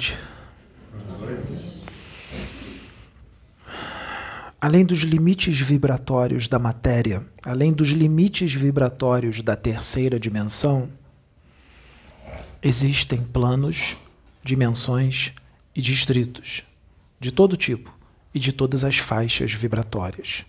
Noite. 0.00 0.18
Além 4.58 4.84
dos 4.84 5.00
limites 5.00 5.60
vibratórios 5.60 6.48
da 6.48 6.58
matéria, 6.58 7.26
além 7.44 7.72
dos 7.72 7.88
limites 7.88 8.54
vibratórios 8.54 9.42
da 9.42 9.54
terceira 9.56 10.18
dimensão, 10.18 10.90
existem 12.62 13.22
planos, 13.22 13.96
dimensões 14.42 15.32
e 15.76 15.82
distritos 15.82 16.62
de 17.18 17.30
todo 17.30 17.56
tipo 17.56 17.94
e 18.34 18.38
de 18.38 18.52
todas 18.52 18.84
as 18.84 18.96
faixas 18.96 19.52
vibratórias. 19.52 20.46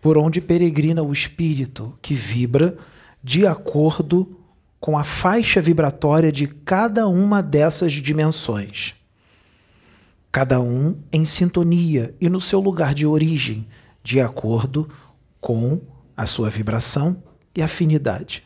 Por 0.00 0.18
onde 0.18 0.40
peregrina 0.42 1.02
o 1.02 1.12
espírito 1.12 1.94
que 2.02 2.14
vibra 2.14 2.76
de 3.22 3.46
acordo 3.46 4.37
com 4.80 4.96
a 4.96 5.04
faixa 5.04 5.60
vibratória 5.60 6.30
de 6.30 6.46
cada 6.46 7.08
uma 7.08 7.42
dessas 7.42 7.92
dimensões 7.92 8.98
cada 10.30 10.60
um 10.60 10.96
em 11.12 11.24
sintonia 11.24 12.14
e 12.20 12.28
no 12.28 12.40
seu 12.40 12.60
lugar 12.60 12.94
de 12.94 13.06
origem, 13.06 13.66
de 14.02 14.20
acordo 14.20 14.88
com 15.40 15.80
a 16.16 16.26
sua 16.26 16.50
vibração 16.50 17.22
e 17.56 17.62
afinidade. 17.62 18.44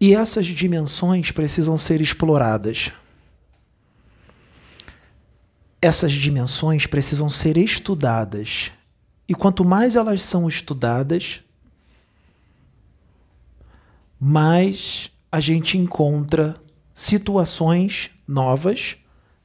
E 0.00 0.14
essas 0.14 0.46
dimensões 0.46 1.30
precisam 1.30 1.76
ser 1.76 2.00
exploradas. 2.00 2.90
Essas 5.82 6.12
dimensões 6.12 6.86
precisam 6.86 7.28
ser 7.28 7.58
estudadas. 7.58 8.72
E 9.28 9.34
quanto 9.34 9.62
mais 9.62 9.96
elas 9.96 10.24
são 10.24 10.48
estudadas, 10.48 11.42
mais 14.20 15.10
a 15.32 15.40
gente 15.40 15.78
encontra 15.78 16.60
situações 16.92 18.10
novas, 18.28 18.96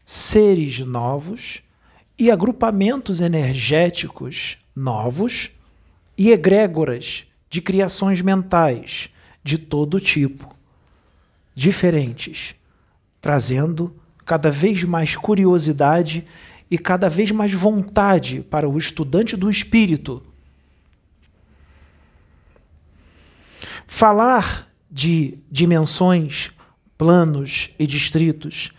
seres 0.03 0.79
novos 0.79 1.61
e 2.19 2.29
agrupamentos 2.29 3.21
energéticos 3.21 4.57
novos 4.75 5.51
e 6.17 6.31
egrégoras 6.31 7.25
de 7.49 7.61
criações 7.61 8.21
mentais 8.21 9.09
de 9.41 9.57
todo 9.57 10.01
tipo, 10.01 10.53
diferentes, 11.55 12.53
trazendo 13.21 13.95
cada 14.25 14.51
vez 14.51 14.83
mais 14.83 15.15
curiosidade 15.15 16.25
e 16.69 16.77
cada 16.77 17.07
vez 17.07 17.31
mais 17.31 17.53
vontade 17.53 18.41
para 18.41 18.67
o 18.67 18.77
estudante 18.77 19.37
do 19.37 19.49
espírito. 19.49 20.21
Falar 23.85 24.67
de 24.89 25.39
dimensões 25.49 26.51
planos 26.97 27.71
e 27.77 27.85
distritos 27.85 28.71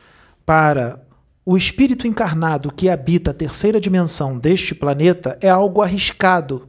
para 0.44 1.04
o 1.44 1.56
espírito 1.56 2.06
encarnado 2.06 2.72
que 2.72 2.88
habita 2.88 3.30
a 3.30 3.34
terceira 3.34 3.80
dimensão 3.80 4.38
deste 4.38 4.74
planeta 4.74 5.38
é 5.40 5.48
algo 5.48 5.80
arriscado. 5.80 6.68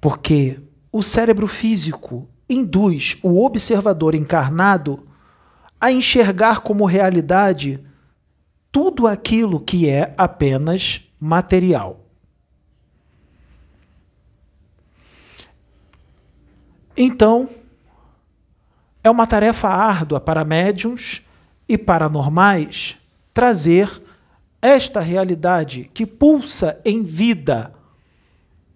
Porque 0.00 0.60
o 0.92 1.02
cérebro 1.02 1.46
físico 1.46 2.28
induz 2.48 3.16
o 3.22 3.44
observador 3.44 4.14
encarnado 4.14 5.06
a 5.80 5.90
enxergar 5.90 6.60
como 6.60 6.84
realidade 6.84 7.82
tudo 8.70 9.06
aquilo 9.06 9.60
que 9.60 9.88
é 9.88 10.12
apenas 10.18 11.00
material. 11.18 12.09
Então, 17.02 17.48
é 19.02 19.08
uma 19.08 19.26
tarefa 19.26 19.68
árdua 19.68 20.20
para 20.20 20.44
médiums 20.44 21.22
e 21.66 21.78
paranormais 21.78 22.98
trazer 23.32 24.02
esta 24.60 25.00
realidade 25.00 25.90
que 25.94 26.04
pulsa 26.04 26.78
em 26.84 27.02
vida 27.02 27.72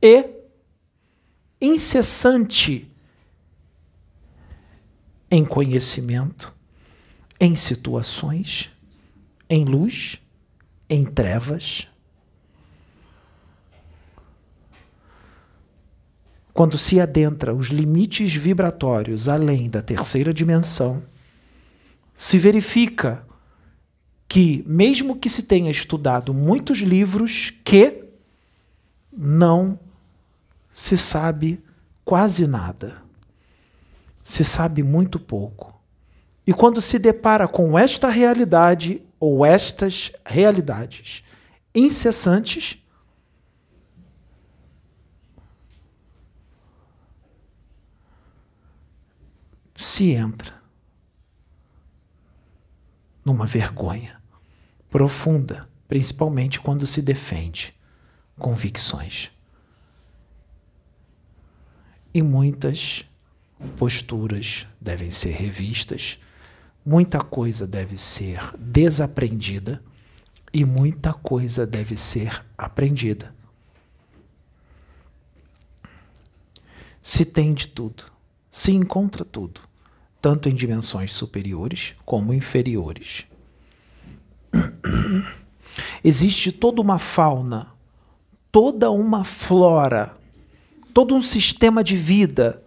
e 0.00 0.26
incessante 1.60 2.90
em 5.30 5.44
conhecimento, 5.44 6.50
em 7.38 7.54
situações, 7.54 8.72
em 9.50 9.66
luz, 9.66 10.18
em 10.88 11.04
trevas 11.04 11.88
quando 16.54 16.78
se 16.78 17.00
adentra 17.00 17.52
os 17.52 17.66
limites 17.66 18.32
vibratórios 18.32 19.28
além 19.28 19.68
da 19.68 19.82
terceira 19.82 20.32
dimensão, 20.32 21.02
se 22.14 22.38
verifica 22.38 23.26
que, 24.28 24.62
mesmo 24.64 25.16
que 25.16 25.28
se 25.28 25.42
tenha 25.42 25.68
estudado 25.68 26.32
muitos 26.32 26.78
livros, 26.78 27.52
que 27.64 28.04
não 29.12 29.78
se 30.70 30.96
sabe 30.96 31.60
quase 32.04 32.46
nada. 32.46 33.02
Se 34.22 34.44
sabe 34.44 34.80
muito 34.80 35.18
pouco. 35.18 35.74
E 36.46 36.52
quando 36.52 36.80
se 36.80 37.00
depara 37.00 37.48
com 37.48 37.76
esta 37.76 38.08
realidade 38.08 39.02
ou 39.18 39.44
estas 39.44 40.12
realidades 40.24 41.24
incessantes, 41.74 42.83
se 49.84 50.12
entra 50.12 50.54
numa 53.22 53.44
vergonha 53.44 54.18
profunda, 54.88 55.68
principalmente 55.86 56.58
quando 56.58 56.86
se 56.86 57.02
defende 57.02 57.74
convicções. 58.38 59.30
E 62.14 62.22
muitas 62.22 63.04
posturas 63.76 64.66
devem 64.80 65.10
ser 65.10 65.32
revistas, 65.32 66.18
muita 66.82 67.20
coisa 67.20 67.66
deve 67.66 67.98
ser 67.98 68.40
desaprendida 68.56 69.82
e 70.50 70.64
muita 70.64 71.12
coisa 71.12 71.66
deve 71.66 71.94
ser 71.94 72.42
aprendida. 72.56 73.34
Se 77.02 77.26
tem 77.26 77.52
de 77.52 77.68
tudo, 77.68 78.04
se 78.48 78.72
encontra 78.72 79.26
tudo 79.26 79.73
tanto 80.24 80.48
em 80.48 80.54
dimensões 80.54 81.12
superiores 81.12 81.92
como 82.02 82.32
inferiores. 82.32 83.26
Existe 86.02 86.50
toda 86.50 86.80
uma 86.80 86.98
fauna, 86.98 87.66
toda 88.50 88.90
uma 88.90 89.22
flora, 89.22 90.16
todo 90.94 91.14
um 91.14 91.20
sistema 91.20 91.84
de 91.84 91.94
vida. 91.94 92.62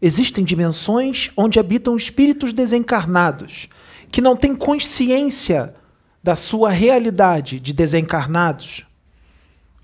Existem 0.00 0.44
dimensões 0.44 1.32
onde 1.36 1.58
habitam 1.58 1.96
espíritos 1.96 2.52
desencarnados, 2.52 3.68
que 4.08 4.20
não 4.20 4.36
têm 4.36 4.54
consciência 4.54 5.74
da 6.22 6.36
sua 6.36 6.70
realidade 6.70 7.58
de 7.58 7.72
desencarnados. 7.72 8.86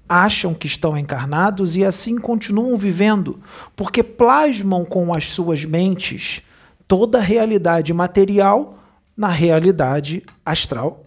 Acham 0.09 0.55
que 0.55 0.69
estão 0.69 0.97
encarnados 0.97 1.75
e 1.75 1.85
assim 1.85 2.19
continuam 2.19 2.77
vivendo, 2.77 3.41
porque 3.75 4.01
plasmam 4.01 4.85
com 4.85 5.13
as 5.13 5.25
suas 5.25 5.65
mentes 5.65 6.43
toda 6.91 7.19
a 7.19 7.23
realidade 7.23 7.93
material 7.93 8.77
na 9.17 9.29
realidade 9.29 10.25
astral. 10.45 11.05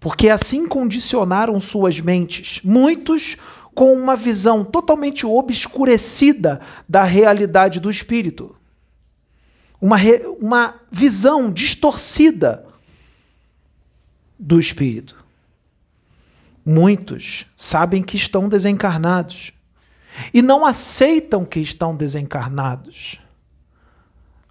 Porque 0.00 0.30
assim 0.30 0.66
condicionaram 0.66 1.60
suas 1.60 2.00
mentes, 2.00 2.60
muitos 2.64 3.36
com 3.74 3.92
uma 3.92 4.16
visão 4.16 4.64
totalmente 4.64 5.26
obscurecida 5.26 6.58
da 6.88 7.02
realidade 7.02 7.80
do 7.80 7.90
espírito. 7.90 8.56
Uma, 9.78 9.98
re, 9.98 10.22
uma 10.40 10.74
visão 10.90 11.52
distorcida 11.52 12.64
do 14.38 14.58
espírito. 14.58 15.22
Muitos 16.64 17.44
sabem 17.58 18.02
que 18.02 18.16
estão 18.16 18.48
desencarnados 18.48 19.52
e 20.32 20.40
não 20.40 20.64
aceitam 20.64 21.44
que 21.44 21.60
estão 21.60 21.94
desencarnados 21.94 23.20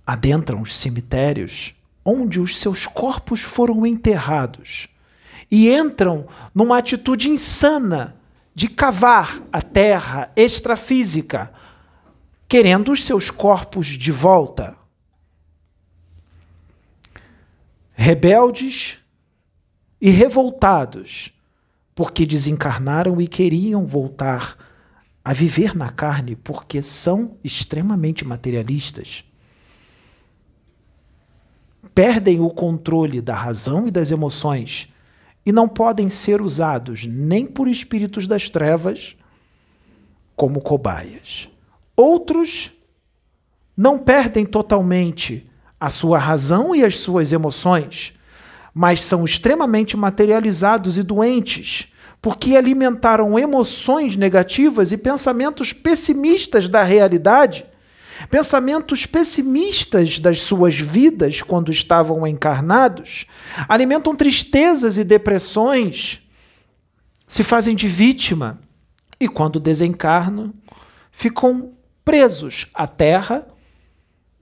adentram 0.07 0.61
os 0.61 0.73
cemitérios 0.73 1.75
onde 2.05 2.39
os 2.39 2.57
seus 2.57 2.87
corpos 2.87 3.41
foram 3.41 3.85
enterrados 3.85 4.87
e 5.51 5.69
entram 5.69 6.25
numa 6.55 6.77
atitude 6.77 7.29
insana 7.29 8.15
de 8.55 8.69
cavar 8.69 9.41
a 9.51 9.61
terra 9.61 10.31
extrafísica, 10.33 11.51
querendo 12.47 12.93
os 12.93 13.03
seus 13.03 13.29
corpos 13.29 13.87
de 13.87 14.11
volta. 14.11 14.77
Rebeldes 17.93 18.99
e 19.99 20.09
revoltados, 20.09 21.33
porque 21.93 22.25
desencarnaram 22.25 23.19
e 23.19 23.27
queriam 23.27 23.85
voltar 23.85 24.57
a 25.25 25.33
viver 25.33 25.75
na 25.75 25.89
carne 25.89 26.37
porque 26.37 26.81
são 26.81 27.37
extremamente 27.43 28.23
materialistas. 28.23 29.26
Perdem 31.97 32.39
o 32.39 32.51
controle 32.51 33.21
da 33.21 33.33
razão 33.33 33.87
e 33.87 33.91
das 33.91 34.11
emoções 34.11 34.87
e 35.43 35.51
não 35.51 35.67
podem 35.67 36.11
ser 36.11 36.43
usados 36.43 37.07
nem 37.07 37.47
por 37.47 37.67
espíritos 37.67 38.27
das 38.27 38.49
trevas 38.49 39.15
como 40.35 40.61
cobaias. 40.61 41.49
Outros 41.95 42.71
não 43.75 43.97
perdem 43.97 44.45
totalmente 44.45 45.49
a 45.79 45.89
sua 45.89 46.19
razão 46.19 46.75
e 46.75 46.85
as 46.85 46.99
suas 46.99 47.33
emoções, 47.33 48.13
mas 48.75 49.01
são 49.01 49.25
extremamente 49.25 49.97
materializados 49.97 50.99
e 50.99 51.01
doentes, 51.01 51.91
porque 52.21 52.55
alimentaram 52.55 53.39
emoções 53.39 54.15
negativas 54.15 54.91
e 54.91 54.97
pensamentos 54.97 55.73
pessimistas 55.73 56.69
da 56.69 56.83
realidade, 56.83 57.65
pensamentos 58.29 59.05
pessimistas 59.05 60.19
das 60.19 60.41
suas 60.41 60.77
vidas 60.77 61.41
quando 61.41 61.71
estavam 61.71 62.25
encarnados, 62.25 63.25
alimentam 63.67 64.15
tristezas 64.15 64.97
e 64.97 65.03
depressões, 65.03 66.21
se 67.27 67.43
fazem 67.43 67.75
de 67.75 67.87
vítima 67.87 68.59
e, 69.19 69.27
quando 69.27 69.59
desencarnam, 69.59 70.53
ficam 71.11 71.73
presos 72.03 72.67
à 72.73 72.87
terra 72.87 73.45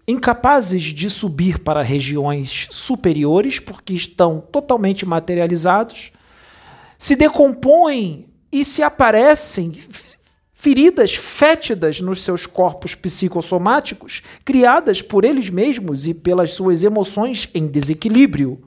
incapazes 0.08 0.84
de 0.84 1.10
subir 1.10 1.60
para 1.60 1.82
regiões 1.82 2.68
superiores 2.70 3.60
porque 3.60 3.94
estão 3.94 4.40
totalmente 4.40 5.06
materializados, 5.06 6.12
se 6.98 7.16
decompõem 7.16 8.28
e 8.52 8.64
se 8.64 8.84
aparecem 8.84 9.74
feridas 10.66 11.14
fétidas 11.14 12.02
nos 12.02 12.24
seus 12.24 12.48
corpos 12.48 12.96
psicossomáticos, 12.96 14.24
criadas 14.44 15.00
por 15.00 15.24
eles 15.24 15.48
mesmos 15.48 16.08
e 16.08 16.14
pelas 16.16 16.56
suas 16.56 16.84
emoções 16.84 17.48
em 17.54 17.68
desequilíbrio. 17.68 18.60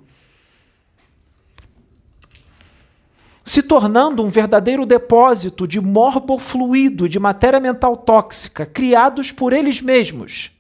Se 3.43 3.65
tornando 3.65 4.23
um 4.23 4.27
verdadeiro 4.27 4.87
depósito 4.87 5.67
de 5.67 5.81
morbofluido 5.81 7.09
de 7.09 7.19
matéria 7.19 7.59
mental 7.59 7.97
tóxica, 7.97 8.65
criados 8.65 9.33
por 9.33 9.53
eles 9.53 9.81
mesmos 9.81 10.53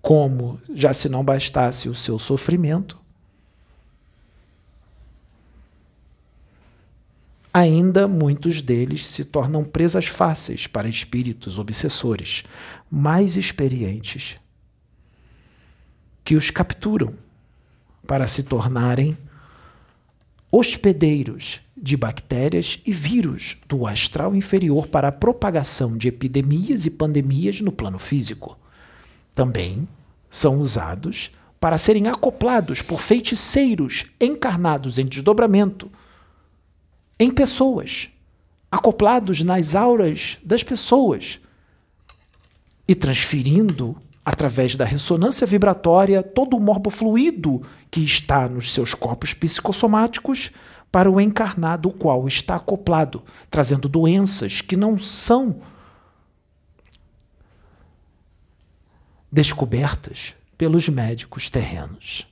como 0.00 0.60
já 0.74 0.92
se 0.92 1.08
não 1.08 1.24
bastasse 1.24 1.88
o 1.88 1.94
seu 1.94 2.18
sofrimento, 2.18 3.00
ainda 7.64 8.06
muitos 8.06 8.60
deles 8.60 9.06
se 9.06 9.24
tornam 9.24 9.64
presas 9.64 10.06
fáceis 10.06 10.66
para 10.66 10.88
espíritos 10.88 11.58
obsessores 11.58 12.44
mais 12.90 13.36
experientes 13.36 14.36
que 16.22 16.36
os 16.36 16.50
capturam 16.50 17.14
para 18.06 18.26
se 18.26 18.42
tornarem 18.42 19.16
hospedeiros 20.50 21.60
de 21.76 21.96
bactérias 21.96 22.80
e 22.86 22.92
vírus 22.92 23.58
do 23.66 23.86
astral 23.86 24.34
inferior 24.34 24.86
para 24.86 25.08
a 25.08 25.12
propagação 25.12 25.96
de 25.96 26.08
epidemias 26.08 26.86
e 26.86 26.90
pandemias 26.90 27.60
no 27.60 27.72
plano 27.72 27.98
físico. 27.98 28.58
Também 29.34 29.88
são 30.30 30.60
usados 30.60 31.30
para 31.58 31.78
serem 31.78 32.08
acoplados 32.08 32.82
por 32.82 33.00
feiticeiros 33.00 34.06
encarnados 34.20 34.98
em 34.98 35.06
desdobramento 35.06 35.90
em 37.18 37.30
pessoas, 37.30 38.08
acoplados 38.70 39.40
nas 39.42 39.74
auras 39.74 40.38
das 40.44 40.62
pessoas 40.62 41.40
e 42.86 42.94
transferindo 42.94 43.96
através 44.24 44.74
da 44.74 44.84
ressonância 44.84 45.46
vibratória 45.46 46.22
todo 46.22 46.56
o 46.56 46.60
morbofluido 46.60 47.62
que 47.90 48.00
está 48.00 48.48
nos 48.48 48.72
seus 48.72 48.94
corpos 48.94 49.34
psicossomáticos 49.34 50.50
para 50.90 51.10
o 51.10 51.20
encarnado, 51.20 51.88
o 51.88 51.92
qual 51.92 52.26
está 52.26 52.56
acoplado, 52.56 53.22
trazendo 53.50 53.88
doenças 53.88 54.60
que 54.60 54.76
não 54.76 54.98
são 54.98 55.60
descobertas 59.30 60.34
pelos 60.56 60.88
médicos 60.88 61.50
terrenos. 61.50 62.26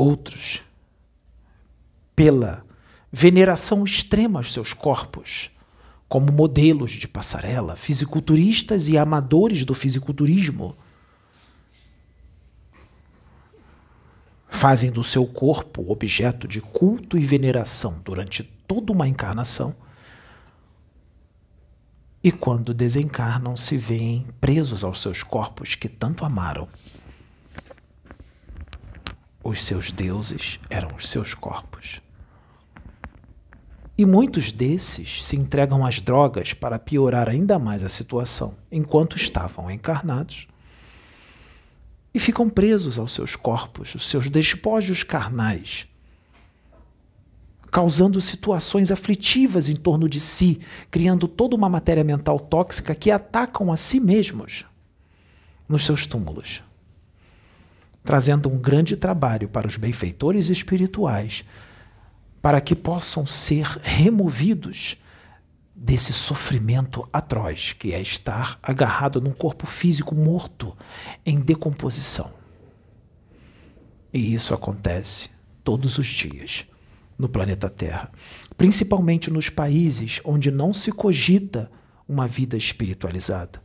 Outros, 0.00 0.62
pela 2.16 2.64
veneração 3.12 3.84
extrema 3.84 4.38
aos 4.40 4.50
seus 4.50 4.72
corpos, 4.72 5.50
como 6.08 6.32
modelos 6.32 6.92
de 6.92 7.06
passarela, 7.06 7.76
fisiculturistas 7.76 8.88
e 8.88 8.96
amadores 8.96 9.62
do 9.62 9.74
fisiculturismo, 9.74 10.74
fazem 14.48 14.90
do 14.90 15.02
seu 15.02 15.26
corpo 15.26 15.84
objeto 15.92 16.48
de 16.48 16.62
culto 16.62 17.18
e 17.18 17.20
veneração 17.20 18.00
durante 18.02 18.42
toda 18.42 18.94
uma 18.94 19.06
encarnação 19.06 19.76
e 22.24 22.32
quando 22.32 22.72
desencarnam 22.72 23.54
se 23.54 23.76
veem 23.76 24.26
presos 24.40 24.82
aos 24.82 25.02
seus 25.02 25.22
corpos 25.22 25.74
que 25.74 25.90
tanto 25.90 26.24
amaram. 26.24 26.66
Os 29.42 29.64
seus 29.64 29.90
deuses 29.90 30.60
eram 30.68 30.88
os 30.96 31.08
seus 31.08 31.32
corpos. 31.32 32.02
E 33.96 34.04
muitos 34.06 34.52
desses 34.52 35.24
se 35.24 35.36
entregam 35.36 35.84
às 35.84 36.00
drogas 36.00 36.52
para 36.52 36.78
piorar 36.78 37.28
ainda 37.28 37.58
mais 37.58 37.82
a 37.82 37.88
situação, 37.88 38.56
enquanto 38.72 39.16
estavam 39.16 39.70
encarnados. 39.70 40.46
E 42.12 42.18
ficam 42.18 42.48
presos 42.48 42.98
aos 42.98 43.12
seus 43.12 43.36
corpos, 43.36 43.94
os 43.94 44.08
seus 44.08 44.28
despojos 44.28 45.02
carnais, 45.02 45.86
causando 47.70 48.20
situações 48.20 48.90
aflitivas 48.90 49.68
em 49.68 49.76
torno 49.76 50.08
de 50.08 50.18
si, 50.18 50.60
criando 50.90 51.28
toda 51.28 51.54
uma 51.54 51.68
matéria 51.68 52.02
mental 52.02 52.40
tóxica 52.40 52.94
que 52.94 53.10
atacam 53.10 53.70
a 53.70 53.76
si 53.76 54.00
mesmos 54.00 54.64
nos 55.68 55.84
seus 55.84 56.06
túmulos, 56.06 56.62
trazendo 58.04 58.48
um 58.48 58.58
grande 58.58 58.96
trabalho 58.96 59.48
para 59.48 59.66
os 59.66 59.76
benfeitores 59.76 60.48
espirituais, 60.48 61.44
para 62.40 62.60
que 62.60 62.74
possam 62.74 63.26
ser 63.26 63.66
removidos 63.82 64.96
desse 65.74 66.12
sofrimento 66.12 67.08
atroz 67.12 67.72
que 67.72 67.94
é 67.94 68.00
estar 68.00 68.58
agarrado 68.62 69.20
num 69.20 69.32
corpo 69.32 69.66
físico 69.66 70.14
morto 70.14 70.76
em 71.24 71.40
decomposição. 71.40 72.32
E 74.12 74.34
isso 74.34 74.52
acontece 74.52 75.30
todos 75.64 75.98
os 75.98 76.06
dias 76.06 76.66
no 77.18 77.28
planeta 77.28 77.68
Terra, 77.68 78.10
principalmente 78.56 79.30
nos 79.30 79.48
países 79.48 80.20
onde 80.24 80.50
não 80.50 80.72
se 80.72 80.90
cogita 80.90 81.70
uma 82.08 82.26
vida 82.26 82.56
espiritualizada, 82.56 83.62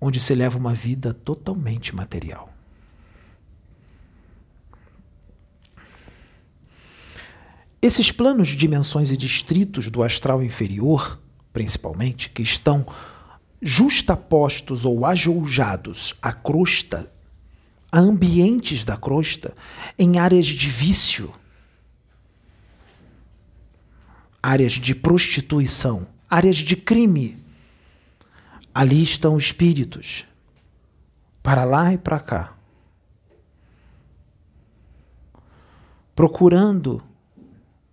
onde 0.00 0.20
se 0.20 0.34
leva 0.34 0.58
uma 0.58 0.74
vida 0.74 1.14
totalmente 1.14 1.94
material. 1.94 2.52
Esses 7.82 8.12
planos, 8.12 8.48
dimensões 8.48 9.10
e 9.10 9.16
distritos 9.16 9.88
do 9.88 10.02
astral 10.02 10.42
inferior, 10.42 11.18
principalmente, 11.50 12.28
que 12.28 12.42
estão 12.42 12.84
justapostos 13.62 14.84
ou 14.84 15.06
ajoujados 15.06 16.14
à 16.20 16.32
crosta, 16.32 17.10
a 17.90 17.98
ambientes 17.98 18.84
da 18.84 18.98
crosta, 18.98 19.56
em 19.98 20.18
áreas 20.18 20.46
de 20.46 20.68
vício, 20.68 21.32
áreas 24.42 24.74
de 24.74 24.94
prostituição, 24.94 26.06
áreas 26.28 26.56
de 26.56 26.76
crime. 26.76 27.38
Ali 28.74 29.02
estão 29.02 29.38
espíritos, 29.38 30.26
para 31.42 31.64
lá 31.64 31.92
e 31.92 31.98
para 31.98 32.20
cá, 32.20 32.54
procurando 36.14 37.02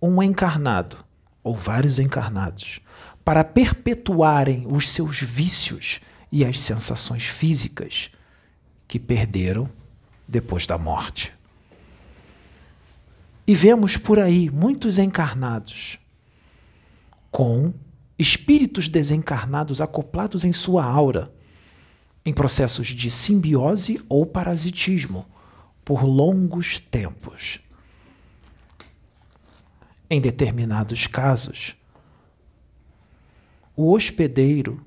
um 0.00 0.22
encarnado 0.22 0.96
ou 1.42 1.56
vários 1.56 1.98
encarnados 1.98 2.80
para 3.24 3.44
perpetuarem 3.44 4.66
os 4.70 4.88
seus 4.88 5.20
vícios 5.20 6.00
e 6.30 6.44
as 6.44 6.60
sensações 6.60 7.24
físicas 7.24 8.10
que 8.86 8.98
perderam 8.98 9.68
depois 10.26 10.66
da 10.66 10.78
morte. 10.78 11.32
E 13.46 13.54
vemos 13.54 13.96
por 13.96 14.18
aí 14.18 14.50
muitos 14.50 14.98
encarnados 14.98 15.98
com 17.30 17.72
espíritos 18.18 18.88
desencarnados 18.88 19.80
acoplados 19.80 20.44
em 20.44 20.52
sua 20.52 20.84
aura, 20.84 21.32
em 22.24 22.32
processos 22.32 22.88
de 22.88 23.10
simbiose 23.10 24.02
ou 24.08 24.26
parasitismo 24.26 25.24
por 25.84 26.04
longos 26.04 26.78
tempos. 26.80 27.60
Em 30.10 30.20
determinados 30.20 31.06
casos, 31.06 31.76
o 33.76 33.92
hospedeiro 33.92 34.84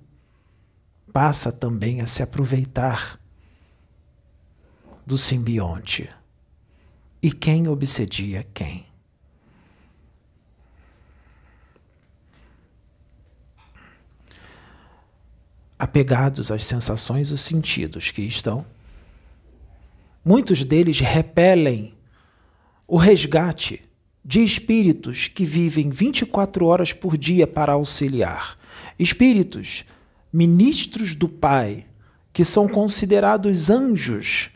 passa 1.13 1.51
também 1.51 2.01
a 2.01 2.07
se 2.07 2.23
aproveitar 2.23 3.19
do 5.05 5.17
simbionte. 5.17 6.09
E 7.21 7.31
quem 7.31 7.67
obsedia 7.67 8.45
quem? 8.53 8.85
Apegados 15.77 16.51
às 16.51 16.63
sensações 16.63 17.29
e 17.29 17.33
os 17.33 17.41
sentidos 17.41 18.11
que 18.11 18.21
estão, 18.21 18.65
muitos 20.23 20.63
deles 20.63 20.99
repelem 20.99 21.95
o 22.87 22.97
resgate 22.97 23.90
de 24.23 24.43
espíritos 24.43 25.27
que 25.27 25.43
vivem 25.43 25.89
24 25.89 26.65
horas 26.65 26.93
por 26.93 27.17
dia 27.17 27.47
para 27.47 27.73
auxiliar. 27.73 28.57
Espíritos, 28.97 29.83
ministros 30.31 31.15
do 31.15 31.27
Pai, 31.27 31.85
que 32.31 32.45
são 32.45 32.67
considerados 32.67 33.69
anjos 33.69 34.51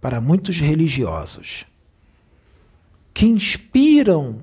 para 0.00 0.20
muitos 0.20 0.58
religiosos, 0.58 1.66
que 3.12 3.26
inspiram 3.26 4.42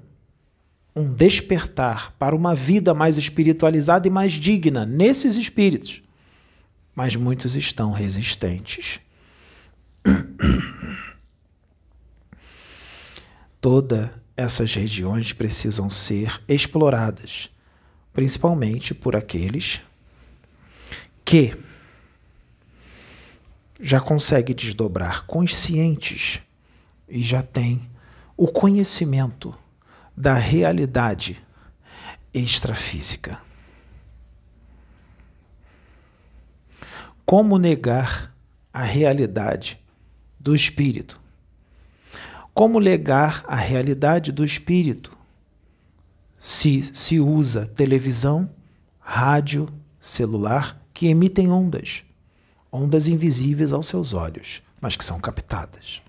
um 0.95 1.11
despertar 1.13 2.13
para 2.17 2.35
uma 2.35 2.55
vida 2.55 2.93
mais 2.93 3.17
espiritualizada 3.17 4.07
e 4.07 4.11
mais 4.11 4.33
digna 4.33 4.85
nesses 4.85 5.35
espíritos. 5.35 6.01
Mas 6.95 7.15
muitos 7.15 7.55
estão 7.55 7.91
resistentes. 7.91 8.99
Todas 13.61 14.26
essas 14.37 14.75
regiões 14.75 15.33
precisam 15.33 15.89
ser 15.89 16.39
exploradas, 16.47 17.49
principalmente 18.13 18.93
por 18.93 19.15
aqueles 19.15 19.81
que 21.25 21.57
já 23.79 23.99
conseguem 23.99 24.55
desdobrar 24.55 25.25
conscientes 25.25 26.39
e 27.09 27.21
já 27.21 27.41
têm 27.41 27.89
o 28.35 28.47
conhecimento 28.47 29.57
da 30.15 30.35
realidade 30.35 31.43
extrafísica. 32.33 33.41
Como 37.25 37.57
negar 37.57 38.33
a 38.71 38.83
realidade 38.83 39.79
do 40.39 40.55
espírito? 40.55 41.26
Como 42.57 42.79
negar 42.79 43.45
a 43.47 43.55
realidade 43.55 44.31
do 44.31 44.43
espírito 44.43 45.15
se 46.39 46.81
se 46.81 47.19
usa 47.19 47.67
televisão, 47.67 48.49
rádio, 48.99 49.69
celular 49.99 50.83
que 50.91 51.05
emitem 51.05 51.51
ondas, 51.51 52.03
ondas 52.71 53.07
invisíveis 53.07 53.73
aos 53.73 53.85
seus 53.85 54.11
olhos, 54.11 54.63
mas 54.81 54.95
que 54.95 55.05
são 55.05 55.19
captadas? 55.19 56.01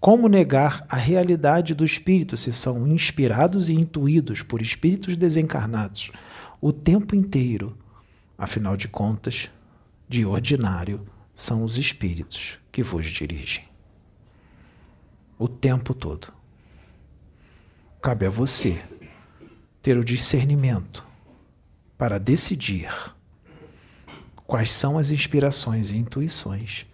Como 0.00 0.26
negar 0.28 0.84
a 0.88 0.96
realidade 0.96 1.74
do 1.74 1.84
espírito 1.84 2.36
se 2.36 2.52
são 2.52 2.88
inspirados 2.88 3.68
e 3.68 3.74
intuídos 3.74 4.42
por 4.42 4.60
espíritos 4.60 5.16
desencarnados 5.16 6.10
o 6.60 6.72
tempo 6.72 7.14
inteiro? 7.14 7.78
Afinal 8.36 8.76
de 8.76 8.88
contas, 8.88 9.48
de 10.08 10.26
ordinário, 10.26 11.06
são 11.36 11.62
os 11.62 11.78
espíritos 11.78 12.58
que 12.72 12.82
vos 12.82 13.06
dirigem 13.06 13.72
o 15.38 15.48
tempo 15.48 15.94
todo. 15.94 16.32
Cabe 18.00 18.26
a 18.26 18.30
você 18.30 18.82
ter 19.82 19.98
o 19.98 20.04
discernimento 20.04 21.06
para 21.96 22.18
decidir 22.18 22.90
quais 24.46 24.70
são 24.70 24.98
as 24.98 25.10
inspirações 25.10 25.90
e 25.90 25.96
intuições 25.96 26.86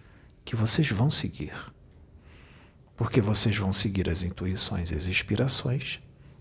que 0.43 0.55
vocês 0.55 0.89
vão 0.89 1.09
seguir. 1.11 1.53
Porque 2.95 3.19
vocês 3.19 3.55
vão 3.57 3.73
seguir 3.73 4.09
as 4.09 4.23
intuições 4.23 4.91
e 4.91 4.95
as 4.95 5.05
inspirações 5.05 5.99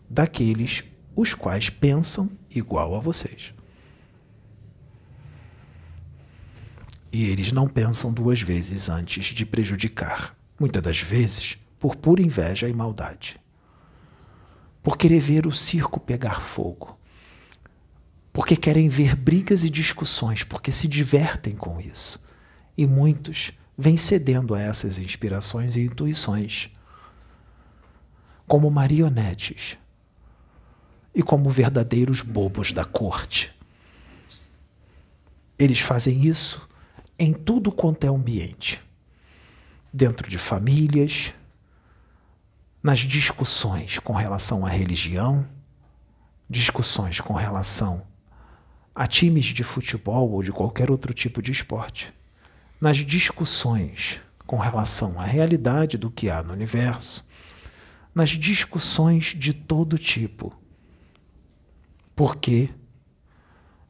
daqueles 0.08 0.84
os 1.16 1.34
quais 1.34 1.70
pensam 1.70 2.30
igual 2.50 2.94
a 2.94 3.00
vocês. 3.00 3.52
E 7.12 7.24
eles 7.28 7.50
não 7.50 7.68
pensam 7.68 8.12
duas 8.12 8.40
vezes 8.40 8.88
antes 8.88 9.26
de 9.26 9.44
prejudicar. 9.44 10.36
Muitas 10.58 10.82
das 10.82 11.00
vezes, 11.00 11.58
por 11.80 11.96
pura 11.96 12.20
inveja 12.20 12.68
e 12.68 12.74
maldade. 12.74 13.40
Por 14.82 14.98
querer 14.98 15.18
ver 15.18 15.46
o 15.46 15.52
circo 15.52 15.98
pegar 15.98 16.40
fogo. 16.40 16.98
Porque 18.32 18.54
querem 18.54 18.88
ver 18.88 19.16
brigas 19.16 19.64
e 19.64 19.70
discussões, 19.70 20.44
porque 20.44 20.70
se 20.70 20.86
divertem 20.86 21.56
com 21.56 21.80
isso. 21.80 22.22
E 22.76 22.86
muitos 22.86 23.52
vêm 23.76 23.96
cedendo 23.96 24.54
a 24.54 24.60
essas 24.60 24.98
inspirações 24.98 25.74
e 25.74 25.80
intuições, 25.80 26.70
como 28.46 28.70
marionetes 28.70 29.78
e 31.14 31.22
como 31.22 31.48
verdadeiros 31.48 32.20
bobos 32.20 32.72
da 32.72 32.84
corte. 32.84 33.56
Eles 35.58 35.80
fazem 35.80 36.26
isso 36.26 36.68
em 37.18 37.32
tudo 37.32 37.72
quanto 37.72 38.04
é 38.04 38.08
ambiente 38.08 38.80
dentro 39.92 40.30
de 40.30 40.38
famílias, 40.38 41.34
nas 42.82 43.00
discussões 43.00 43.98
com 43.98 44.12
relação 44.12 44.64
à 44.64 44.68
religião, 44.68 45.46
discussões 46.48 47.20
com 47.20 47.34
relação 47.34 48.06
a 48.94 49.06
times 49.06 49.46
de 49.46 49.62
futebol 49.62 50.30
ou 50.30 50.42
de 50.42 50.50
qualquer 50.50 50.90
outro 50.90 51.14
tipo 51.14 51.40
de 51.40 51.52
esporte, 51.52 52.12
nas 52.80 52.98
discussões 52.98 54.20
com 54.46 54.56
relação 54.56 55.20
à 55.20 55.24
realidade 55.24 55.96
do 55.96 56.10
que 56.10 56.28
há 56.28 56.42
no 56.42 56.52
universo, 56.52 57.28
nas 58.14 58.30
discussões 58.30 59.26
de 59.26 59.52
todo 59.52 59.96
tipo. 59.96 60.52
Porque 62.16 62.70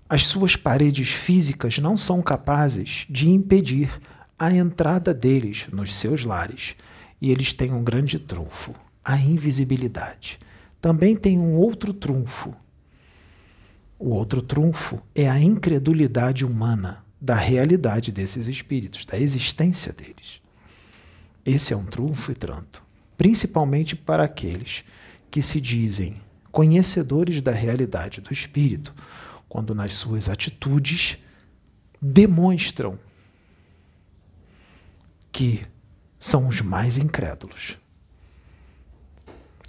as 0.09 0.27
suas 0.27 0.57
paredes 0.57 1.11
físicas 1.11 1.79
não 1.79 1.97
são 1.97 2.21
capazes 2.21 3.07
de 3.09 3.29
impedir 3.31 3.91
a 4.39 4.53
entrada 4.53 5.15
deles 5.15 5.67
nos 5.73 5.95
seus 5.95 6.25
lares 6.25 6.75
e 7.21 7.31
eles 7.31 7.53
têm 7.53 7.73
um 7.73 7.85
grande 7.85 8.19
trunfo: 8.19 8.75
a 9.05 9.17
invisibilidade. 9.17 10.39
Também 10.81 11.17
tem 11.17 11.39
um 11.39 11.57
outro 11.57 11.93
trunfo. 11.93 12.55
O 13.99 14.11
outro 14.11 14.41
trunfo 14.41 15.03
é 15.15 15.29
a 15.29 15.39
incredulidade 15.39 16.45
humana 16.45 17.05
da 17.21 17.35
realidade 17.35 18.11
desses 18.11 18.49
espíritos, 18.49 19.05
da 19.05 19.19
existência 19.19 19.93
deles. 19.93 20.41
Esse 21.45 21.75
é 21.75 21.77
um 21.77 21.85
trunfo 21.85 22.33
e 22.33 22.35
tanto, 22.35 22.83
principalmente 23.19 23.95
para 23.95 24.25
aqueles 24.25 24.85
que 25.31 25.43
se 25.43 25.61
dizem 25.61 26.21
conhecedores 26.51 27.43
da 27.43 27.53
realidade 27.53 28.21
do 28.21 28.33
espírito, 28.33 28.95
quando 29.49 29.75
nas 29.75 29.93
suas 29.93 30.29
atitudes 30.29 31.19
demonstram 32.01 32.99
que 35.31 35.65
são 36.21 36.47
os 36.47 36.61
mais 36.61 36.99
incrédulos 36.99 37.79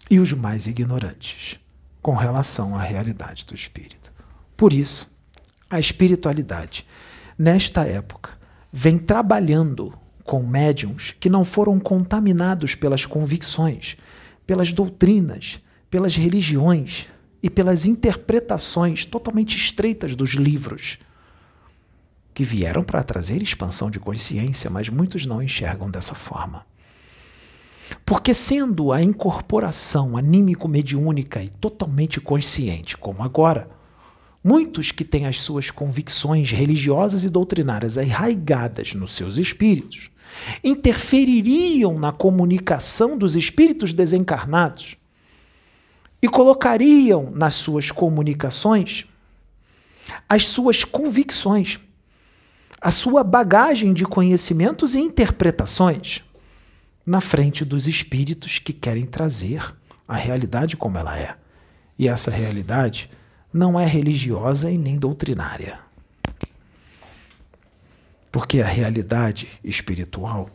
e 0.09 0.19
os 0.19 0.33
mais 0.33 0.67
ignorantes 0.67 1.57
com 2.01 2.13
relação 2.13 2.75
à 2.75 2.81
realidade 2.81 3.45
do 3.45 3.55
espírito. 3.55 4.11
Por 4.57 4.73
isso, 4.73 5.17
a 5.69 5.79
espiritualidade, 5.79 6.85
nesta 7.37 7.85
época, 7.85 8.37
vem 8.71 8.99
trabalhando 8.99 9.97
com 10.25 10.45
médiums 10.45 11.15
que 11.17 11.29
não 11.29 11.45
foram 11.45 11.79
contaminados 11.79 12.75
pelas 12.75 13.05
convicções, 13.05 13.95
pelas 14.45 14.73
doutrinas, 14.73 15.61
pelas 15.89 16.17
religiões 16.17 17.07
e 17.41 17.49
pelas 17.49 17.85
interpretações 17.85 19.05
totalmente 19.05 19.55
estreitas 19.55 20.15
dos 20.15 20.31
livros 20.31 20.99
que 22.33 22.43
vieram 22.43 22.83
para 22.83 23.03
trazer 23.03 23.41
expansão 23.41 23.91
de 23.91 23.99
consciência, 23.99 24.69
mas 24.69 24.89
muitos 24.89 25.25
não 25.25 25.41
enxergam 25.41 25.89
dessa 25.89 26.15
forma. 26.15 26.65
Porque, 28.05 28.33
sendo 28.33 28.91
a 28.91 29.01
incorporação 29.01 30.15
anímico-mediúnica 30.15 31.43
e 31.43 31.49
totalmente 31.49 32.21
consciente, 32.21 32.95
como 32.95 33.21
agora, 33.21 33.69
muitos 34.43 34.91
que 34.91 35.03
têm 35.03 35.25
as 35.25 35.41
suas 35.41 35.69
convicções 35.69 36.51
religiosas 36.51 37.23
e 37.23 37.29
doutrinárias 37.29 37.97
arraigadas 37.97 38.93
nos 38.95 39.13
seus 39.13 39.37
espíritos 39.37 40.09
interfeririam 40.63 41.99
na 41.99 42.11
comunicação 42.11 43.17
dos 43.17 43.35
espíritos 43.35 43.91
desencarnados 43.91 44.95
e 46.21 46.27
colocariam 46.27 47.29
nas 47.31 47.55
suas 47.55 47.91
comunicações 47.91 49.05
as 50.27 50.47
suas 50.47 50.83
convicções 50.83 51.79
a 52.81 52.89
sua 52.89 53.23
bagagem 53.23 53.93
de 53.93 54.05
conhecimentos 54.05 54.95
e 54.95 54.99
interpretações 54.99 56.23
na 57.05 57.21
frente 57.21 57.63
dos 57.63 57.85
espíritos 57.85 58.57
que 58.57 58.73
querem 58.73 59.05
trazer 59.05 59.75
a 60.07 60.15
realidade 60.15 60.75
como 60.75 60.97
ela 60.97 61.17
é. 61.17 61.37
E 61.97 62.07
essa 62.07 62.31
realidade 62.31 63.07
não 63.53 63.79
é 63.79 63.85
religiosa 63.85 64.71
e 64.71 64.79
nem 64.79 64.97
doutrinária. 64.97 65.79
Porque 68.31 68.61
a 68.61 68.67
realidade 68.67 69.47
espiritual 69.63 70.49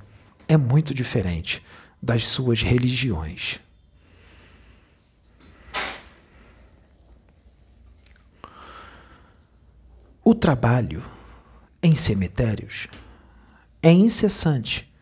é 0.48 0.56
muito 0.56 0.92
diferente 0.92 1.62
das 2.02 2.26
suas 2.26 2.60
religiões. 2.60 3.60
O 10.24 10.34
trabalho 10.34 11.02
em 11.86 11.94
cemitérios 11.94 12.88
é 13.80 13.92
incessante 13.92 14.92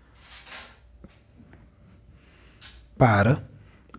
para 2.99 3.49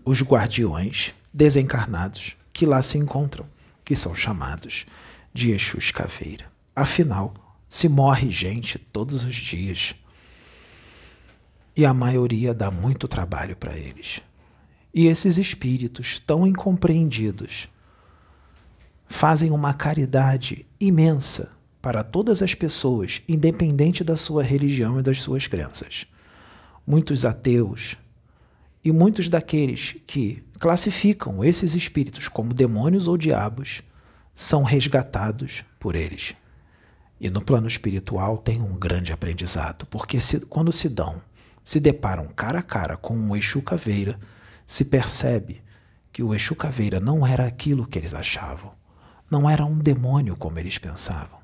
os 0.05 0.21
guardiões 0.21 1.11
desencarnados 1.33 2.35
que 2.53 2.63
lá 2.63 2.83
se 2.83 2.99
encontram, 2.99 3.47
que 3.83 3.95
são 3.95 4.13
chamados 4.13 4.85
de 5.33 5.49
Exus 5.49 5.89
Caveira. 5.89 6.45
Afinal, 6.75 7.33
se 7.67 7.89
morre 7.89 8.29
gente 8.29 8.77
todos 8.77 9.23
os 9.23 9.35
dias. 9.35 9.95
E 11.75 11.87
a 11.87 11.93
maioria 11.93 12.53
dá 12.53 12.69
muito 12.69 13.07
trabalho 13.07 13.55
para 13.55 13.75
eles. 13.75 14.21
E 14.93 15.07
esses 15.07 15.39
espíritos 15.39 16.19
tão 16.19 16.45
incompreendidos 16.45 17.67
fazem 19.07 19.49
uma 19.49 19.73
caridade 19.73 20.67
imensa 20.79 21.55
para 21.85 22.03
todas 22.03 22.41
as 22.41 22.55
pessoas, 22.55 23.21
independente 23.29 24.03
da 24.03 24.17
sua 24.17 24.41
religião 24.41 24.99
e 24.99 25.03
das 25.03 25.21
suas 25.21 25.45
crenças. 25.45 26.07
Muitos 26.85 27.23
ateus 27.23 27.95
e 28.83 28.91
muitos 28.91 29.27
daqueles 29.27 29.95
que 30.07 30.43
classificam 30.59 31.43
esses 31.43 31.75
espíritos 31.75 32.27
como 32.27 32.55
demônios 32.55 33.07
ou 33.07 33.15
diabos 33.15 33.83
são 34.33 34.63
resgatados 34.63 35.63
por 35.79 35.95
eles. 35.95 36.33
E 37.21 37.29
no 37.29 37.39
plano 37.39 37.67
espiritual 37.67 38.39
tem 38.39 38.59
um 38.59 38.75
grande 38.75 39.13
aprendizado, 39.13 39.85
porque 39.85 40.19
se, 40.19 40.39
quando 40.39 40.71
se 40.71 40.89
dão, 40.89 41.21
se 41.63 41.79
deparam 41.79 42.25
cara 42.29 42.57
a 42.57 42.63
cara 42.63 42.97
com 42.97 43.15
um 43.15 43.35
Exu 43.35 43.61
Caveira, 43.61 44.19
se 44.65 44.85
percebe 44.85 45.61
que 46.11 46.23
o 46.23 46.33
Exu 46.33 46.55
Caveira 46.55 46.99
não 46.99 47.27
era 47.27 47.45
aquilo 47.45 47.85
que 47.85 47.99
eles 47.99 48.15
achavam 48.15 48.73
não 49.29 49.49
era 49.49 49.65
um 49.65 49.77
demônio 49.77 50.35
como 50.35 50.59
eles 50.59 50.77
pensavam. 50.77 51.39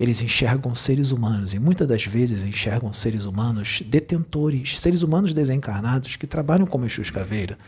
Eles 0.00 0.22
enxergam 0.22 0.74
seres 0.74 1.10
humanos 1.10 1.52
e 1.52 1.58
muitas 1.58 1.86
das 1.86 2.06
vezes 2.06 2.42
enxergam 2.42 2.90
seres 2.90 3.26
humanos 3.26 3.82
detentores, 3.84 4.80
seres 4.80 5.02
humanos 5.02 5.34
desencarnados 5.34 6.16
que 6.16 6.26
trabalham 6.26 6.66
como 6.66 6.86
Exus 6.86 7.10
Caveira, 7.10 7.58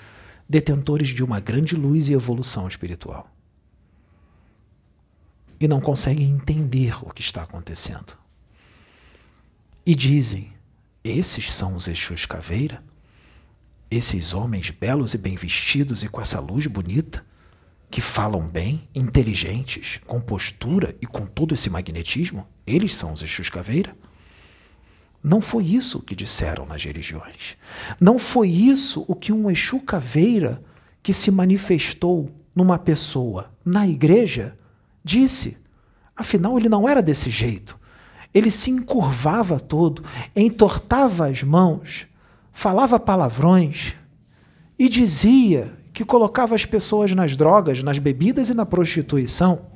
detentores 0.48 1.10
de 1.10 1.22
uma 1.22 1.40
grande 1.40 1.76
luz 1.76 2.08
e 2.08 2.14
evolução 2.14 2.66
espiritual. 2.66 3.30
E 5.60 5.68
não 5.68 5.78
conseguem 5.78 6.30
entender 6.30 6.96
o 7.06 7.12
que 7.12 7.20
está 7.20 7.42
acontecendo. 7.42 8.16
E 9.84 9.94
dizem: 9.94 10.54
esses 11.04 11.52
são 11.52 11.76
os 11.76 11.86
Exus 11.86 12.24
Caveira? 12.24 12.82
Esses 13.90 14.32
homens 14.32 14.70
belos 14.70 15.12
e 15.12 15.18
bem 15.18 15.36
vestidos 15.36 16.02
e 16.02 16.08
com 16.08 16.18
essa 16.18 16.40
luz 16.40 16.66
bonita? 16.66 17.22
Que 17.92 18.00
falam 18.00 18.48
bem, 18.48 18.88
inteligentes, 18.94 20.00
com 20.06 20.18
postura 20.18 20.96
e 21.02 21.06
com 21.06 21.26
todo 21.26 21.52
esse 21.52 21.68
magnetismo, 21.68 22.48
eles 22.66 22.96
são 22.96 23.12
os 23.12 23.22
Exus 23.22 23.50
Caveira? 23.50 23.94
Não 25.22 25.42
foi 25.42 25.64
isso 25.64 26.00
que 26.00 26.16
disseram 26.16 26.64
nas 26.64 26.82
religiões. 26.82 27.54
Não 28.00 28.18
foi 28.18 28.48
isso 28.48 29.04
o 29.06 29.14
que 29.14 29.30
um 29.30 29.50
Exu 29.50 29.78
Caveira 29.80 30.64
que 31.02 31.12
se 31.12 31.30
manifestou 31.30 32.34
numa 32.54 32.78
pessoa 32.78 33.52
na 33.62 33.86
igreja 33.86 34.56
disse. 35.04 35.58
Afinal, 36.16 36.58
ele 36.58 36.70
não 36.70 36.88
era 36.88 37.02
desse 37.02 37.28
jeito. 37.28 37.78
Ele 38.32 38.50
se 38.50 38.70
encurvava 38.70 39.60
todo, 39.60 40.02
entortava 40.34 41.28
as 41.28 41.42
mãos, 41.42 42.06
falava 42.52 42.98
palavrões 42.98 43.94
e 44.78 44.88
dizia 44.88 45.81
que 45.92 46.04
colocava 46.04 46.54
as 46.54 46.64
pessoas 46.64 47.12
nas 47.12 47.36
drogas, 47.36 47.82
nas 47.82 47.98
bebidas 47.98 48.48
e 48.48 48.54
na 48.54 48.64
prostituição. 48.64 49.66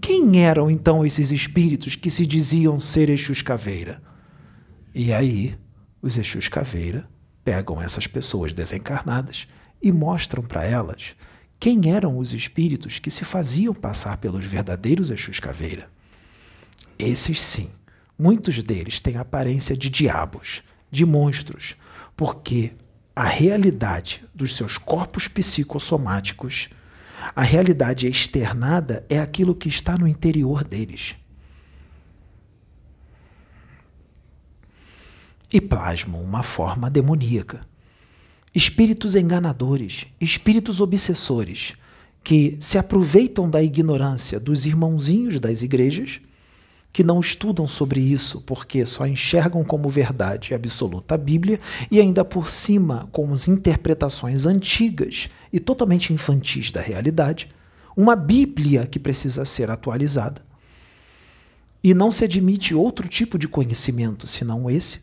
Quem 0.00 0.44
eram 0.44 0.70
então 0.70 1.06
esses 1.06 1.30
espíritos 1.30 1.94
que 1.94 2.10
se 2.10 2.26
diziam 2.26 2.78
ser 2.78 3.08
Exus 3.08 3.40
Caveira? 3.40 4.02
E 4.94 5.12
aí, 5.12 5.56
os 6.02 6.18
Exus 6.18 6.48
Caveira 6.48 7.08
pegam 7.44 7.80
essas 7.80 8.06
pessoas 8.06 8.52
desencarnadas 8.52 9.46
e 9.82 9.92
mostram 9.92 10.42
para 10.42 10.64
elas 10.64 11.14
quem 11.58 11.90
eram 11.90 12.18
os 12.18 12.34
espíritos 12.34 12.98
que 12.98 13.10
se 13.10 13.24
faziam 13.24 13.72
passar 13.72 14.18
pelos 14.18 14.44
verdadeiros 14.44 15.10
Exus 15.10 15.40
Caveira. 15.40 15.88
Esses 16.98 17.42
sim, 17.42 17.70
muitos 18.18 18.62
deles 18.62 19.00
têm 19.00 19.16
aparência 19.16 19.76
de 19.76 19.88
diabos, 19.88 20.62
de 20.90 21.06
monstros, 21.06 21.76
porque 22.16 22.72
a 23.14 23.24
realidade 23.24 24.24
dos 24.34 24.56
seus 24.56 24.76
corpos 24.76 25.28
psicossomáticos, 25.28 26.68
a 27.34 27.42
realidade 27.42 28.08
externada 28.08 29.04
é 29.08 29.20
aquilo 29.20 29.54
que 29.54 29.68
está 29.68 29.96
no 29.96 30.08
interior 30.08 30.64
deles. 30.64 31.14
E 35.52 35.60
plasmam 35.60 36.20
uma 36.20 36.42
forma 36.42 36.90
demoníaca. 36.90 37.64
Espíritos 38.52 39.14
enganadores, 39.14 40.06
espíritos 40.20 40.80
obsessores, 40.80 41.74
que 42.22 42.56
se 42.58 42.78
aproveitam 42.78 43.48
da 43.48 43.62
ignorância 43.62 44.40
dos 44.40 44.66
irmãozinhos 44.66 45.38
das 45.38 45.62
igrejas 45.62 46.20
que 46.94 47.02
não 47.02 47.18
estudam 47.18 47.66
sobre 47.66 47.98
isso 48.00 48.40
porque 48.42 48.86
só 48.86 49.04
enxergam 49.04 49.64
como 49.64 49.90
verdade 49.90 50.54
absoluta 50.54 51.16
a 51.16 51.18
Bíblia 51.18 51.58
e 51.90 52.00
ainda 52.00 52.24
por 52.24 52.48
cima 52.48 53.08
com 53.10 53.32
as 53.32 53.48
interpretações 53.48 54.46
antigas 54.46 55.28
e 55.52 55.58
totalmente 55.58 56.12
infantis 56.12 56.70
da 56.70 56.80
realidade, 56.80 57.50
uma 57.96 58.14
Bíblia 58.14 58.86
que 58.86 59.00
precisa 59.00 59.44
ser 59.44 59.72
atualizada. 59.72 60.40
E 61.82 61.92
não 61.92 62.12
se 62.12 62.22
admite 62.22 62.76
outro 62.76 63.08
tipo 63.08 63.36
de 63.40 63.48
conhecimento 63.48 64.24
senão 64.24 64.70
esse, 64.70 65.02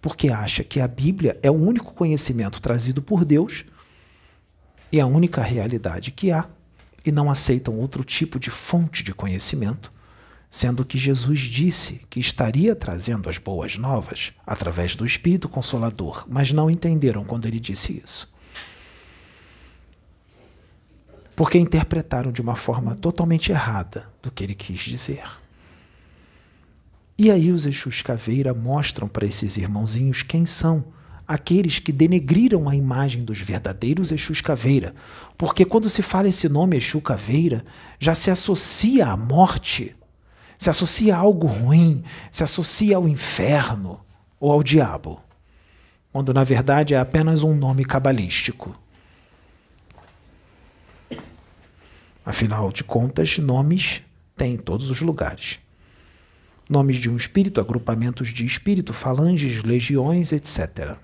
porque 0.00 0.30
acha 0.30 0.64
que 0.64 0.80
a 0.80 0.88
Bíblia 0.88 1.38
é 1.42 1.50
o 1.50 1.54
único 1.54 1.92
conhecimento 1.92 2.62
trazido 2.62 3.02
por 3.02 3.26
Deus 3.26 3.66
e 4.90 4.98
a 4.98 5.06
única 5.06 5.42
realidade 5.42 6.12
que 6.12 6.32
há, 6.32 6.48
e 7.04 7.12
não 7.12 7.30
aceitam 7.30 7.78
outro 7.78 8.02
tipo 8.02 8.38
de 8.40 8.48
fonte 8.48 9.04
de 9.04 9.12
conhecimento 9.12 9.94
sendo 10.48 10.84
que 10.84 10.98
Jesus 10.98 11.40
disse 11.40 12.02
que 12.08 12.20
estaria 12.20 12.74
trazendo 12.74 13.28
as 13.28 13.38
boas 13.38 13.76
novas 13.76 14.32
através 14.46 14.94
do 14.94 15.04
Espírito 15.04 15.48
Consolador, 15.48 16.24
mas 16.28 16.52
não 16.52 16.70
entenderam 16.70 17.24
quando 17.24 17.46
ele 17.46 17.60
disse 17.60 18.00
isso. 18.02 18.34
Porque 21.34 21.58
interpretaram 21.58 22.32
de 22.32 22.40
uma 22.40 22.56
forma 22.56 22.94
totalmente 22.94 23.52
errada 23.52 24.08
do 24.22 24.30
que 24.30 24.42
ele 24.42 24.54
quis 24.54 24.80
dizer. 24.80 25.24
E 27.18 27.30
aí 27.30 27.50
os 27.50 27.66
Exus 27.66 28.02
Caveira 28.02 28.54
mostram 28.54 29.08
para 29.08 29.26
esses 29.26 29.56
irmãozinhos 29.56 30.22
quem 30.22 30.46
são 30.46 30.92
aqueles 31.26 31.78
que 31.78 31.90
denegriram 31.90 32.68
a 32.68 32.76
imagem 32.76 33.24
dos 33.24 33.40
verdadeiros 33.40 34.12
Exus 34.12 34.40
Caveira, 34.40 34.94
porque 35.36 35.64
quando 35.64 35.88
se 35.88 36.02
fala 36.02 36.28
esse 36.28 36.48
nome 36.48 36.76
Exu 36.76 37.00
Caveira, 37.00 37.64
já 37.98 38.14
se 38.14 38.30
associa 38.30 39.08
à 39.08 39.16
morte 39.16 39.95
se 40.58 40.70
associa 40.70 41.16
a 41.16 41.18
algo 41.18 41.46
ruim, 41.46 42.02
se 42.30 42.42
associa 42.42 42.96
ao 42.96 43.08
inferno 43.08 44.00
ou 44.40 44.50
ao 44.50 44.62
diabo, 44.62 45.20
quando 46.12 46.32
na 46.32 46.44
verdade 46.44 46.94
é 46.94 46.98
apenas 46.98 47.42
um 47.42 47.54
nome 47.54 47.84
cabalístico. 47.84 48.78
Afinal 52.24 52.72
de 52.72 52.82
contas, 52.82 53.38
nomes 53.38 54.02
tem 54.36 54.54
em 54.54 54.58
todos 54.58 54.90
os 54.90 55.00
lugares. 55.00 55.60
Nomes 56.68 56.96
de 56.96 57.08
um 57.08 57.16
espírito, 57.16 57.60
agrupamentos 57.60 58.28
de 58.30 58.44
espírito, 58.44 58.92
falanges, 58.92 59.62
legiões, 59.62 60.32
etc. 60.32 60.96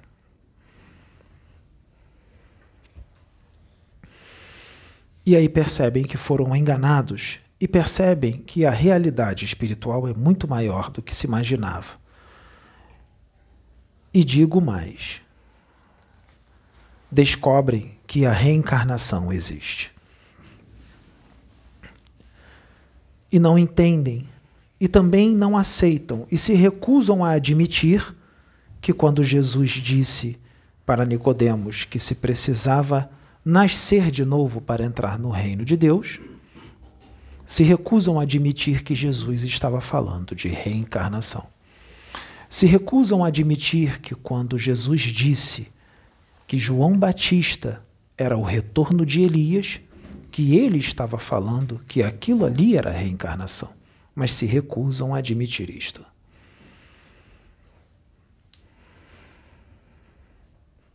E 5.25 5.37
aí 5.37 5.49
percebem 5.49 6.03
que 6.03 6.17
foram 6.17 6.55
enganados 6.57 7.39
e 7.63 7.69
percebem 7.69 8.33
que 8.33 8.67
a 8.67 8.73
realidade 8.73 9.45
espiritual 9.45 10.09
é 10.09 10.13
muito 10.13 10.49
maior 10.49 10.91
do 10.91 11.01
que 11.01 11.15
se 11.15 11.29
imaginava. 11.29 11.95
E 14.13 14.25
digo 14.25 14.61
mais: 14.61 15.21
descobrem 17.09 17.97
que 18.05 18.27
a 18.27 18.33
reencarnação 18.33 19.33
existe. 19.33 19.93
E 23.31 23.39
não 23.39 23.57
entendem, 23.57 24.29
e 24.81 24.89
também 24.89 25.33
não 25.33 25.57
aceitam, 25.57 26.27
e 26.33 26.37
se 26.37 26.55
recusam 26.55 27.25
a 27.25 27.31
admitir 27.31 28.13
que 28.81 28.93
quando 28.93 29.23
Jesus 29.23 29.71
disse 29.71 30.37
para 30.85 31.07
Nicodemos 31.07 31.85
que 31.85 32.01
se 32.01 32.17
precisava 32.17 33.09
nascer 33.45 34.11
de 34.11 34.25
novo 34.25 34.61
para 34.61 34.85
entrar 34.85 35.17
no 35.17 35.31
reino 35.31 35.65
de 35.65 35.77
Deus, 35.77 36.19
se 37.53 37.63
recusam 37.65 38.19
a 38.19 38.23
admitir 38.23 38.83
que 38.83 38.95
Jesus 38.95 39.45
estava 39.45 39.79
falando 39.79 40.35
de 40.35 40.49
reencarnação. 40.49 41.47
Se 42.49 42.65
recusam 42.65 43.23
a 43.23 43.27
admitir 43.27 44.01
que 44.01 44.15
quando 44.15 44.59
Jesus 44.59 45.03
disse 45.03 45.69
que 46.47 46.57
João 46.57 46.99
Batista 46.99 47.85
era 48.17 48.39
o 48.39 48.43
retorno 48.43 49.05
de 49.05 49.21
Elias, 49.21 49.81
que 50.31 50.57
ele 50.57 50.79
estava 50.79 51.19
falando 51.19 51.79
que 51.87 52.03
aquilo 52.03 52.47
ali 52.47 52.75
era 52.75 52.91
reencarnação, 52.91 53.75
mas 54.15 54.33
se 54.33 54.47
recusam 54.47 55.15
a 55.15 55.19
admitir 55.19 55.69
isto. 55.69 56.03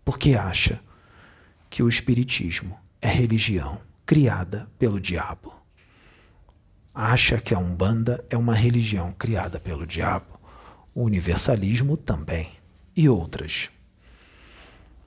Porque 0.04 0.34
acha 0.34 0.82
que 1.70 1.84
o 1.84 1.88
Espiritismo 1.88 2.76
é 3.00 3.10
religião 3.10 3.80
criada 4.08 4.68
pelo 4.80 5.00
diabo. 5.00 5.57
Acha 7.00 7.38
que 7.40 7.54
a 7.54 7.60
Umbanda 7.60 8.26
é 8.28 8.36
uma 8.36 8.56
religião 8.56 9.12
criada 9.12 9.60
pelo 9.60 9.86
diabo. 9.86 10.40
O 10.96 11.04
universalismo 11.04 11.96
também. 11.96 12.54
E 12.96 13.08
outras. 13.08 13.70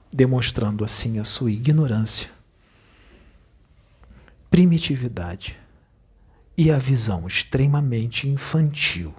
Demonstrando 0.09 0.85
assim 0.85 1.19
a 1.19 1.25
sua 1.25 1.51
ignorância, 1.51 2.29
primitividade 4.49 5.59
e 6.57 6.71
a 6.71 6.77
visão 6.77 7.27
extremamente 7.27 8.25
infantil 8.25 9.13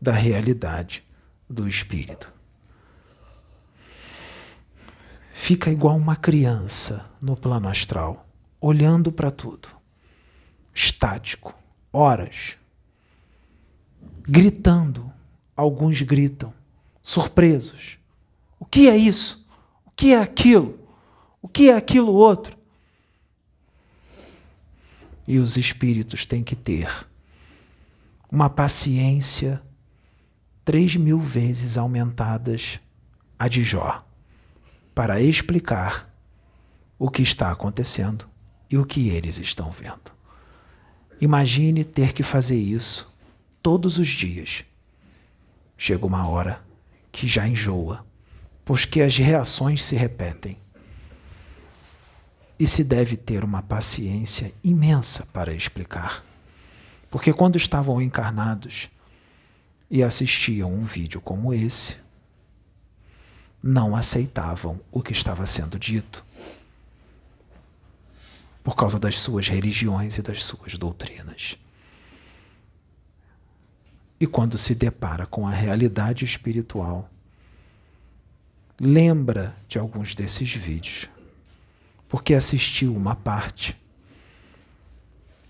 da 0.00 0.12
realidade 0.12 1.04
do 1.46 1.68
espírito 1.68 2.32
fica 5.30 5.70
igual 5.70 5.96
uma 5.96 6.16
criança 6.16 7.04
no 7.20 7.36
plano 7.36 7.68
astral, 7.68 8.26
olhando 8.60 9.12
para 9.12 9.30
tudo, 9.30 9.68
estático, 10.74 11.61
horas, 11.92 12.56
gritando. 14.22 15.12
Alguns 15.54 16.00
gritam, 16.00 16.52
surpresos. 17.02 17.98
O 18.58 18.64
que 18.64 18.88
é 18.88 18.96
isso? 18.96 19.46
O 19.84 19.90
que 19.90 20.14
é 20.14 20.18
aquilo? 20.18 20.78
O 21.42 21.46
que 21.46 21.68
é 21.68 21.76
aquilo 21.76 22.12
outro? 22.12 22.56
E 25.28 25.38
os 25.38 25.56
espíritos 25.56 26.24
têm 26.24 26.42
que 26.42 26.56
ter 26.56 26.90
uma 28.30 28.48
paciência 28.48 29.62
três 30.64 30.96
mil 30.96 31.20
vezes 31.20 31.76
aumentadas 31.76 32.80
a 33.38 33.46
de 33.46 33.62
Jó 33.62 34.02
para 34.94 35.20
explicar 35.20 36.08
o 36.98 37.10
que 37.10 37.22
está 37.22 37.50
acontecendo 37.50 38.28
e 38.70 38.78
o 38.78 38.86
que 38.86 39.10
eles 39.10 39.38
estão 39.38 39.70
vendo. 39.70 40.11
Imagine 41.22 41.84
ter 41.84 42.12
que 42.12 42.24
fazer 42.24 42.56
isso 42.56 43.14
todos 43.62 43.96
os 43.96 44.08
dias. 44.08 44.64
Chega 45.78 46.04
uma 46.04 46.26
hora 46.26 46.60
que 47.12 47.28
já 47.28 47.46
enjoa, 47.46 48.04
pois 48.64 48.84
que 48.84 49.00
as 49.00 49.16
reações 49.16 49.84
se 49.84 49.94
repetem. 49.94 50.58
E 52.58 52.66
se 52.66 52.82
deve 52.82 53.16
ter 53.16 53.44
uma 53.44 53.62
paciência 53.62 54.52
imensa 54.64 55.24
para 55.32 55.54
explicar. 55.54 56.24
Porque 57.08 57.32
quando 57.32 57.54
estavam 57.54 58.02
encarnados 58.02 58.88
e 59.88 60.02
assistiam 60.02 60.72
um 60.72 60.84
vídeo 60.84 61.20
como 61.20 61.54
esse, 61.54 61.98
não 63.62 63.94
aceitavam 63.94 64.80
o 64.90 65.00
que 65.00 65.12
estava 65.12 65.46
sendo 65.46 65.78
dito 65.78 66.24
por 68.62 68.76
causa 68.76 68.98
das 68.98 69.18
suas 69.18 69.48
religiões 69.48 70.18
e 70.18 70.22
das 70.22 70.44
suas 70.44 70.74
doutrinas. 70.74 71.56
E 74.20 74.26
quando 74.26 74.56
se 74.56 74.74
depara 74.74 75.26
com 75.26 75.46
a 75.46 75.50
realidade 75.50 76.24
espiritual, 76.24 77.10
lembra 78.78 79.56
de 79.68 79.78
alguns 79.78 80.14
desses 80.14 80.52
vídeos, 80.54 81.08
porque 82.08 82.34
assistiu 82.34 82.94
uma 82.94 83.16
parte 83.16 83.76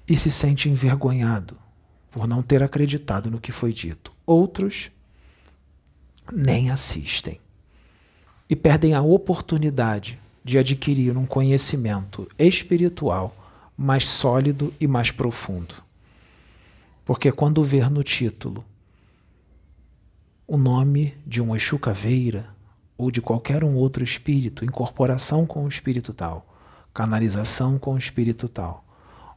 e 0.09 0.17
se 0.17 0.31
sente 0.31 0.69
envergonhado 0.69 1.57
por 2.11 2.27
não 2.27 2.43
ter 2.43 2.63
acreditado 2.63 3.31
no 3.31 3.41
que 3.41 3.53
foi 3.53 3.73
dito. 3.73 4.13
Outros 4.25 4.91
nem 6.33 6.71
assistem 6.71 7.41
e 8.49 8.57
perdem 8.57 8.95
a 8.95 9.03
oportunidade 9.03 10.19
de 10.45 10.59
adquirir 10.59 11.17
um 11.17 11.27
conhecimento 11.27 12.29
espiritual 12.39 13.35
mais 13.77 14.09
sólido 14.09 14.73
e 14.81 14.87
mais 14.87 15.11
profundo. 15.11 15.75
Porque 17.05 17.33
quando 17.33 17.63
ver 17.63 17.91
no 17.91 18.03
título 18.03 18.65
o 20.47 20.57
nome 20.57 21.17
de 21.27 21.41
um 21.41 21.55
Exu 21.57 21.79
Caveira 21.79 22.49
ou 22.99 23.11
de 23.11 23.21
qualquer 23.21 23.65
um 23.65 23.75
outro 23.75 24.05
espírito, 24.05 24.65
incorporação 24.65 25.47
com 25.47 25.65
o 25.65 25.69
espírito 25.69 26.13
tal, 26.13 26.47
canalização 26.93 27.79
com 27.79 27.95
o 27.95 27.99
espírito 27.99 28.49
tal, 28.49 28.85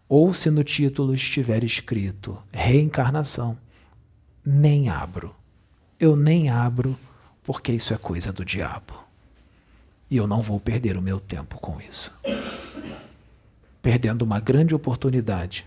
ou 0.07 0.33
se 0.33 0.49
no 0.51 0.63
título 0.63 1.13
estiver 1.13 1.63
escrito 1.63 2.37
reencarnação, 2.51 3.57
nem 4.45 4.89
abro. 4.89 5.35
Eu 5.99 6.15
nem 6.15 6.49
abro 6.49 6.97
porque 7.43 7.71
isso 7.71 7.93
é 7.93 7.97
coisa 7.97 8.33
do 8.33 8.43
diabo. 8.43 9.04
E 10.09 10.17
eu 10.17 10.27
não 10.27 10.41
vou 10.41 10.59
perder 10.59 10.97
o 10.97 11.01
meu 11.01 11.19
tempo 11.19 11.59
com 11.59 11.81
isso. 11.81 12.17
Perdendo 13.81 14.21
uma 14.21 14.39
grande 14.39 14.75
oportunidade 14.75 15.65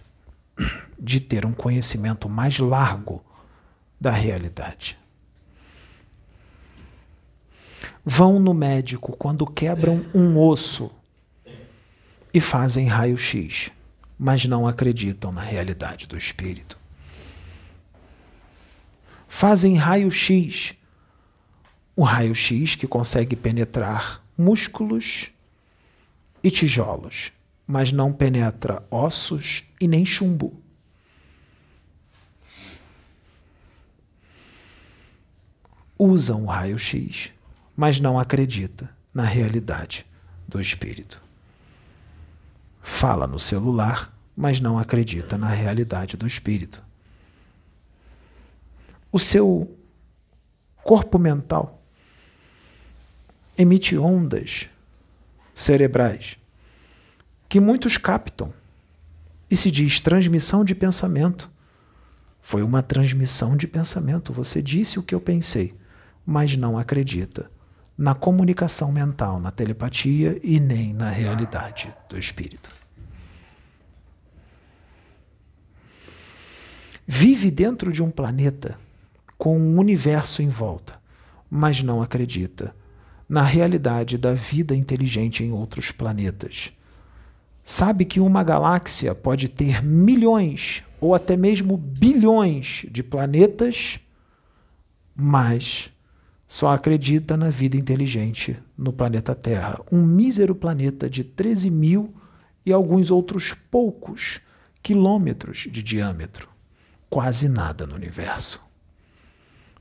de 0.99 1.21
ter 1.21 1.45
um 1.47 1.53
conhecimento 1.53 2.29
mais 2.29 2.59
largo 2.59 3.25
da 4.01 4.11
realidade. 4.11 4.99
Vão 8.05 8.39
no 8.39 8.55
médico 8.55 9.17
quando 9.17 9.47
quebram 9.47 10.05
um 10.15 10.39
osso 10.39 10.91
e 12.33 12.41
fazem 12.41 12.87
raio-x, 12.87 13.71
mas 14.19 14.45
não 14.47 14.67
acreditam 14.67 15.31
na 15.31 15.43
realidade 15.43 16.07
do 16.07 16.17
espírito. 16.17 16.79
Fazem 19.29 19.77
raio-x, 19.77 20.75
o 21.95 22.03
raio-x 22.03 22.75
que 22.75 22.87
consegue 22.87 23.37
penetrar 23.37 24.23
músculos 24.39 25.31
e 26.45 26.51
tijolos, 26.51 27.33
mas 27.67 27.91
não 27.91 28.13
penetra 28.13 28.87
ossos 28.89 29.65
e 29.81 29.89
nem 29.89 30.07
chumbo. 30.07 30.63
Usam 35.99 36.45
o 36.45 36.47
raio-x, 36.47 37.33
mas 37.77 37.99
não 37.99 38.17
acredita 38.17 38.89
na 39.13 39.25
realidade 39.25 40.07
do 40.47 40.61
espírito. 40.61 41.21
Fala 42.81 43.27
no 43.27 43.41
celular, 43.41 44.17
mas 44.37 44.61
não 44.61 44.79
acredita 44.79 45.37
na 45.37 45.49
realidade 45.49 46.17
do 46.17 46.27
espírito. 46.27 46.81
O 49.11 49.19
seu 49.19 49.77
corpo 50.85 51.19
mental 51.19 51.78
emite 53.59 53.99
ondas 53.99 54.69
cerebrais 55.53 56.39
que 57.49 57.59
muitos 57.59 57.97
captam 57.97 58.53
e 59.51 59.57
se 59.57 59.69
diz 59.69 59.99
transmissão 59.99 60.65
de 60.65 60.77
pensamento. 60.77 61.51
Foi 62.41 62.63
uma 62.63 62.83
transmissão 62.83 63.57
de 63.57 63.67
pensamento. 63.67 64.33
Você 64.33 64.63
disse 64.63 64.99
o 64.99 65.03
que 65.03 65.15
eu 65.15 65.21
pensei, 65.21 65.75
mas 66.25 66.57
não 66.57 66.79
acredita 66.79 67.51
na 67.97 68.15
comunicação 68.15 68.93
mental, 68.93 69.41
na 69.41 69.51
telepatia 69.51 70.39
e 70.43 70.61
nem 70.61 70.95
na 70.95 71.11
realidade 71.11 71.93
do 72.09 72.17
espírito. 72.17 72.71
Vive 77.05 77.51
dentro 77.51 77.91
de 77.91 78.03
um 78.03 78.11
planeta 78.11 78.79
com 79.37 79.59
um 79.59 79.79
universo 79.79 80.43
em 80.43 80.49
volta, 80.49 81.01
mas 81.51 81.83
não 81.83 82.03
acredita 82.03 82.75
na 83.29 83.43
realidade 83.43 84.17
da 84.17 84.33
vida 84.33 84.75
inteligente 84.75 85.45
em 85.45 85.53
outros 85.53 85.91
planetas. 85.91 86.73
Sabe 87.63 88.07
que 88.07 88.19
uma 88.19 88.43
galáxia 88.43 89.15
pode 89.15 89.49
ter 89.49 89.85
milhões 89.85 90.83
ou 91.01 91.15
até 91.15 91.37
mesmo 91.37 91.77
bilhões 91.77 92.87
de 92.91 93.03
planetas, 93.03 94.01
mas 95.15 95.91
só 96.47 96.73
acredita 96.73 97.37
na 97.37 97.51
vida 97.51 97.77
inteligente 97.77 98.57
no 98.77 98.91
planeta 98.91 99.35
Terra, 99.35 99.79
um 99.93 100.03
mísero 100.03 100.55
planeta 100.55 101.11
de 101.11 101.23
13 101.23 101.69
mil 101.69 102.15
e 102.65 102.73
alguns 102.73 103.11
outros 103.11 103.53
poucos 103.53 104.41
quilômetros 104.83 105.69
de 105.71 105.83
diâmetro, 105.83 106.49
quase 107.11 107.51
nada 107.51 107.87
no 107.87 107.95
universo. 107.95 108.67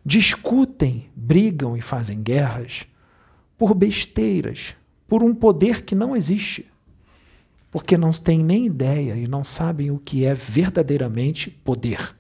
Discutem, 0.06 1.10
brigam 1.16 1.78
e 1.78 1.82
fazem 1.82 2.22
guerras 2.22 2.86
por 3.58 3.74
besteiras, 3.74 4.76
por 5.08 5.24
um 5.24 5.34
poder 5.34 5.84
que 5.84 5.96
não 5.96 6.15
existe. 6.15 6.65
porque 7.70 7.98
não 7.98 8.12
têm 8.12 8.43
nem 8.43 8.65
ideia 8.65 9.15
e 9.15 9.28
não 9.28 9.43
sabem 9.43 9.91
o 9.91 10.00
que 10.00 10.26
é 10.26 10.34
verdadeiramente 10.34 11.52
poder. 11.52 12.15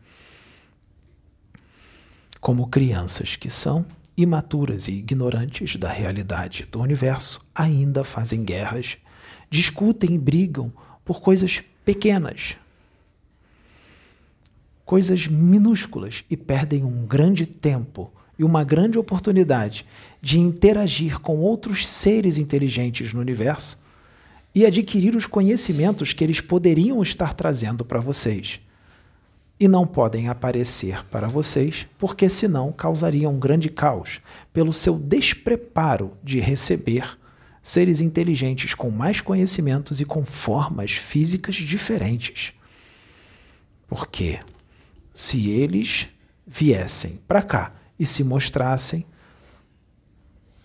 Como 2.41 2.67
crianças 2.67 3.35
que 3.35 3.49
são, 3.49 3.85
imaturas 4.15 4.87
e 4.87 4.93
ignorantes 4.93 5.75
da 5.75 5.91
realidade 5.91 6.67
do 6.71 6.81
universo, 6.81 7.45
ainda 7.55 8.03
fazem 8.03 8.43
guerras, 8.43 8.97
discutem 9.49 10.15
e 10.15 10.19
brigam 10.19 10.71
por 11.03 11.21
coisas 11.21 11.63
pequenas, 11.85 12.57
coisas 14.85 15.27
minúsculas 15.27 16.23
e 16.29 16.35
perdem 16.35 16.83
um 16.83 17.05
grande 17.05 17.45
tempo 17.45 18.11
e 18.37 18.43
uma 18.43 18.63
grande 18.63 18.97
oportunidade 18.97 19.85
de 20.21 20.39
interagir 20.39 21.19
com 21.19 21.37
outros 21.37 21.87
seres 21.87 22.37
inteligentes 22.37 23.13
no 23.13 23.19
universo 23.19 23.79
e 24.53 24.65
adquirir 24.65 25.15
os 25.15 25.25
conhecimentos 25.25 26.13
que 26.13 26.23
eles 26.23 26.41
poderiam 26.41 27.01
estar 27.01 27.33
trazendo 27.33 27.85
para 27.85 27.99
vocês. 27.99 28.59
E 29.59 29.67
não 29.67 29.87
podem 29.87 30.29
aparecer 30.29 31.03
para 31.05 31.27
vocês, 31.27 31.87
porque 31.97 32.29
senão 32.29 32.71
causariam 32.71 33.33
um 33.33 33.39
grande 33.39 33.69
caos 33.69 34.19
pelo 34.53 34.73
seu 34.73 34.97
despreparo 34.97 36.11
de 36.23 36.39
receber 36.39 37.17
seres 37.61 38.01
inteligentes 38.01 38.73
com 38.73 38.89
mais 38.89 39.19
conhecimentos 39.19 39.99
e 39.99 40.05
com 40.05 40.25
formas 40.25 40.91
físicas 40.91 41.55
diferentes. 41.55 42.53
Porque 43.87 44.39
se 45.13 45.49
eles 45.49 46.07
viessem 46.45 47.19
para 47.27 47.41
cá 47.41 47.73
e 47.99 48.05
se 48.05 48.23
mostrassem, 48.23 49.05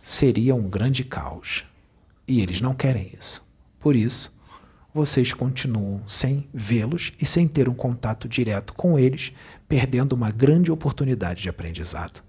seria 0.03 0.55
um 0.57 0.69
grande 0.69 1.05
caos. 1.05 1.65
E 2.27 2.41
eles 2.41 2.61
não 2.61 2.75
querem 2.75 3.13
isso. 3.19 3.47
Por 3.79 3.95
isso, 3.95 4.37
vocês 4.93 5.33
continuam 5.33 6.03
sem 6.07 6.49
vê-los 6.53 7.13
e 7.21 7.25
sem 7.25 7.47
ter 7.47 7.69
um 7.69 7.75
contato 7.75 8.29
direto 8.29 8.75
com 8.75 8.99
eles, 8.99 9.33
perdendo 9.69 10.13
uma 10.13 10.31
grande 10.31 10.73
oportunidade 10.73 11.43
de 11.43 11.49
aprendizado. 11.49 12.23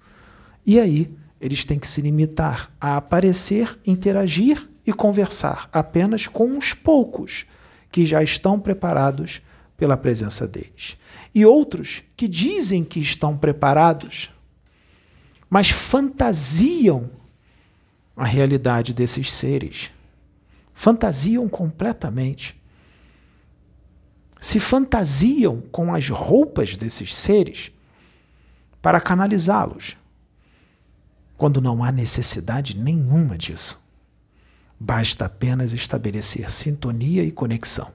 E 0.66 0.80
aí, 0.80 1.14
eles 1.42 1.66
têm 1.66 1.78
que 1.78 1.88
se 1.88 2.00
limitar 2.00 2.72
a 2.80 2.96
aparecer, 2.96 3.78
interagir 3.86 4.70
e 4.86 4.94
conversar 4.94 5.68
apenas 5.74 6.28
com 6.28 6.46
uns 6.46 6.74
poucos 6.74 7.46
que 7.92 8.06
já 8.06 8.24
estão 8.24 8.60
preparados 8.60 9.42
pela 9.76 9.98
presença 9.98 10.48
deles. 10.48 10.96
E 11.36 11.46
outros 11.46 12.02
que 12.16 12.28
dizem 12.28 12.84
que 12.84 13.00
estão 13.00 13.38
preparados, 13.38 14.30
mas 15.50 15.70
fantasiam 15.70 17.10
a 18.16 18.26
realidade 18.26 18.94
desses 18.94 19.34
seres. 19.34 19.92
Fantasiam 20.74 21.48
completamente. 21.50 22.60
Se 24.40 24.60
fantasiam 24.60 25.62
com 25.72 25.94
as 25.94 26.10
roupas 26.10 26.76
desses 26.76 27.16
seres 27.16 27.72
para 28.82 29.00
canalizá-los, 29.00 29.96
quando 31.38 31.62
não 31.62 31.84
há 31.84 31.92
necessidade 31.92 32.78
nenhuma 32.78 33.38
disso. 33.38 33.82
Basta 34.80 35.26
apenas 35.26 35.74
estabelecer 35.74 36.52
sintonia 36.52 37.24
e 37.24 37.32
conexão. 37.32 37.94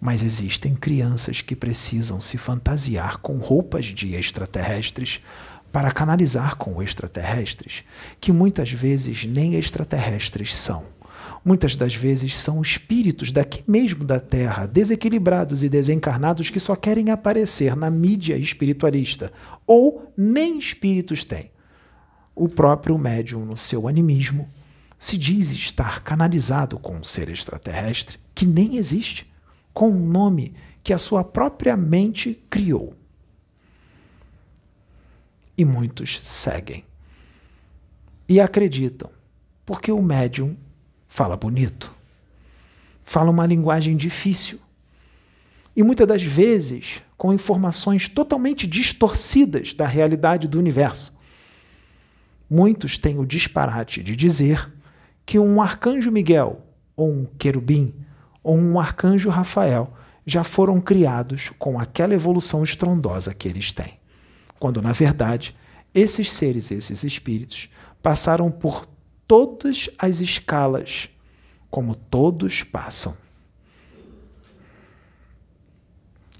Mas 0.00 0.22
existem 0.22 0.74
crianças 0.74 1.42
que 1.42 1.56
precisam 1.56 2.20
se 2.20 2.38
fantasiar 2.38 3.18
com 3.18 3.38
roupas 3.38 3.86
de 3.86 4.14
extraterrestres 4.14 5.20
para 5.72 5.92
canalizar 5.92 6.56
com 6.56 6.82
extraterrestres, 6.82 7.84
que 8.20 8.32
muitas 8.32 8.72
vezes 8.72 9.24
nem 9.24 9.54
extraterrestres 9.54 10.56
são. 10.56 10.86
Muitas 11.44 11.76
das 11.76 11.94
vezes 11.94 12.38
são 12.38 12.60
espíritos 12.60 13.30
daqui 13.30 13.62
mesmo 13.66 14.04
da 14.04 14.18
Terra, 14.18 14.66
desequilibrados 14.66 15.62
e 15.62 15.68
desencarnados 15.68 16.50
que 16.50 16.60
só 16.60 16.74
querem 16.74 17.10
aparecer 17.10 17.76
na 17.76 17.90
mídia 17.90 18.36
espiritualista, 18.36 19.32
ou 19.66 20.12
nem 20.16 20.58
espíritos 20.58 21.24
têm. 21.24 21.50
O 22.34 22.48
próprio 22.48 22.98
médium, 22.98 23.44
no 23.44 23.56
seu 23.56 23.88
animismo, 23.88 24.48
se 24.98 25.16
diz 25.16 25.50
estar 25.50 26.02
canalizado 26.02 26.78
com 26.78 26.96
um 26.96 27.02
ser 27.04 27.28
extraterrestre 27.28 28.18
que 28.34 28.44
nem 28.44 28.76
existe, 28.76 29.30
com 29.72 29.90
um 29.90 30.06
nome 30.06 30.54
que 30.82 30.92
a 30.92 30.98
sua 30.98 31.22
própria 31.22 31.76
mente 31.76 32.42
criou 32.50 32.94
e 35.58 35.64
muitos 35.64 36.20
seguem. 36.22 36.84
E 38.28 38.40
acreditam, 38.40 39.10
porque 39.66 39.90
o 39.90 40.00
médium 40.00 40.56
fala 41.08 41.36
bonito, 41.36 41.92
fala 43.02 43.30
uma 43.30 43.44
linguagem 43.44 43.96
difícil. 43.96 44.60
E 45.74 45.82
muitas 45.82 46.06
das 46.06 46.22
vezes 46.22 47.02
com 47.16 47.32
informações 47.32 48.08
totalmente 48.08 48.64
distorcidas 48.66 49.74
da 49.74 49.86
realidade 49.86 50.46
do 50.46 50.58
universo. 50.58 51.18
Muitos 52.48 52.96
têm 52.96 53.18
o 53.18 53.26
disparate 53.26 54.02
de 54.02 54.14
dizer 54.14 54.72
que 55.26 55.38
um 55.38 55.60
arcanjo 55.60 56.12
Miguel, 56.12 56.64
ou 56.96 57.10
um 57.10 57.24
querubim, 57.24 57.94
ou 58.42 58.56
um 58.56 58.78
arcanjo 58.78 59.28
Rafael 59.28 59.92
já 60.24 60.44
foram 60.44 60.80
criados 60.80 61.50
com 61.58 61.78
aquela 61.78 62.14
evolução 62.14 62.62
estrondosa 62.62 63.34
que 63.34 63.48
eles 63.48 63.72
têm 63.72 63.97
quando 64.58 64.82
na 64.82 64.92
verdade 64.92 65.54
esses 65.94 66.32
seres, 66.32 66.70
esses 66.70 67.02
espíritos, 67.04 67.68
passaram 68.02 68.50
por 68.50 68.86
todas 69.26 69.90
as 69.98 70.20
escalas, 70.20 71.08
como 71.70 71.94
todos 71.94 72.62
passam. 72.62 73.16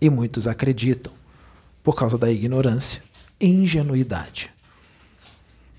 E 0.00 0.08
muitos 0.08 0.46
acreditam, 0.46 1.12
por 1.82 1.96
causa 1.96 2.16
da 2.16 2.30
ignorância 2.30 3.02
e 3.40 3.48
ingenuidade. 3.48 4.50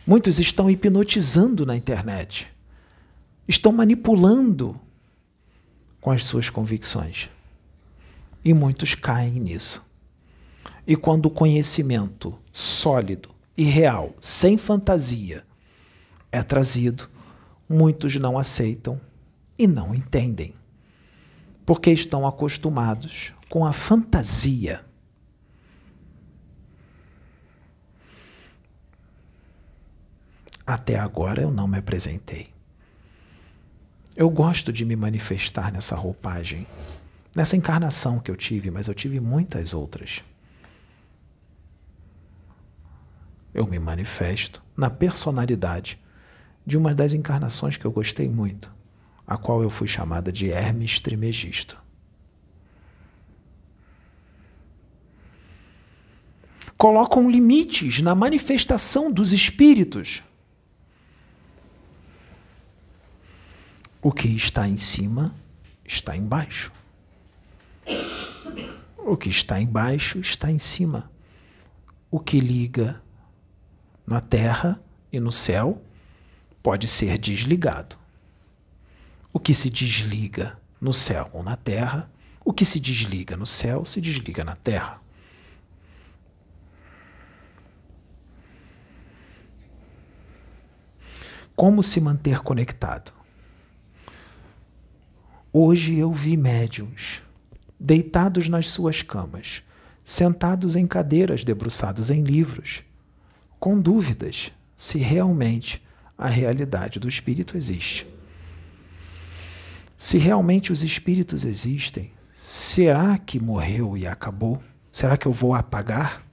Muitos 0.06 0.39
estão 0.39 0.69
hipnotizando 0.69 1.65
na 1.65 1.75
internet, 1.75 2.47
estão 3.47 3.71
manipulando 3.71 4.80
com 6.02 6.12
as 6.12 6.25
suas 6.25 6.49
convicções. 6.49 7.30
E 8.43 8.54
muitos 8.54 8.95
caem 8.95 9.39
nisso. 9.39 9.88
E 10.89 10.95
quando 10.95 11.28
o 11.28 11.30
conhecimento 11.30 12.36
sólido 12.52 13.30
e 13.56 13.62
real, 13.62 14.15
sem 14.19 14.58
fantasia, 14.58 15.45
é 16.32 16.41
trazido, 16.41 17.08
muitos 17.69 18.15
não 18.15 18.39
aceitam 18.39 18.99
e 19.56 19.67
não 19.67 19.93
entendem, 19.93 20.56
porque 21.63 21.91
estão 21.91 22.25
acostumados 22.25 23.36
com 23.47 23.63
a 23.63 23.71
fantasia. 23.71 24.84
Até 30.65 30.97
agora 30.97 31.39
eu 31.39 31.52
não 31.52 31.67
me 31.67 31.78
apresentei. 31.78 32.49
Eu 34.15 34.28
gosto 34.32 34.73
de 34.73 34.84
me 34.84 34.95
manifestar 34.95 35.71
nessa 35.71 35.95
roupagem, 35.95 36.65
nessa 37.36 37.56
encarnação 37.56 38.19
que 38.19 38.32
eu 38.32 38.36
tive, 38.36 38.71
mas 38.71 38.88
eu 38.88 38.95
tive 38.95 39.19
muitas 39.19 39.75
outras. 39.75 40.23
Eu 43.54 43.66
me 43.66 43.80
manifesto 43.80 44.64
na 44.76 44.90
personalidade 44.90 46.00
de 46.66 46.78
uma 46.78 46.94
das 46.94 47.14
encarnações 47.14 47.78
que 47.78 47.86
eu 47.86 47.92
gostei 47.92 48.30
muito, 48.30 48.72
a 49.26 49.38
qual 49.38 49.64
eu 49.64 49.70
fui 49.70 49.88
chamada 49.88 50.32
de 50.32 50.50
Hermes 50.50 51.00
Trimegisto. 51.00 51.78
Colocam 56.78 57.30
limites 57.30 58.00
na 58.02 58.16
manifestação 58.16 59.12
dos 59.12 59.34
espíritos. 59.34 60.24
O 64.02 64.14
que 64.14 64.30
está 64.30 64.66
em 64.66 64.78
cima 64.78 65.36
está 65.84 66.16
embaixo. 66.16 66.72
O 68.98 69.18
que 69.18 69.28
está 69.28 69.60
embaixo 69.60 70.20
está 70.20 70.50
em 70.50 70.58
cima. 70.58 71.12
O 72.10 72.18
que 72.18 72.40
liga 72.40 73.02
na 74.10 74.19
terra 74.19 74.82
e 75.12 75.19
no 75.19 75.32
céu 75.32 75.82
pode 76.62 76.88
ser 76.88 77.17
desligado. 77.17 77.98
O 79.32 79.39
que 79.39 79.54
se 79.54 79.69
desliga 79.69 80.60
no 80.82 80.91
céu 80.91 81.30
ou 81.32 81.43
na 81.43 81.56
terra, 81.56 82.12
o 82.43 82.52
que 82.52 82.65
se 82.65 82.80
desliga 82.80 83.38
no 83.38 83.45
céu 83.45 83.86
se 83.86 84.02
desliga 84.02 84.43
na 84.43 84.56
terra. 84.56 85.02
Como 91.56 91.84
se 91.84 92.00
manter 92.00 92.39
conectado? 92.39 93.12
Hoje 95.52 95.98
eu 95.98 96.13
vi 96.13 96.38
médiums 96.38 97.22
deitados 97.80 98.48
nas 98.48 98.69
suas 98.69 99.02
camas, 99.02 99.63
sentados 100.04 100.76
em 100.76 100.86
cadeiras 100.86 101.43
debruçados 101.43 102.10
em 102.10 102.24
livros, 102.24 102.84
com 103.60 103.80
dúvidas 103.80 104.52
se 104.76 104.98
realmente 104.98 105.84
a 106.17 106.28
realidade 106.28 107.00
do 107.00 107.10
espírito 107.10 107.58
existe. 107.58 108.08
Se 109.98 110.17
realmente 110.17 110.72
os 110.72 110.82
espíritos 110.82 111.43
existem, 111.43 112.12
será 112.32 113.17
que 113.17 113.39
morreu 113.39 113.98
e 113.98 114.08
acabou? 114.08 114.63
Será 114.91 115.17
que 115.17 115.28
eu 115.28 115.34
vou 115.34 115.54
apagar 115.54 116.24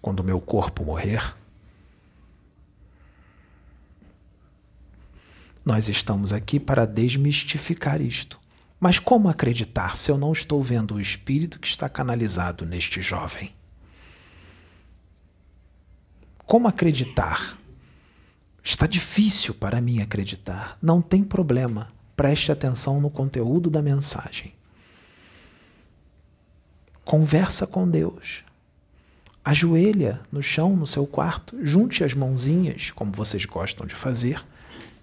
quando 0.00 0.22
meu 0.22 0.40
corpo 0.40 0.84
morrer? 0.84 1.34
Nós 5.64 5.88
estamos 5.88 6.32
aqui 6.32 6.58
para 6.58 6.86
desmistificar 6.86 8.00
isto. 8.00 8.40
Mas 8.78 8.98
como 8.98 9.28
acreditar 9.28 9.96
se 9.96 10.10
eu 10.10 10.18
não 10.18 10.32
estou 10.32 10.60
vendo 10.60 10.94
o 10.94 11.00
espírito 11.00 11.60
que 11.60 11.68
está 11.68 11.88
canalizado 11.88 12.66
neste 12.66 13.00
jovem? 13.00 13.52
Como 16.46 16.68
acreditar? 16.68 17.58
Está 18.62 18.86
difícil 18.86 19.54
para 19.54 19.80
mim 19.80 20.00
acreditar. 20.00 20.76
Não 20.80 21.00
tem 21.00 21.24
problema. 21.24 21.92
Preste 22.16 22.52
atenção 22.52 23.00
no 23.00 23.10
conteúdo 23.10 23.70
da 23.70 23.82
mensagem. 23.82 24.52
Conversa 27.04 27.66
com 27.66 27.88
Deus. 27.88 28.44
Ajoelha 29.44 30.20
no 30.30 30.42
chão 30.42 30.76
no 30.76 30.86
seu 30.86 31.06
quarto, 31.06 31.58
junte 31.64 32.04
as 32.04 32.14
mãozinhas, 32.14 32.92
como 32.92 33.10
vocês 33.10 33.44
gostam 33.44 33.84
de 33.84 33.94
fazer, 33.94 34.44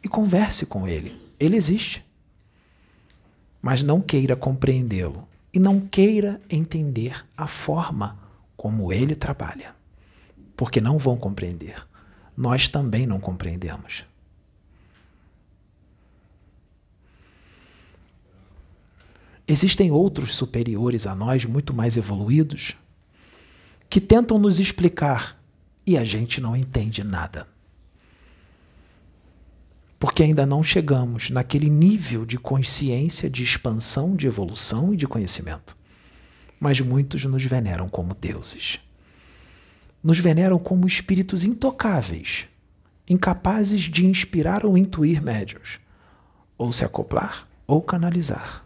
e 0.02 0.08
converse 0.08 0.66
com 0.66 0.88
Ele. 0.88 1.20
Ele 1.38 1.58
existe 1.58 2.06
mas 3.62 3.82
não 3.82 4.02
queira 4.02 4.36
compreendê-lo 4.36 5.28
e 5.54 5.60
não 5.60 5.80
queira 5.80 6.40
entender 6.50 7.26
a 7.36 7.48
forma 7.48 8.18
como 8.56 8.92
ele 8.94 9.16
trabalha, 9.16 9.76
porque 10.60 10.82
não 10.82 10.98
vão 10.98 11.16
compreender. 11.16 11.88
Nós 12.36 12.68
também 12.68 13.08
não 13.08 13.18
compreendemos. 13.18 14.04
Existem 19.48 19.90
outros 19.90 20.36
superiores 20.36 21.08
a 21.08 21.16
nós, 21.16 21.46
muito 21.46 21.74
mais 21.74 21.96
evoluídos, 21.96 22.76
que 23.90 24.02
tentam 24.02 24.38
nos 24.38 24.60
explicar 24.60 25.42
e 25.88 25.98
a 25.98 26.04
gente 26.04 26.42
não 26.42 26.58
entende 26.58 27.06
nada 27.06 27.48
porque 29.98 30.24
ainda 30.24 30.46
não 30.46 30.64
chegamos 30.64 31.30
naquele 31.30 31.70
nível 31.70 32.26
de 32.26 32.38
consciência, 32.38 33.30
de 33.30 33.44
expansão, 33.44 34.16
de 34.16 34.28
evolução 34.28 34.94
e 34.94 34.98
de 34.98 35.06
conhecimento. 35.06 35.76
Mas 36.58 36.80
muitos 36.80 37.26
nos 37.26 37.44
veneram 37.44 37.90
como 37.90 38.16
deuses. 38.16 38.80
Nos 40.04 40.20
veneram 40.20 40.58
como 40.58 40.88
espíritos 40.88 41.44
intocáveis, 41.44 42.48
incapazes 43.08 43.82
de 43.82 44.06
inspirar 44.06 44.66
ou 44.66 44.78
intuir 44.78 45.22
médios, 45.22 45.80
ou 46.58 46.72
se 46.72 46.86
acoplar 46.86 47.48
ou 47.66 47.82
canalizar. 47.82 48.66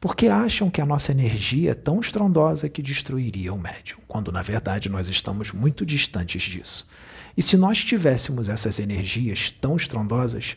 Porque 0.00 0.28
acham 0.28 0.70
que 0.70 0.80
a 0.80 0.86
nossa 0.86 1.12
energia 1.12 1.72
é 1.72 1.74
tão 1.74 2.00
estrondosa 2.00 2.70
que 2.70 2.80
destruiria 2.80 3.52
o 3.52 3.58
médium, 3.58 3.98
quando 4.08 4.32
na 4.32 4.40
verdade 4.40 4.88
nós 4.88 5.08
estamos 5.10 5.52
muito 5.52 5.84
distantes 5.84 6.42
disso. 6.44 6.88
E 7.36 7.42
se 7.42 7.56
nós 7.58 7.84
tivéssemos 7.84 8.48
essas 8.48 8.78
energias 8.78 9.52
tão 9.60 9.76
estrondosas, 9.76 10.56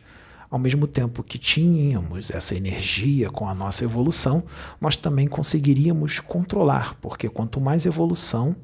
ao 0.50 0.58
mesmo 0.58 0.88
tempo 0.88 1.24
que 1.24 1.38
tínhamos 1.38 2.32
essa 2.32 2.56
energia 2.56 3.30
com 3.30 3.48
a 3.50 3.54
nossa 3.54 3.84
evolução, 3.84 4.44
nós 4.80 4.96
também 4.96 5.28
conseguiríamos 5.28 6.20
controlar, 6.20 6.96
porque 7.02 7.28
quanto 7.28 7.60
mais 7.60 7.86
evolução, 7.86 8.56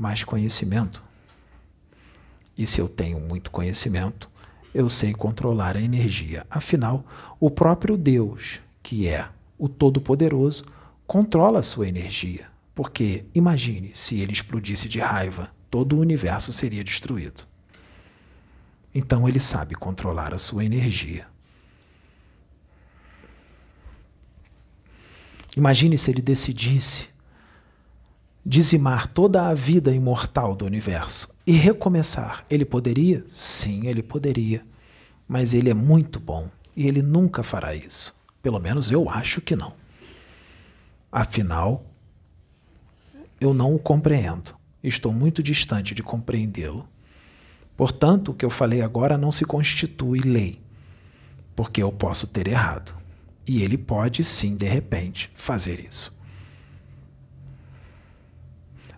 mais 0.00 0.24
conhecimento. 0.24 1.02
E 2.56 2.66
se 2.66 2.80
eu 2.80 2.88
tenho 2.88 3.20
muito 3.20 3.50
conhecimento, 3.50 4.30
eu 4.74 4.88
sei 4.88 5.12
controlar 5.12 5.76
a 5.76 5.80
energia. 5.80 6.46
Afinal, 6.50 7.04
o 7.38 7.50
próprio 7.50 7.96
Deus, 7.96 8.60
que 8.82 9.06
é 9.06 9.28
o 9.58 9.68
Todo-Poderoso, 9.68 10.64
controla 11.06 11.60
a 11.60 11.64
sua 11.64 11.88
energia. 11.88 12.48
Porque 12.74 13.26
imagine 13.34 13.90
se 13.94 14.20
ele 14.20 14.32
explodisse 14.32 14.88
de 14.88 14.98
raiva 14.98 15.52
todo 15.70 15.96
o 15.96 16.00
universo 16.00 16.52
seria 16.52 16.82
destruído. 16.82 17.44
Então 18.92 19.28
ele 19.28 19.38
sabe 19.38 19.74
controlar 19.76 20.34
a 20.34 20.38
sua 20.38 20.64
energia. 20.64 21.28
Imagine 25.56 25.96
se 25.96 26.10
ele 26.10 26.22
decidisse 26.22 27.09
dizimar 28.44 29.06
toda 29.06 29.48
a 29.48 29.54
vida 29.54 29.94
imortal 29.94 30.54
do 30.54 30.64
universo 30.64 31.34
e 31.46 31.52
recomeçar. 31.52 32.44
Ele 32.48 32.64
poderia? 32.64 33.24
Sim, 33.28 33.86
ele 33.86 34.02
poderia. 34.02 34.64
Mas 35.28 35.54
ele 35.54 35.70
é 35.70 35.74
muito 35.74 36.18
bom 36.18 36.50
e 36.76 36.86
ele 36.88 37.02
nunca 37.02 37.42
fará 37.42 37.74
isso. 37.74 38.18
Pelo 38.42 38.58
menos 38.58 38.90
eu 38.90 39.08
acho 39.08 39.40
que 39.40 39.54
não. 39.54 39.74
Afinal, 41.12 41.84
eu 43.40 43.52
não 43.52 43.74
o 43.74 43.78
compreendo. 43.78 44.54
Estou 44.82 45.12
muito 45.12 45.42
distante 45.42 45.94
de 45.94 46.02
compreendê-lo. 46.02 46.88
Portanto, 47.76 48.30
o 48.30 48.34
que 48.34 48.44
eu 48.44 48.50
falei 48.50 48.82
agora 48.82 49.16
não 49.16 49.32
se 49.32 49.44
constitui 49.44 50.20
lei, 50.20 50.60
porque 51.56 51.82
eu 51.82 51.90
posso 51.90 52.26
ter 52.26 52.46
errado. 52.46 52.94
E 53.46 53.62
ele 53.62 53.78
pode, 53.78 54.22
sim, 54.22 54.56
de 54.56 54.66
repente, 54.66 55.30
fazer 55.34 55.80
isso. 55.80 56.18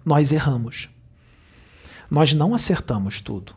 Nós 0.04 0.32
erramos. 0.32 0.88
Nós 2.10 2.32
não 2.32 2.54
acertamos 2.54 3.20
tudo. 3.20 3.54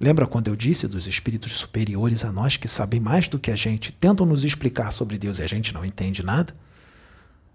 Lembra 0.00 0.26
quando 0.26 0.48
eu 0.48 0.56
disse 0.56 0.88
dos 0.88 1.06
espíritos 1.06 1.52
superiores 1.52 2.24
a 2.24 2.32
nós 2.32 2.56
que 2.56 2.66
sabem 2.66 2.98
mais 2.98 3.28
do 3.28 3.38
que 3.38 3.50
a 3.50 3.56
gente, 3.56 3.92
tentam 3.92 4.26
nos 4.26 4.42
explicar 4.42 4.90
sobre 4.90 5.16
Deus 5.16 5.38
e 5.38 5.42
a 5.42 5.46
gente 5.46 5.72
não 5.72 5.84
entende 5.84 6.22
nada? 6.22 6.54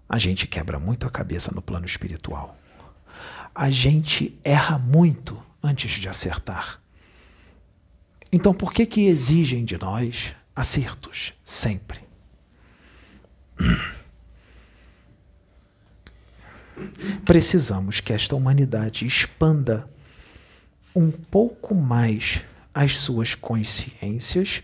A 0.08 0.18
gente 0.18 0.46
quebra 0.46 0.78
muito 0.78 1.06
a 1.06 1.10
cabeça 1.10 1.52
no 1.54 1.60
plano 1.60 1.84
espiritual 1.84 2.58
a 3.58 3.70
gente 3.70 4.38
erra 4.44 4.78
muito 4.78 5.42
antes 5.60 5.90
de 5.90 6.08
acertar. 6.08 6.80
Então, 8.30 8.54
por 8.54 8.72
que 8.72 8.86
que 8.86 9.06
exigem 9.06 9.64
de 9.64 9.76
nós 9.76 10.32
acertos 10.54 11.32
sempre? 11.42 11.98
Precisamos 17.24 18.00
que 18.00 18.12
esta 18.12 18.34
humanidade 18.34 19.06
expanda 19.06 19.88
um 20.94 21.10
pouco 21.10 21.74
mais 21.74 22.42
as 22.74 22.98
suas 22.98 23.34
consciências 23.34 24.62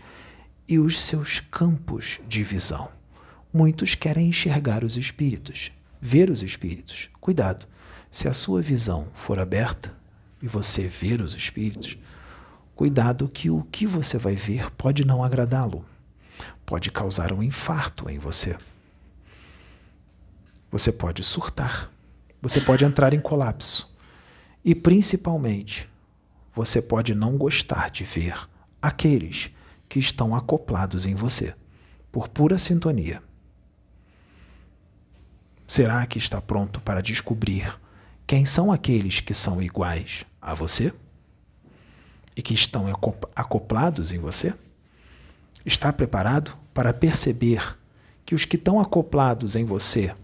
e 0.67 0.79
os 0.79 1.01
seus 1.01 1.39
campos 1.39 2.19
de 2.27 2.43
visão. 2.43 2.89
Muitos 3.53 3.95
querem 3.95 4.29
enxergar 4.29 4.83
os 4.83 4.97
espíritos, 4.97 5.71
ver 6.01 6.29
os 6.29 6.43
espíritos. 6.43 7.09
Cuidado, 7.21 7.67
se 8.11 8.27
a 8.27 8.33
sua 8.33 8.61
visão 8.61 9.11
for 9.13 9.39
aberta 9.39 9.93
e 10.41 10.47
você 10.47 10.87
ver 10.87 11.21
os 11.21 11.35
espíritos, 11.35 11.97
cuidado 12.75 13.29
que 13.29 13.49
o 13.49 13.63
que 13.71 13.85
você 13.85 14.17
vai 14.17 14.35
ver 14.35 14.71
pode 14.71 15.05
não 15.05 15.23
agradá-lo, 15.23 15.85
pode 16.65 16.91
causar 16.91 17.31
um 17.31 17.41
infarto 17.41 18.09
em 18.09 18.17
você. 18.17 18.57
Você 20.71 20.91
pode 20.91 21.23
surtar, 21.23 21.89
você 22.47 22.61
pode 22.61 22.85
entrar 22.85 23.11
em 23.11 23.19
colapso 23.19 23.91
e, 24.63 24.75
principalmente, 24.75 25.89
você 26.53 26.79
pode 26.79 27.15
não 27.15 27.39
gostar 27.39 27.89
de 27.89 28.03
ver 28.03 28.37
aqueles 28.79 29.49
que 29.89 29.97
estão 29.97 30.35
acoplados 30.35 31.07
em 31.07 31.15
você 31.15 31.55
por 32.11 32.27
pura 32.27 32.59
sintonia. 32.59 33.19
Será 35.65 36.05
que 36.05 36.19
está 36.19 36.39
pronto 36.39 36.79
para 36.81 37.01
descobrir 37.01 37.81
quem 38.27 38.45
são 38.45 38.71
aqueles 38.71 39.19
que 39.19 39.33
são 39.33 39.59
iguais 39.59 40.23
a 40.39 40.53
você 40.53 40.93
e 42.35 42.43
que 42.43 42.53
estão 42.53 42.85
acoplados 43.35 44.11
em 44.11 44.19
você? 44.19 44.53
Está 45.65 45.91
preparado 45.91 46.55
para 46.75 46.93
perceber 46.93 47.75
que 48.23 48.35
os 48.35 48.45
que 48.45 48.55
estão 48.55 48.79
acoplados 48.79 49.55
em 49.55 49.65
você 49.65 50.15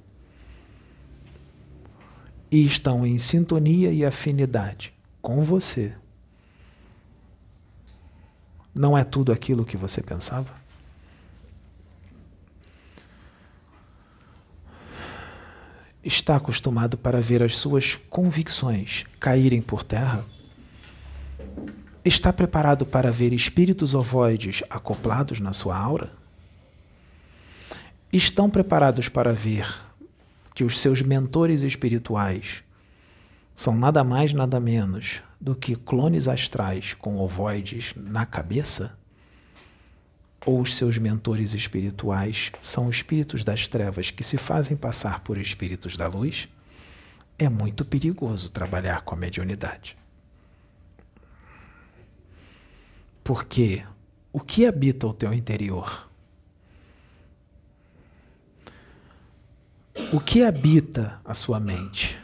e 2.52 2.66
estão 2.66 3.06
em 3.06 3.18
sintonia 3.18 3.92
e 3.92 4.06
afinidade 4.06 4.94
com 5.22 5.44
você 5.44 5.96
não 8.74 8.98
é 8.98 9.04
tudo 9.04 9.32
aquilo 9.32 9.66
que 9.66 9.78
você 9.78 10.02
pensava? 10.02 10.62
está 16.04 16.36
acostumado 16.36 16.98
para 16.98 17.22
ver 17.22 17.44
as 17.44 17.58
suas 17.58 17.96
convicções 18.10 19.06
caírem 19.20 19.62
por 19.62 19.84
terra? 19.84 20.26
Está 22.04 22.34
preparado 22.34 22.86
para 22.86 23.12
ver 23.12 23.32
espíritos 23.34 23.94
ovoides 23.94 24.64
acoplados 24.70 25.40
na 25.40 25.54
sua 25.54 25.78
aura? 25.78 26.12
Estão 28.12 28.50
preparados 28.50 29.08
para 29.08 29.32
ver 29.32 29.68
que 30.54 30.64
os 30.64 30.80
seus 30.80 31.02
mentores 31.02 31.62
espirituais 31.62 32.64
são 33.56 33.76
nada 33.76 34.04
mais, 34.04 34.34
nada 34.34 34.60
menos 34.60 35.22
do 35.40 35.56
que 35.56 35.76
clones 35.76 36.28
astrais 36.28 36.94
com 36.94 37.18
ovoides 37.18 37.94
na 37.96 38.26
cabeça? 38.26 39.00
ou 40.46 40.60
os 40.62 40.76
seus 40.76 40.98
mentores 40.98 41.54
espirituais 41.54 42.52
são 42.60 42.90
espíritos 42.90 43.44
das 43.44 43.68
trevas 43.68 44.10
que 44.10 44.24
se 44.24 44.38
fazem 44.38 44.76
passar 44.76 45.20
por 45.22 45.38
espíritos 45.38 45.96
da 45.96 46.08
luz, 46.08 46.48
é 47.38 47.48
muito 47.48 47.86
perigoso 47.86 48.50
trabalhar 48.50 49.02
com 49.02 49.16
a 49.16 49.18
mediunidade. 49.18 49.96
Porque 53.24 53.86
o 54.34 54.40
que 54.40 54.66
habita 54.66 55.08
o 55.08 55.14
teu 55.14 55.34
interior? 55.34 56.10
O 60.14 60.20
que 60.20 60.44
habita 60.44 61.20
a 61.26 61.34
sua 61.34 61.60
mente? 61.60 62.18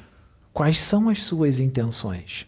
Quais 0.53 0.80
são 0.80 1.09
as 1.09 1.24
suas 1.24 1.59
intenções? 1.59 2.47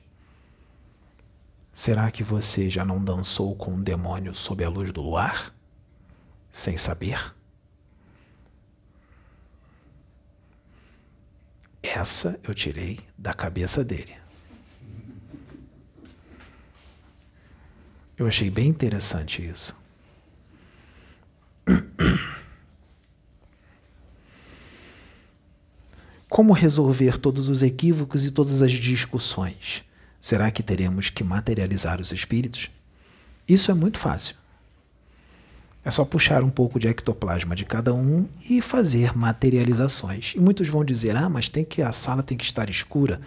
Será 1.72 2.10
que 2.12 2.24
você 2.24 2.70
já 2.70 2.84
não 2.84 3.04
dançou 3.04 3.56
com 3.56 3.74
um 3.74 3.82
demônio 3.82 4.34
sob 4.34 4.64
a 4.64 4.70
luz 4.70 4.92
do 4.92 5.02
luar? 5.02 5.54
Sem 6.50 6.76
saber? 6.76 7.34
Essa 11.82 12.40
eu 12.44 12.54
tirei 12.54 13.00
da 13.18 13.34
cabeça 13.34 13.84
dele. 13.84 14.16
Eu 18.18 18.28
achei 18.28 18.50
bem 18.50 18.68
interessante 18.68 19.46
isso. 19.46 19.78
Como 26.30 26.54
resolver 26.54 27.18
todos 27.18 27.50
os 27.50 27.64
equívocos 27.64 28.24
e 28.24 28.30
todas 28.30 28.62
as 28.62 28.72
discussões? 28.72 29.84
Será 30.22 30.52
que 30.52 30.62
teremos 30.62 31.10
que 31.10 31.24
materializar 31.24 32.00
os 32.00 32.12
espíritos? 32.12 32.70
Isso 33.48 33.72
é 33.72 33.74
muito 33.74 33.98
fácil. 33.98 34.36
É 35.84 35.90
só 35.90 36.06
puxar 36.06 36.44
um 36.44 36.50
pouco 36.52 36.80
de 36.80 36.88
ectoplasma 36.88 37.56
de 37.56 37.66
cada 37.66 37.96
um 37.96 38.30
e 38.48 38.62
fazer 38.62 39.18
materializações. 39.18 40.34
E 40.36 40.40
muitos 40.40 40.68
vão 40.70 40.86
dizer: 40.86 41.16
"Ah, 41.16 41.28
mas 41.28 41.50
tem 41.50 41.66
que 41.66 41.82
a 41.82 41.92
sala 41.92 42.22
tem 42.22 42.38
que 42.38 42.46
estar 42.46 42.70
escura 42.70 43.20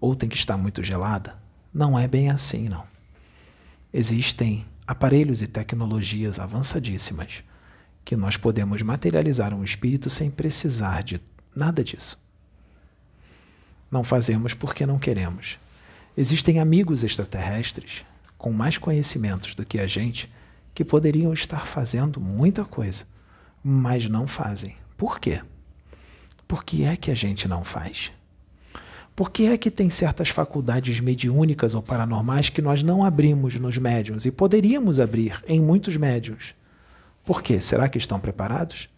ou 0.00 0.16
tem 0.16 0.28
que 0.28 0.36
estar 0.36 0.56
muito 0.56 0.82
gelada". 0.82 1.38
Não 1.72 1.96
é 1.96 2.08
bem 2.08 2.30
assim, 2.30 2.68
não. 2.68 2.84
Existem 3.94 4.66
aparelhos 4.84 5.40
e 5.40 5.46
tecnologias 5.46 6.40
avançadíssimas 6.40 7.44
que 8.04 8.16
nós 8.16 8.36
podemos 8.36 8.82
materializar 8.82 9.54
um 9.54 9.62
espírito 9.62 10.10
sem 10.10 10.32
precisar 10.32 11.04
de 11.04 11.20
nada 11.54 11.84
disso. 11.84 12.29
Não 13.90 14.04
fazemos 14.04 14.54
porque 14.54 14.86
não 14.86 14.98
queremos. 14.98 15.58
Existem 16.16 16.60
amigos 16.60 17.02
extraterrestres 17.02 18.04
com 18.36 18.52
mais 18.52 18.78
conhecimentos 18.78 19.54
do 19.54 19.66
que 19.66 19.78
a 19.78 19.86
gente 19.86 20.30
que 20.74 20.84
poderiam 20.84 21.32
estar 21.32 21.66
fazendo 21.66 22.20
muita 22.20 22.64
coisa, 22.64 23.04
mas 23.62 24.08
não 24.08 24.26
fazem. 24.26 24.76
Por 24.96 25.18
quê? 25.18 25.42
Por 26.46 26.64
que 26.64 26.84
é 26.84 26.96
que 26.96 27.10
a 27.10 27.14
gente 27.14 27.46
não 27.46 27.64
faz? 27.64 28.12
Por 29.14 29.30
que 29.30 29.46
é 29.46 29.58
que 29.58 29.70
tem 29.70 29.90
certas 29.90 30.30
faculdades 30.30 30.98
mediúnicas 31.00 31.74
ou 31.74 31.82
paranormais 31.82 32.48
que 32.48 32.62
nós 32.62 32.82
não 32.82 33.04
abrimos 33.04 33.54
nos 33.56 33.76
médiums 33.76 34.24
e 34.24 34.30
poderíamos 34.30 34.98
abrir 34.98 35.42
em 35.46 35.60
muitos 35.60 35.96
médiums? 35.96 36.54
Por 37.24 37.42
quê? 37.42 37.60
Será 37.60 37.88
que 37.88 37.98
estão 37.98 38.18
preparados? 38.18 38.88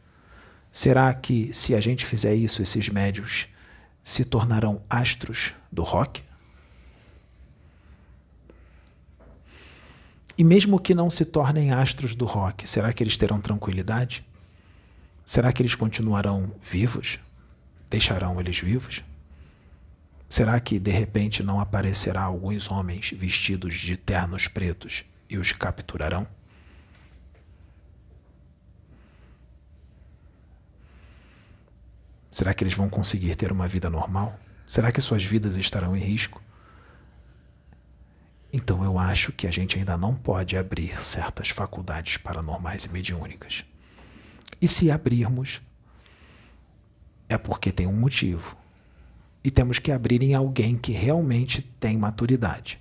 Será 0.70 1.12
que, 1.12 1.50
se 1.52 1.74
a 1.74 1.80
gente 1.80 2.06
fizer 2.06 2.34
isso, 2.34 2.62
esses 2.62 2.88
médios 2.88 3.48
se 4.02 4.24
tornarão 4.24 4.82
astros 4.88 5.52
do 5.70 5.82
rock? 5.82 6.22
E 10.36 10.44
mesmo 10.44 10.80
que 10.80 10.94
não 10.94 11.10
se 11.10 11.24
tornem 11.24 11.72
astros 11.72 12.14
do 12.14 12.24
rock, 12.24 12.68
será 12.68 12.92
que 12.92 13.02
eles 13.02 13.18
terão 13.18 13.40
tranquilidade? 13.40 14.24
Será 15.24 15.52
que 15.52 15.62
eles 15.62 15.74
continuarão 15.74 16.52
vivos? 16.62 17.18
Deixarão 17.88 18.40
eles 18.40 18.58
vivos? 18.58 19.04
Será 20.28 20.58
que 20.58 20.80
de 20.80 20.90
repente 20.90 21.42
não 21.42 21.60
aparecerá 21.60 22.22
alguns 22.22 22.70
homens 22.70 23.12
vestidos 23.12 23.74
de 23.74 23.96
ternos 23.96 24.48
pretos 24.48 25.04
e 25.28 25.36
os 25.36 25.52
capturarão? 25.52 26.26
Será 32.32 32.54
que 32.54 32.64
eles 32.64 32.72
vão 32.72 32.88
conseguir 32.88 33.36
ter 33.36 33.52
uma 33.52 33.68
vida 33.68 33.90
normal? 33.90 34.40
Será 34.66 34.90
que 34.90 35.02
suas 35.02 35.22
vidas 35.22 35.58
estarão 35.58 35.94
em 35.94 36.00
risco? 36.00 36.42
Então 38.50 38.82
eu 38.82 38.98
acho 38.98 39.32
que 39.32 39.46
a 39.46 39.50
gente 39.50 39.78
ainda 39.78 39.98
não 39.98 40.14
pode 40.14 40.56
abrir 40.56 40.98
certas 41.04 41.50
faculdades 41.50 42.16
paranormais 42.16 42.86
e 42.86 42.88
mediúnicas. 42.88 43.66
E 44.62 44.66
se 44.66 44.90
abrirmos, 44.90 45.60
é 47.28 47.36
porque 47.36 47.70
tem 47.70 47.86
um 47.86 48.00
motivo 48.00 48.56
e 49.44 49.50
temos 49.50 49.78
que 49.78 49.92
abrir 49.92 50.22
em 50.22 50.34
alguém 50.34 50.78
que 50.78 50.92
realmente 50.92 51.60
tem 51.60 51.98
maturidade. 51.98 52.80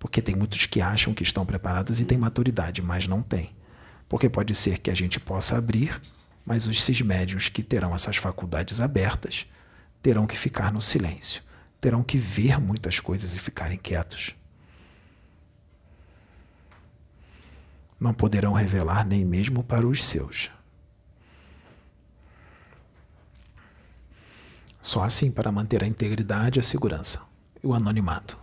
Porque 0.00 0.20
tem 0.20 0.34
muitos 0.34 0.66
que 0.66 0.80
acham 0.80 1.14
que 1.14 1.22
estão 1.22 1.46
preparados 1.46 2.00
e 2.00 2.04
têm 2.04 2.18
maturidade, 2.18 2.82
mas 2.82 3.06
não 3.06 3.22
têm. 3.22 3.54
Porque 4.08 4.28
pode 4.28 4.52
ser 4.52 4.78
que 4.78 4.90
a 4.90 4.94
gente 4.96 5.20
possa 5.20 5.58
abrir, 5.58 6.00
mas 6.44 6.66
os 6.66 7.00
médios 7.00 7.48
que 7.48 7.62
terão 7.62 7.94
essas 7.94 8.16
faculdades 8.16 8.80
abertas 8.80 9.46
terão 10.02 10.26
que 10.26 10.36
ficar 10.36 10.72
no 10.72 10.80
silêncio, 10.80 11.42
terão 11.80 12.02
que 12.02 12.18
ver 12.18 12.58
muitas 12.58 12.98
coisas 12.98 13.34
e 13.34 13.38
ficarem 13.38 13.78
quietos. 13.78 14.34
Não 17.98 18.14
poderão 18.14 18.54
revelar 18.54 19.06
nem 19.06 19.24
mesmo 19.24 19.62
para 19.62 19.86
os 19.86 20.04
seus. 20.04 20.50
Só 24.80 25.04
assim 25.04 25.30
para 25.30 25.52
manter 25.52 25.84
a 25.84 25.86
integridade, 25.86 26.58
a 26.58 26.62
segurança 26.62 27.22
e 27.62 27.66
o 27.66 27.74
anonimato. 27.74 28.38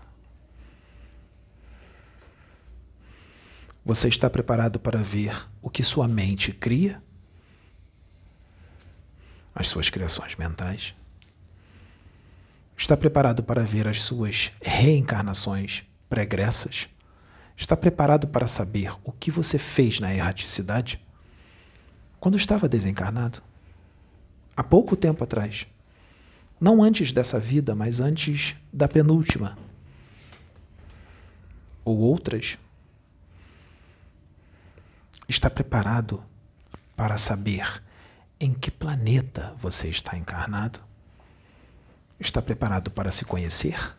Você 3.84 4.10
está 4.10 4.30
preparado 4.30 4.80
para 4.80 5.02
ver 5.02 5.48
o 5.62 5.70
que 5.70 5.82
sua 5.82 6.08
mente 6.08 6.52
cria? 6.52 7.02
As 9.60 9.68
suas 9.68 9.90
criações 9.90 10.36
mentais? 10.36 10.94
Está 12.78 12.96
preparado 12.96 13.42
para 13.42 13.64
ver 13.64 13.88
as 13.88 14.04
suas 14.04 14.52
reencarnações 14.62 15.84
pregressas? 16.08 16.88
Está 17.58 17.76
preparado 17.76 18.28
para 18.28 18.46
saber 18.46 18.92
o 19.04 19.12
que 19.12 19.32
você 19.32 19.58
fez 19.58 20.00
na 20.00 20.14
erraticidade? 20.14 21.04
Quando 22.20 22.38
estava 22.38 22.70
desencarnado? 22.70 23.42
Há 24.56 24.64
pouco 24.64 24.96
tempo 24.96 25.24
atrás 25.24 25.66
não 26.60 26.84
antes 26.84 27.12
dessa 27.12 27.40
vida, 27.40 27.74
mas 27.74 28.00
antes 28.00 28.56
da 28.72 28.88
penúltima. 28.88 29.58
Ou 31.84 31.98
outras. 31.98 32.60
Está 35.28 35.50
preparado 35.50 36.24
para 36.96 37.18
saber 37.18 37.82
em 38.40 38.54
que 38.54 38.70
planeta 38.70 39.56
você 39.60 39.90
está 39.90 40.18
encarnado? 40.18 40.80
Está 42.20 42.42
preparado 42.42 42.92
para 42.92 43.12
se 43.12 43.26
conhecer? 43.26 43.96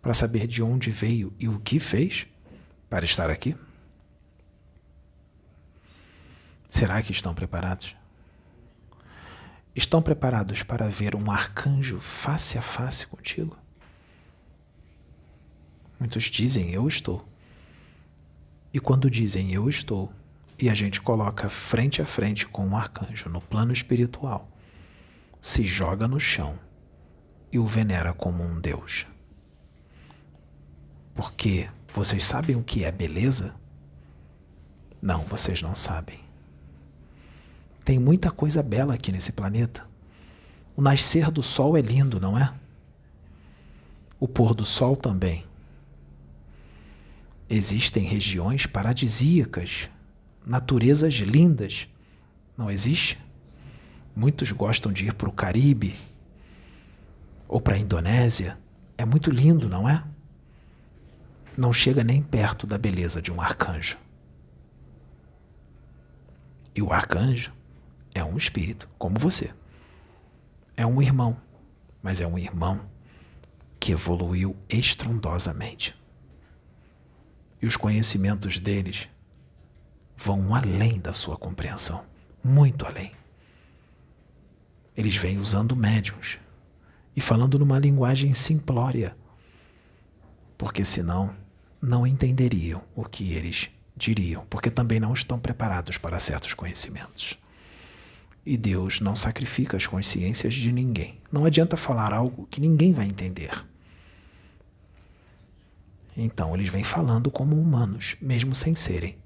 Para 0.00 0.14
saber 0.14 0.46
de 0.46 0.62
onde 0.62 0.90
veio 0.90 1.34
e 1.38 1.48
o 1.48 1.58
que 1.60 1.80
fez 1.80 2.26
para 2.88 3.04
estar 3.04 3.28
aqui? 3.30 3.56
Será 6.68 7.02
que 7.02 7.12
estão 7.12 7.34
preparados? 7.34 7.94
Estão 9.74 10.00
preparados 10.00 10.62
para 10.62 10.88
ver 10.88 11.14
um 11.14 11.30
arcanjo 11.30 12.00
face 12.00 12.56
a 12.56 12.62
face 12.62 13.06
contigo? 13.06 13.56
Muitos 15.98 16.24
dizem 16.24 16.70
eu 16.72 16.86
estou. 16.86 17.26
E 18.72 18.80
quando 18.80 19.10
dizem 19.10 19.52
eu 19.52 19.68
estou, 19.68 20.12
e 20.58 20.70
a 20.70 20.74
gente 20.74 21.00
coloca 21.00 21.48
frente 21.48 22.00
a 22.00 22.06
frente 22.06 22.46
com 22.46 22.66
um 22.66 22.76
arcanjo 22.76 23.28
no 23.28 23.40
plano 23.40 23.72
espiritual, 23.72 24.48
se 25.40 25.64
joga 25.64 26.08
no 26.08 26.18
chão 26.18 26.58
e 27.52 27.58
o 27.58 27.66
venera 27.66 28.12
como 28.12 28.42
um 28.42 28.60
Deus. 28.60 29.06
Porque 31.14 31.68
vocês 31.94 32.24
sabem 32.24 32.56
o 32.56 32.62
que 32.62 32.84
é 32.84 32.92
beleza? 32.92 33.54
Não, 35.00 35.22
vocês 35.24 35.62
não 35.62 35.74
sabem. 35.74 36.20
Tem 37.84 37.98
muita 37.98 38.30
coisa 38.30 38.62
bela 38.62 38.94
aqui 38.94 39.12
nesse 39.12 39.32
planeta. 39.32 39.86
O 40.74 40.82
nascer 40.82 41.30
do 41.30 41.42
sol 41.42 41.76
é 41.76 41.80
lindo, 41.80 42.20
não 42.20 42.36
é? 42.36 42.52
O 44.18 44.26
pôr 44.26 44.54
do 44.54 44.64
sol 44.64 44.96
também. 44.96 45.44
Existem 47.48 48.04
regiões 48.04 48.66
paradisíacas, 48.66 49.88
naturezas 50.46 51.14
lindas. 51.14 51.88
Não 52.56 52.70
existe? 52.70 53.18
Muitos 54.14 54.52
gostam 54.52 54.92
de 54.92 55.06
ir 55.06 55.12
para 55.12 55.28
o 55.28 55.32
Caribe 55.32 55.98
ou 57.48 57.60
para 57.60 57.74
a 57.74 57.78
Indonésia. 57.78 58.56
É 58.96 59.04
muito 59.04 59.30
lindo, 59.30 59.68
não 59.68 59.88
é? 59.88 60.02
Não 61.58 61.72
chega 61.72 62.04
nem 62.04 62.22
perto 62.22 62.66
da 62.66 62.78
beleza 62.78 63.20
de 63.20 63.32
um 63.32 63.40
arcanjo. 63.40 63.98
E 66.74 66.80
o 66.80 66.92
arcanjo 66.92 67.52
é 68.14 68.22
um 68.22 68.36
espírito, 68.36 68.88
como 68.98 69.18
você. 69.18 69.52
É 70.76 70.86
um 70.86 71.02
irmão, 71.02 71.40
mas 72.02 72.20
é 72.20 72.26
um 72.26 72.38
irmão 72.38 72.88
que 73.80 73.92
evoluiu 73.92 74.54
estrondosamente. 74.68 75.94
E 77.60 77.66
os 77.66 77.76
conhecimentos 77.76 78.58
deles 78.58 79.08
vão 80.16 80.54
além 80.54 81.00
da 81.00 81.12
sua 81.12 81.36
compreensão 81.36 82.04
muito 82.46 82.86
além. 82.86 83.12
Eles 84.96 85.16
vêm 85.16 85.38
usando 85.38 85.76
médiums 85.76 86.38
e 87.14 87.20
falando 87.20 87.58
numa 87.58 87.78
linguagem 87.78 88.32
simplória, 88.32 89.16
porque 90.56 90.84
senão 90.84 91.34
não 91.82 92.06
entenderiam 92.06 92.82
o 92.94 93.04
que 93.04 93.32
eles 93.32 93.68
diriam, 93.96 94.46
porque 94.48 94.70
também 94.70 95.00
não 95.00 95.12
estão 95.12 95.38
preparados 95.38 95.98
para 95.98 96.18
certos 96.18 96.54
conhecimentos. 96.54 97.36
E 98.44 98.56
Deus 98.56 99.00
não 99.00 99.16
sacrifica 99.16 99.76
as 99.76 99.86
consciências 99.86 100.54
de 100.54 100.70
ninguém. 100.70 101.20
Não 101.32 101.44
adianta 101.44 101.76
falar 101.76 102.14
algo 102.14 102.46
que 102.46 102.60
ninguém 102.60 102.92
vai 102.92 103.06
entender. 103.06 103.50
Então 106.16 106.54
eles 106.54 106.68
vêm 106.68 106.84
falando 106.84 107.30
como 107.30 107.60
humanos, 107.60 108.16
mesmo 108.20 108.54
sem 108.54 108.74
serem. 108.74 109.18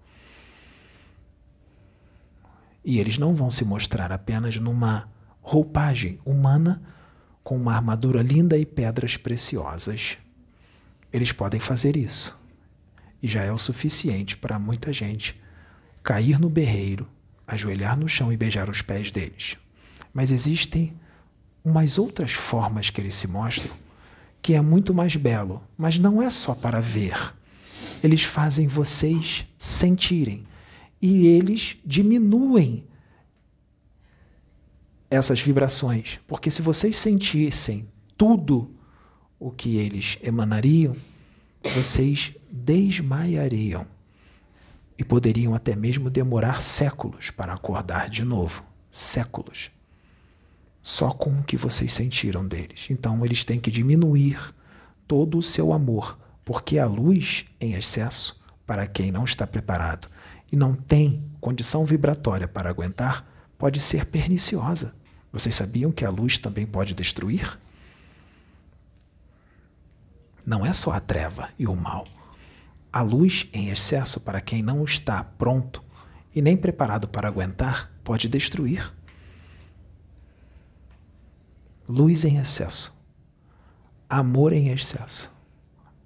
E 2.91 2.99
eles 2.99 3.19
não 3.19 3.37
vão 3.37 3.53
se 3.53 3.65
mostrar 3.65 4.11
apenas 4.11 4.57
numa 4.57 5.09
roupagem 5.41 6.19
humana 6.27 6.83
com 7.41 7.57
uma 7.57 7.73
armadura 7.73 8.21
linda 8.21 8.59
e 8.59 8.67
pedras 8.67 9.17
preciosas. 9.17 10.19
Eles 11.13 11.31
podem 11.31 11.61
fazer 11.61 11.97
isso. 11.97 12.37
E 13.23 13.29
já 13.29 13.45
é 13.45 13.53
o 13.53 13.57
suficiente 13.57 14.37
para 14.37 14.59
muita 14.59 14.93
gente 14.93 15.41
cair 16.03 16.41
no 16.41 16.51
berreiro, 16.51 17.07
ajoelhar 17.47 17.97
no 17.97 18.09
chão 18.09 18.33
e 18.33 18.37
beijar 18.37 18.69
os 18.69 18.83
pés 18.83 19.13
deles. 19.13 19.57
Mas 20.13 20.33
existem 20.33 20.93
umas 21.63 21.97
outras 21.97 22.33
formas 22.33 22.91
que 22.91 23.01
eles 23.01 23.15
se 23.15 23.29
mostram 23.29 23.73
que 24.43 24.53
é 24.53 24.61
muito 24.61 24.93
mais 24.93 25.15
belo, 25.15 25.63
mas 25.79 25.97
não 25.97 26.21
é 26.21 26.29
só 26.29 26.57
para 26.57 26.81
ver. 26.81 27.37
Eles 28.03 28.25
fazem 28.25 28.67
vocês 28.67 29.47
sentirem 29.57 30.45
e 31.01 31.27
eles 31.27 31.77
diminuem 31.85 32.85
essas 35.11 35.41
vibrações, 35.41 36.21
porque 36.27 36.51
se 36.51 36.63
vocês 36.63 36.97
sentissem 36.97 37.89
tudo 38.17 38.71
o 39.39 39.51
que 39.51 39.77
eles 39.77 40.19
emanariam, 40.23 40.95
vocês 41.75 42.35
desmaiariam. 42.51 43.87
E 44.97 45.03
poderiam 45.03 45.55
até 45.55 45.75
mesmo 45.75 46.11
demorar 46.11 46.61
séculos 46.61 47.31
para 47.31 47.55
acordar 47.55 48.11
de 48.11 48.23
novo. 48.23 48.63
Séculos. 48.91 49.71
Só 50.83 51.11
com 51.11 51.41
o 51.41 51.43
que 51.43 51.57
vocês 51.57 51.95
sentiram 51.95 52.47
deles. 52.47 52.87
Então 52.91 53.25
eles 53.25 53.43
têm 53.43 53.59
que 53.59 53.71
diminuir 53.71 54.55
todo 55.09 55.39
o 55.39 55.43
seu 55.43 55.73
amor, 55.73 56.19
porque 56.45 56.79
a 56.79 56.87
luz 56.87 57.47
em 57.59 57.73
excesso, 57.73 58.41
para 58.67 58.87
quem 58.87 59.11
não 59.11 59.25
está 59.25 59.47
preparado, 59.47 60.09
e 60.51 60.57
não 60.57 60.75
tem 60.75 61.25
condição 61.41 61.85
vibratória 61.85 62.49
para 62.49 62.71
aguentar, 62.71 63.27
pode 63.57 63.81
ser 63.81 64.07
perniciosa. 64.07 64.95
Vocês 65.33 65.55
sabiam 65.55 65.93
que 65.93 66.05
a 66.05 66.11
luz 66.11 66.39
também 66.39 66.67
pode 66.67 66.95
destruir? 66.95 67.59
Não 70.45 70.65
é 70.67 70.73
só 70.73 70.93
a 70.93 71.01
treva 71.01 71.49
e 71.59 71.67
o 71.67 71.77
mal. 71.77 72.07
A 72.93 73.03
luz 73.03 73.49
em 73.53 73.71
excesso, 73.71 74.21
para 74.21 74.41
quem 74.41 74.63
não 74.63 74.85
está 74.85 75.23
pronto 75.23 75.83
e 76.35 76.43
nem 76.43 76.57
preparado 76.57 77.07
para 77.07 77.29
aguentar, 77.29 77.93
pode 78.03 78.29
destruir. 78.29 78.93
Luz 81.89 82.25
em 82.25 82.39
excesso. 82.39 82.97
Amor 84.09 84.53
em 84.53 84.69
excesso. 84.69 85.33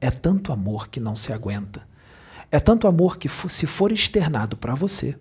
É 0.01 0.11
tanto 0.11 0.53
amor 0.53 0.89
que 0.89 1.01
não 1.01 1.17
se 1.17 1.33
aguenta 1.33 1.89
é 2.55 2.61
tanto 2.61 2.87
amor 2.87 3.19
que, 3.19 3.29
se 3.49 3.67
for 3.67 3.91
externado 3.91 4.57
para 4.57 4.77
você, 4.77 5.19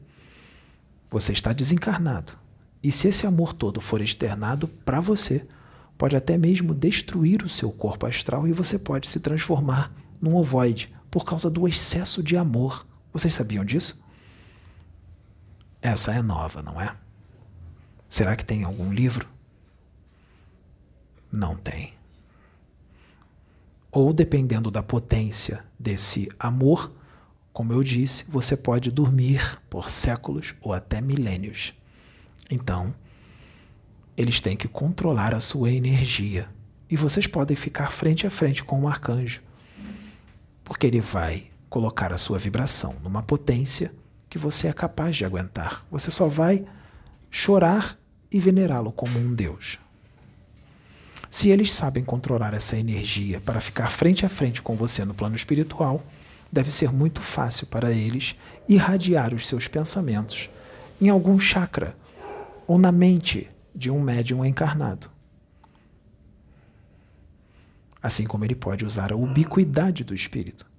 você 1.10 1.34
está 1.34 1.52
desencarnado. 1.52 2.38
E 2.84 2.92
se 2.92 3.08
esse 3.08 3.26
amor 3.26 3.54
todo 3.54 3.82
for 3.82 4.04
externado 4.04 4.68
para 4.68 5.02
você, 5.02 5.48
pode 5.98 6.16
até 6.16 6.38
mesmo 6.38 6.76
destruir 6.76 7.44
o 7.44 7.50
seu 7.50 7.72
corpo 7.72 8.06
astral 8.06 8.48
e 8.48 8.54
você 8.54 8.78
pode 8.78 9.08
se 9.08 9.20
transformar 9.20 9.92
num 10.22 10.36
ovoide 10.36 10.94
por 11.10 11.26
causa 11.26 11.50
do 11.50 11.68
excesso 11.68 12.22
de 12.22 12.38
amor. 12.38 12.86
Vocês 13.12 13.34
sabiam 13.34 13.66
disso? 13.66 14.00
Essa 15.82 16.14
é 16.14 16.22
nova, 16.22 16.62
não 16.62 16.80
é? 16.80 16.96
Será 18.08 18.36
que 18.36 18.46
tem 18.46 18.64
algum 18.64 18.94
livro? 18.94 19.28
Não 21.32 21.56
tem. 21.56 21.96
Ou 23.92 24.14
dependendo 24.14 24.70
da 24.70 24.84
potência 24.84 25.66
desse 25.80 26.30
amor, 26.40 26.94
como 27.54 27.72
eu 27.72 27.84
disse, 27.84 28.26
você 28.28 28.58
pode 28.58 28.92
dormir 28.92 29.62
por 29.70 29.92
séculos 29.92 30.56
ou 30.60 30.74
até 30.74 31.00
milênios. 31.00 31.72
Então, 32.50 32.94
eles 34.18 34.42
têm 34.42 34.58
que 34.58 34.68
controlar 34.68 35.36
a 35.36 35.40
sua 35.40 35.72
energia. 35.72 36.50
E 36.90 36.98
vocês 36.98 37.28
podem 37.28 37.56
ficar 37.56 37.92
frente 37.92 38.26
a 38.26 38.30
frente 38.32 38.64
com 38.64 38.82
o 38.82 38.88
arcanjo, 38.88 39.42
porque 40.64 40.88
ele 40.88 41.00
vai 41.00 41.52
colocar 41.70 42.12
a 42.12 42.18
sua 42.18 42.40
vibração 42.40 42.96
numa 43.04 43.22
potência 43.22 43.94
que 44.30 44.38
você 44.38 44.68
é 44.68 44.74
capaz 44.74 45.16
de 45.16 45.24
aguentar. 45.24 45.86
Você 45.92 46.10
só 46.10 46.28
vai 46.28 46.66
chorar 47.30 47.98
e 48.32 48.40
venerá-lo 48.40 48.92
como 48.92 49.20
um 49.20 49.34
Deus. 49.34 49.78
Se 51.30 51.50
eles 51.50 51.72
sabem 51.72 52.04
controlar 52.04 52.54
essa 52.54 52.78
energia 52.78 53.40
para 53.42 53.60
ficar 53.60 53.92
frente 53.92 54.26
a 54.26 54.30
frente 54.30 54.62
com 54.62 54.76
você 54.76 55.06
no 55.06 55.14
plano 55.14 55.36
espiritual, 55.36 56.04
deve 56.54 56.70
ser 56.70 56.94
muito 56.94 57.20
fácil 57.20 57.66
para 57.66 57.92
eles 57.92 58.36
irradiar 58.70 59.34
os 59.34 59.48
seus 59.48 59.68
pensamentos 59.68 60.52
em 61.02 61.10
algum 61.10 61.40
chakra 61.40 61.98
ou 62.68 62.78
na 62.78 62.92
mente 62.92 63.50
de 63.74 63.90
um 63.90 64.00
médium 64.00 64.46
encarnado. 64.46 65.10
Assim 68.02 68.26
como 68.26 68.46
ele 68.46 68.54
pode 68.54 68.86
usar 68.86 69.12
a 69.12 69.16
ubiquidade 69.16 70.04
do 70.04 70.14
espírito 70.14 70.70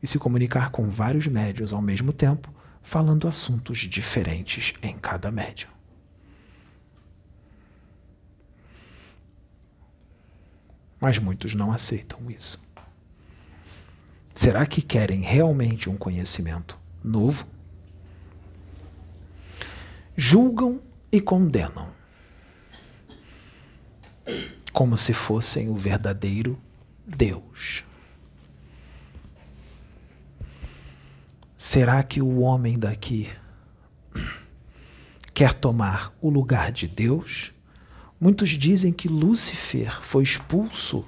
e 0.00 0.06
se 0.06 0.16
comunicar 0.16 0.70
com 0.70 0.88
vários 0.88 1.26
médios 1.26 1.72
ao 1.72 1.82
mesmo 1.82 2.12
tempo, 2.12 2.54
falando 2.80 3.26
assuntos 3.26 3.78
diferentes 3.78 4.74
em 4.80 4.96
cada 4.96 5.32
médium. 5.32 5.70
Mas 11.00 11.18
muitos 11.18 11.52
não 11.54 11.72
aceitam 11.72 12.30
isso. 12.30 12.63
Será 14.34 14.66
que 14.66 14.82
querem 14.82 15.20
realmente 15.20 15.88
um 15.88 15.96
conhecimento 15.96 16.76
novo? 17.02 17.46
Julgam 20.16 20.82
e 21.12 21.20
condenam, 21.20 21.94
como 24.72 24.96
se 24.96 25.14
fossem 25.14 25.68
o 25.68 25.76
verdadeiro 25.76 26.58
Deus. 27.06 27.84
Será 31.56 32.02
que 32.02 32.20
o 32.20 32.40
homem 32.40 32.76
daqui 32.76 33.30
quer 35.32 35.54
tomar 35.54 36.12
o 36.20 36.28
lugar 36.28 36.72
de 36.72 36.88
Deus? 36.88 37.52
Muitos 38.20 38.50
dizem 38.50 38.92
que 38.92 39.06
Lúcifer 39.06 40.02
foi 40.02 40.24
expulso 40.24 41.06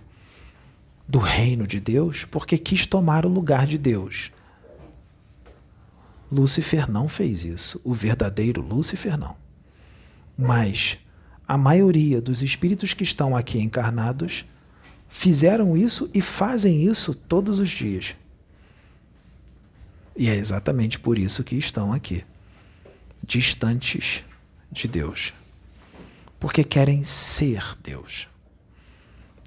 do 1.09 1.19
reino 1.19 1.67
de 1.67 1.81
Deus 1.81 2.25
porque 2.25 2.59
quis 2.59 2.85
tomar 2.85 3.25
o 3.25 3.29
lugar 3.29 3.67
de 3.67 3.79
Deus. 3.79 4.33
Lúcifer 6.31 6.91
não 6.91 7.09
fez 7.09 7.45
isso, 7.45 7.81
o 7.85 7.95
verdadeiro 7.95 8.61
Lúcifer 8.61 9.17
não. 9.17 9.37
Mas 10.37 10.99
a 11.47 11.57
maioria 11.57 12.21
dos 12.21 12.43
espíritos 12.43 12.93
que 12.93 13.05
estão 13.05 13.37
aqui 13.37 13.59
encarnados 13.61 14.45
fizeram 15.09 15.77
isso 15.77 16.11
e 16.13 16.21
fazem 16.21 16.85
isso 16.85 17.15
todos 17.15 17.61
os 17.61 17.71
dias. 17.71 18.17
E 20.17 20.29
é 20.29 20.35
exatamente 20.35 20.99
por 20.99 21.19
isso 21.19 21.45
que 21.45 21.55
estão 21.55 21.93
aqui, 21.93 22.25
distantes 23.23 24.25
de 24.73 24.89
Deus. 24.89 25.33
Porque 26.41 26.65
querem 26.65 27.05
ser 27.05 27.63
Deus 27.83 28.29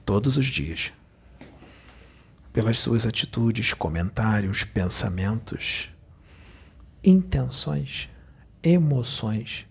todos 0.05 0.37
os 0.37 0.45
dias 0.45 0.91
pelas 2.51 2.79
suas 2.79 3.05
atitudes, 3.05 3.73
comentários, 3.73 4.63
pensamentos, 4.63 5.89
intenções, 7.03 8.09
emoções. 8.63 9.65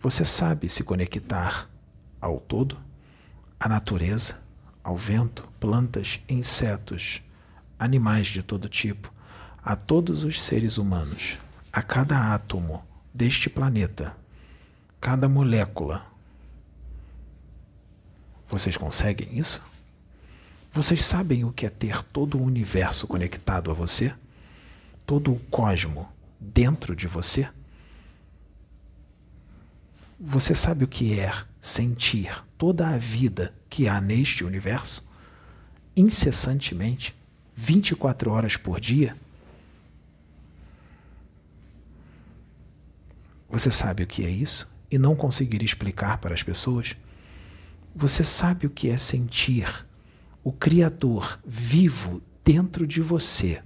Você 0.00 0.24
sabe 0.24 0.68
se 0.68 0.84
conectar 0.84 1.68
ao 2.20 2.38
todo, 2.38 2.78
à 3.58 3.68
natureza, 3.68 4.42
ao 4.84 4.96
vento, 4.96 5.48
plantas, 5.58 6.20
insetos, 6.28 7.22
animais 7.78 8.28
de 8.28 8.42
todo 8.42 8.68
tipo, 8.68 9.12
a 9.64 9.74
todos 9.74 10.24
os 10.24 10.42
seres 10.42 10.78
humanos, 10.78 11.38
a 11.72 11.82
cada 11.82 12.32
átomo 12.32 12.84
deste 13.12 13.50
planeta, 13.50 14.16
cada 15.00 15.28
molécula. 15.28 16.06
Vocês 18.48 18.76
conseguem 18.76 19.36
isso? 19.36 19.60
Vocês 20.76 21.06
sabem 21.06 21.42
o 21.42 21.50
que 21.50 21.64
é 21.64 21.70
ter 21.70 22.02
todo 22.02 22.36
o 22.36 22.42
universo 22.42 23.06
conectado 23.06 23.70
a 23.70 23.74
você? 23.74 24.14
Todo 25.06 25.32
o 25.32 25.40
cosmo 25.46 26.06
dentro 26.38 26.94
de 26.94 27.06
você? 27.06 27.48
Você 30.20 30.54
sabe 30.54 30.84
o 30.84 30.86
que 30.86 31.18
é 31.18 31.32
sentir 31.58 32.44
toda 32.58 32.90
a 32.90 32.98
vida 32.98 33.54
que 33.70 33.88
há 33.88 34.02
neste 34.02 34.44
universo? 34.44 35.08
Incessantemente, 35.96 37.16
24 37.54 38.30
horas 38.30 38.58
por 38.58 38.78
dia? 38.78 39.16
Você 43.48 43.70
sabe 43.70 44.02
o 44.02 44.06
que 44.06 44.26
é 44.26 44.28
isso 44.28 44.70
e 44.90 44.98
não 44.98 45.16
conseguir 45.16 45.62
explicar 45.62 46.18
para 46.18 46.34
as 46.34 46.42
pessoas? 46.42 46.94
Você 47.94 48.22
sabe 48.22 48.66
o 48.66 48.70
que 48.70 48.90
é 48.90 48.98
sentir 48.98 49.85
o 50.46 50.52
Criador 50.52 51.40
vivo 51.44 52.22
dentro 52.44 52.86
de 52.86 53.00
você 53.00 53.60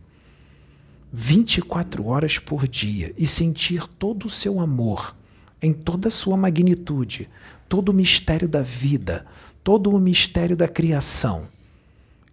24 1.12 2.06
horas 2.06 2.38
por 2.38 2.66
dia 2.66 3.12
e 3.18 3.26
sentir 3.26 3.86
todo 3.86 4.24
o 4.24 4.30
seu 4.30 4.58
amor 4.58 5.14
em 5.60 5.74
toda 5.74 6.08
a 6.08 6.10
sua 6.10 6.38
magnitude, 6.38 7.28
todo 7.68 7.90
o 7.90 7.92
mistério 7.92 8.48
da 8.48 8.62
vida, 8.62 9.26
todo 9.62 9.90
o 9.90 10.00
mistério 10.00 10.56
da 10.56 10.66
criação 10.66 11.48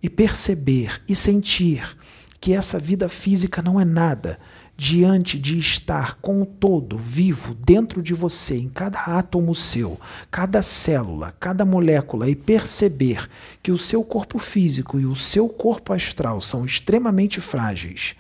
e 0.02 0.10
perceber 0.10 1.02
e 1.10 1.14
sentir 1.14 1.98
que 2.39 2.54
essa 2.54 2.80
vida 2.80 3.10
física 3.10 3.62
não 3.62 3.82
é 3.82 3.84
nada 3.84 4.39
diante 4.78 5.39
de 5.39 5.57
estar 5.57 6.19
com 6.21 6.43
o 6.43 6.45
todo 6.45 6.99
vivo 6.99 7.55
dentro 7.55 8.03
de 8.03 8.13
você, 8.13 8.55
em 8.57 8.69
cada 8.69 8.99
átomo 8.99 9.55
seu, 9.55 9.99
cada 10.30 10.61
célula, 10.61 11.34
cada 11.39 11.65
molécula, 11.65 12.30
e 12.30 12.36
perceber 12.36 13.28
que 13.63 13.71
o 13.71 13.78
seu 13.78 14.03
corpo 14.03 14.38
físico 14.38 14.99
e 14.99 15.05
o 15.05 15.15
seu 15.15 15.49
corpo 15.49 15.93
astral 15.93 16.39
são 16.39 16.63
extremamente 16.63 17.41
frágeis, 17.41 18.15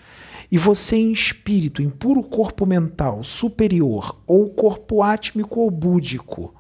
e 0.51 0.57
você 0.57 0.95
em 0.95 1.11
espírito, 1.11 1.79
em 1.79 1.91
puro 1.91 2.23
corpo 2.23 2.65
mental 2.65 3.23
superior, 3.23 4.19
ou 4.25 4.49
corpo 4.49 5.03
átmico 5.03 5.59
ou 5.59 5.69
búdico, 5.69 6.55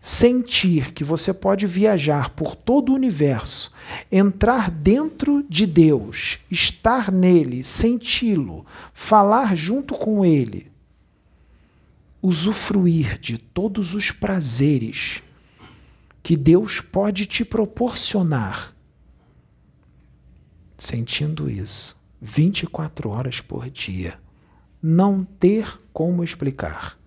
sentir 0.00 0.92
que 0.92 1.02
você 1.02 1.32
pode 1.34 1.66
viajar 1.66 2.30
por 2.30 2.54
todo 2.54 2.92
o 2.92 2.94
universo, 2.94 3.72
entrar 4.10 4.70
dentro 4.70 5.44
de 5.48 5.66
Deus, 5.66 6.38
estar 6.50 7.10
nele, 7.10 7.62
senti-lo, 7.62 8.64
falar 8.94 9.56
junto 9.56 9.94
com 9.94 10.24
ele, 10.24 10.70
usufruir 12.22 13.18
de 13.18 13.38
todos 13.38 13.94
os 13.94 14.10
prazeres 14.10 15.22
que 16.22 16.36
Deus 16.36 16.80
pode 16.80 17.26
te 17.26 17.44
proporcionar. 17.44 18.74
Sentindo 20.76 21.50
isso, 21.50 22.00
24 22.20 23.10
horas 23.10 23.40
por 23.40 23.68
dia, 23.68 24.20
não 24.80 25.24
ter 25.24 25.80
como 25.92 26.22
explicar 26.22 26.97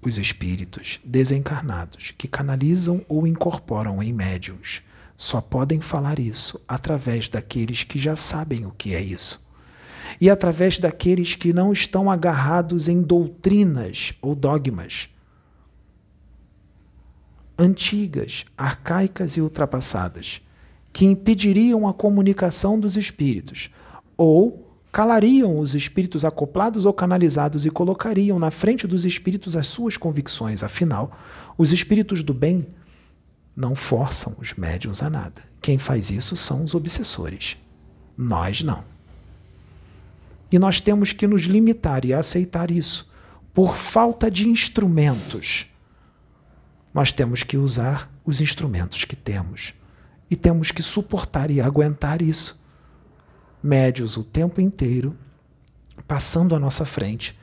os 0.00 0.18
espíritos 0.18 1.00
desencarnados 1.04 2.12
que 2.16 2.28
canalizam 2.28 3.04
ou 3.08 3.26
incorporam 3.26 4.02
em 4.02 4.12
médiums 4.12 4.82
só 5.16 5.40
podem 5.40 5.80
falar 5.80 6.18
isso 6.18 6.60
através 6.68 7.28
daqueles 7.28 7.82
que 7.82 7.98
já 7.98 8.14
sabem 8.14 8.64
o 8.64 8.70
que 8.70 8.94
é 8.94 9.00
isso. 9.00 9.46
E 10.20 10.30
através 10.30 10.78
daqueles 10.78 11.34
que 11.34 11.52
não 11.52 11.72
estão 11.72 12.10
agarrados 12.10 12.88
em 12.88 13.02
doutrinas 13.02 14.14
ou 14.22 14.34
dogmas 14.34 15.08
antigas, 17.58 18.44
arcaicas 18.56 19.36
e 19.36 19.40
ultrapassadas, 19.40 20.40
que 20.92 21.04
impediriam 21.04 21.88
a 21.88 21.92
comunicação 21.92 22.78
dos 22.78 22.96
espíritos, 22.96 23.68
ou 24.16 24.67
calariam 24.98 25.60
os 25.60 25.76
espíritos 25.76 26.24
acoplados 26.24 26.84
ou 26.84 26.92
canalizados 26.92 27.64
e 27.64 27.70
colocariam 27.70 28.36
na 28.36 28.50
frente 28.50 28.84
dos 28.84 29.04
espíritos 29.04 29.54
as 29.54 29.68
suas 29.68 29.96
convicções. 29.96 30.64
Afinal, 30.64 31.16
os 31.56 31.72
espíritos 31.72 32.20
do 32.20 32.34
bem 32.34 32.66
não 33.54 33.76
forçam 33.76 34.34
os 34.40 34.54
médiums 34.54 35.00
a 35.00 35.08
nada. 35.08 35.40
Quem 35.62 35.78
faz 35.78 36.10
isso 36.10 36.34
são 36.34 36.64
os 36.64 36.74
obsessores. 36.74 37.56
Nós 38.16 38.60
não. 38.60 38.82
E 40.50 40.58
nós 40.58 40.80
temos 40.80 41.12
que 41.12 41.28
nos 41.28 41.42
limitar 41.42 42.04
e 42.04 42.12
aceitar 42.12 42.68
isso. 42.68 43.08
Por 43.54 43.76
falta 43.76 44.28
de 44.28 44.48
instrumentos, 44.48 45.66
nós 46.92 47.12
temos 47.12 47.44
que 47.44 47.56
usar 47.56 48.12
os 48.26 48.40
instrumentos 48.40 49.04
que 49.04 49.14
temos. 49.14 49.74
E 50.28 50.34
temos 50.34 50.72
que 50.72 50.82
suportar 50.82 51.52
e 51.52 51.60
aguentar 51.60 52.20
isso 52.20 52.58
médios 53.62 54.16
o 54.16 54.24
tempo 54.24 54.60
inteiro, 54.60 55.16
passando 56.06 56.54
à 56.54 56.58
nossa 56.58 56.84
frente 56.84 57.38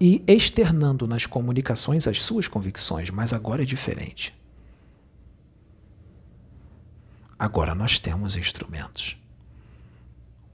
e 0.00 0.22
externando 0.26 1.06
nas 1.06 1.26
comunicações 1.26 2.06
as 2.06 2.22
suas 2.22 2.48
convicções, 2.48 3.10
mas 3.10 3.32
agora 3.32 3.62
é 3.62 3.66
diferente. 3.66 4.34
Agora 7.38 7.74
nós 7.74 7.98
temos 7.98 8.36
instrumentos. 8.36 9.16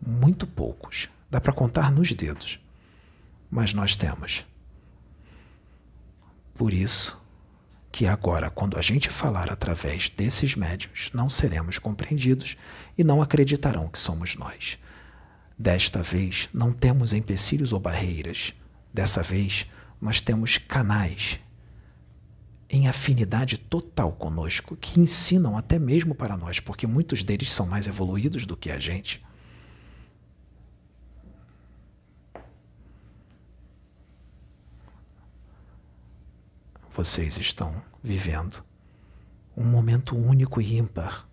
Muito 0.05 0.47
poucos. 0.47 1.09
Dá 1.29 1.41
para 1.41 1.53
contar 1.53 1.91
nos 1.91 2.13
dedos. 2.13 2.61
Mas 3.51 3.73
nós 3.73 3.97
temos. 3.97 4.45
Por 6.55 6.73
isso 6.73 7.21
que 7.97 8.07
agora, 8.07 8.51
quando 8.51 8.79
a 8.79 8.83
gente 8.83 9.09
falar 9.09 9.51
através 9.51 10.11
desses 10.11 10.55
médios, 10.55 11.09
não 11.15 11.31
seremos 11.31 11.79
compreendidos 11.79 12.55
e 12.99 13.03
não 13.03 13.23
acreditarão 13.23 13.89
que 13.89 13.99
somos 13.99 14.37
nós. 14.37 14.77
Desta 15.59 16.03
vez, 16.03 16.47
não 16.53 16.75
temos 16.75 17.15
empecilhos 17.15 17.73
ou 17.73 17.81
barreiras. 17.81 18.53
Dessa 18.93 19.23
vez, 19.23 19.65
nós 19.99 20.21
temos 20.21 20.59
canais 20.59 21.41
em 22.69 22.87
afinidade 22.87 23.57
total 23.57 24.13
conosco, 24.13 24.77
que 24.77 25.01
ensinam 25.01 25.57
até 25.57 25.79
mesmo 25.79 26.15
para 26.15 26.37
nós, 26.37 26.61
porque 26.61 26.87
muitos 26.87 27.25
deles 27.25 27.51
são 27.51 27.67
mais 27.67 27.87
evoluídos 27.87 28.45
do 28.45 28.59
que 28.59 28.71
a 28.71 28.79
gente. 28.79 29.25
Vocês 36.97 37.37
estão 37.37 37.83
vivendo 38.03 38.65
um 39.55 39.65
momento 39.65 40.17
único 40.17 40.63
e 40.63 40.79
ímpar 40.79 41.29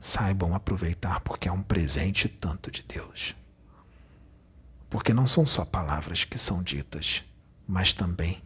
saibam 0.00 0.54
aproveitar, 0.54 1.20
porque 1.20 1.48
é 1.48 1.52
um 1.52 1.62
presente 1.62 2.30
tanto 2.30 2.70
de 2.70 2.82
Deus. 2.82 3.36
Porque 4.88 5.12
não 5.12 5.26
são 5.26 5.44
só 5.44 5.66
palavras 5.66 6.24
que 6.24 6.38
são 6.38 6.62
ditas, 6.62 7.22
mas 7.68 7.92
também 7.92 8.42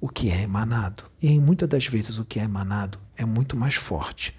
o 0.00 0.08
que 0.08 0.30
é 0.30 0.40
emanado. 0.40 1.04
E 1.20 1.38
muitas 1.38 1.68
das 1.68 1.86
vezes 1.86 2.16
o 2.16 2.24
que 2.24 2.40
é 2.40 2.44
emanado 2.44 2.98
é 3.14 3.26
muito 3.26 3.54
mais 3.54 3.74
forte. 3.74 4.34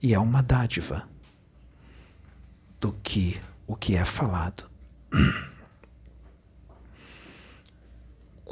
E 0.00 0.14
é 0.14 0.18
uma 0.18 0.42
dádiva 0.42 1.06
do 2.80 2.94
que 3.02 3.38
o 3.66 3.76
que 3.76 3.96
é 3.96 4.04
falado. 4.06 4.64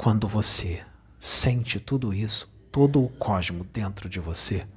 Quando 0.03 0.27
você 0.27 0.83
sente 1.19 1.79
tudo 1.79 2.11
isso, 2.11 2.51
todo 2.71 3.03
o 3.03 3.07
cosmo 3.07 3.63
dentro 3.63 4.09
de 4.09 4.19
você, 4.19 4.67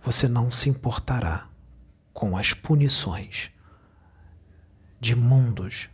você 0.00 0.28
não 0.28 0.48
se 0.48 0.68
importará 0.68 1.48
com 2.12 2.36
as 2.36 2.52
punições 2.52 3.50
de 5.00 5.16
mundos, 5.16 5.90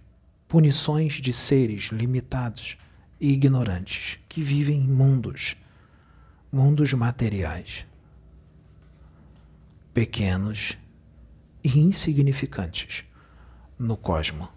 punições 0.46 1.14
de 1.14 1.32
seres 1.32 1.84
limitados 1.84 2.76
e 3.18 3.32
ignorantes 3.32 4.18
que 4.28 4.42
vivem 4.42 4.82
em 4.82 4.86
mundos, 4.86 5.56
mundos 6.52 6.92
materiais, 6.92 7.86
pequenos 9.94 10.76
e 11.64 11.78
insignificantes 11.78 13.04
no 13.78 13.96
cosmo. 13.96 14.50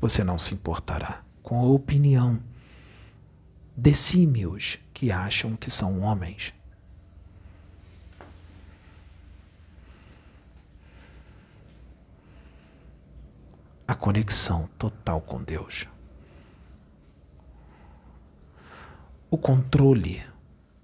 Você 0.00 0.22
não 0.22 0.38
se 0.38 0.54
importará 0.54 1.23
com 1.44 1.60
a 1.60 1.64
opinião 1.64 2.42
de 3.76 3.94
símios 3.94 4.78
que 4.94 5.12
acham 5.12 5.54
que 5.54 5.70
são 5.70 6.00
homens 6.00 6.54
a 13.86 13.94
conexão 13.94 14.70
total 14.78 15.20
com 15.20 15.42
Deus. 15.42 15.86
O 19.30 19.36
controle 19.36 20.24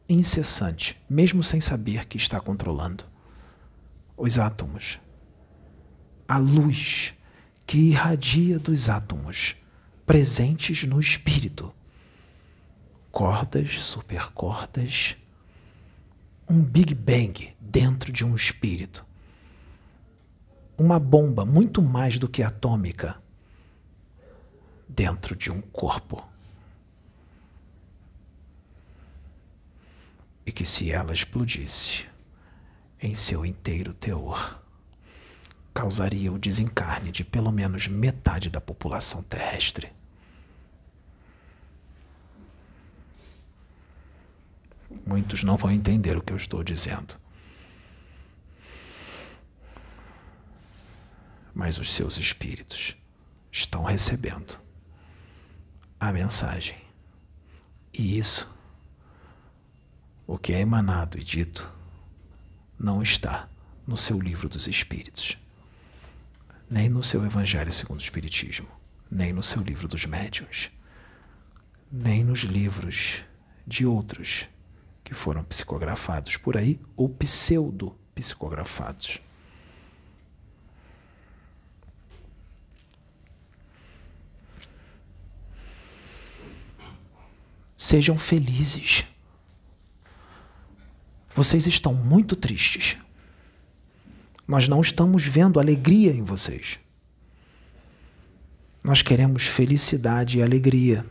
incessante, 0.06 1.00
mesmo 1.08 1.42
sem 1.42 1.60
saber 1.60 2.04
que 2.04 2.18
está 2.18 2.38
controlando. 2.38 3.04
Os 4.14 4.38
átomos, 4.38 4.98
a 6.28 6.36
luz 6.36 7.14
que 7.66 7.78
irradia 7.78 8.58
dos 8.58 8.90
átomos 8.90 9.56
presentes 10.10 10.82
no 10.82 10.98
espírito. 10.98 11.72
Cordas, 13.12 13.80
supercordas, 13.80 15.16
um 16.48 16.64
Big 16.64 16.96
Bang 16.96 17.56
dentro 17.60 18.10
de 18.10 18.24
um 18.24 18.34
espírito. 18.34 19.06
Uma 20.76 20.98
bomba 20.98 21.46
muito 21.46 21.80
mais 21.80 22.18
do 22.18 22.28
que 22.28 22.42
atômica 22.42 23.22
dentro 24.88 25.36
de 25.36 25.48
um 25.48 25.60
corpo. 25.60 26.28
E 30.44 30.50
que 30.50 30.64
se 30.64 30.90
ela 30.90 31.14
explodisse 31.14 32.04
em 33.00 33.14
seu 33.14 33.46
inteiro 33.46 33.94
teor, 33.94 34.60
causaria 35.72 36.32
o 36.32 36.38
desencarne 36.38 37.12
de 37.12 37.22
pelo 37.22 37.52
menos 37.52 37.86
metade 37.86 38.50
da 38.50 38.60
população 38.60 39.22
terrestre. 39.22 39.99
Muitos 45.06 45.42
não 45.42 45.56
vão 45.56 45.70
entender 45.70 46.16
o 46.16 46.22
que 46.22 46.32
eu 46.32 46.36
estou 46.36 46.62
dizendo. 46.62 47.18
Mas 51.54 51.78
os 51.78 51.92
seus 51.92 52.16
espíritos 52.16 52.96
estão 53.50 53.84
recebendo 53.84 54.58
a 55.98 56.12
mensagem. 56.12 56.76
E 57.92 58.18
isso, 58.18 58.52
o 60.26 60.38
que 60.38 60.52
é 60.52 60.60
emanado 60.60 61.18
e 61.18 61.24
dito, 61.24 61.70
não 62.78 63.02
está 63.02 63.48
no 63.86 63.96
seu 63.96 64.18
livro 64.18 64.48
dos 64.48 64.66
Espíritos, 64.68 65.36
nem 66.70 66.88
no 66.88 67.02
seu 67.02 67.24
Evangelho 67.24 67.72
segundo 67.72 67.98
o 67.98 68.02
Espiritismo, 68.02 68.68
nem 69.10 69.32
no 69.32 69.42
seu 69.42 69.60
livro 69.60 69.88
dos 69.88 70.06
Médiuns, 70.06 70.70
nem 71.90 72.24
nos 72.24 72.40
livros 72.40 73.22
de 73.66 73.84
outros 73.84 74.48
que 75.10 75.16
foram 75.16 75.42
psicografados 75.42 76.36
por 76.36 76.56
aí 76.56 76.78
ou 76.96 77.08
pseudo-psicografados. 77.08 79.18
Sejam 87.76 88.16
felizes. 88.16 89.04
Vocês 91.34 91.66
estão 91.66 91.92
muito 91.92 92.36
tristes. 92.36 92.96
Nós 94.46 94.68
não 94.68 94.80
estamos 94.80 95.26
vendo 95.26 95.58
alegria 95.58 96.12
em 96.12 96.22
vocês. 96.22 96.78
Nós 98.80 99.02
queremos 99.02 99.42
felicidade 99.42 100.38
e 100.38 100.42
alegria. 100.42 101.04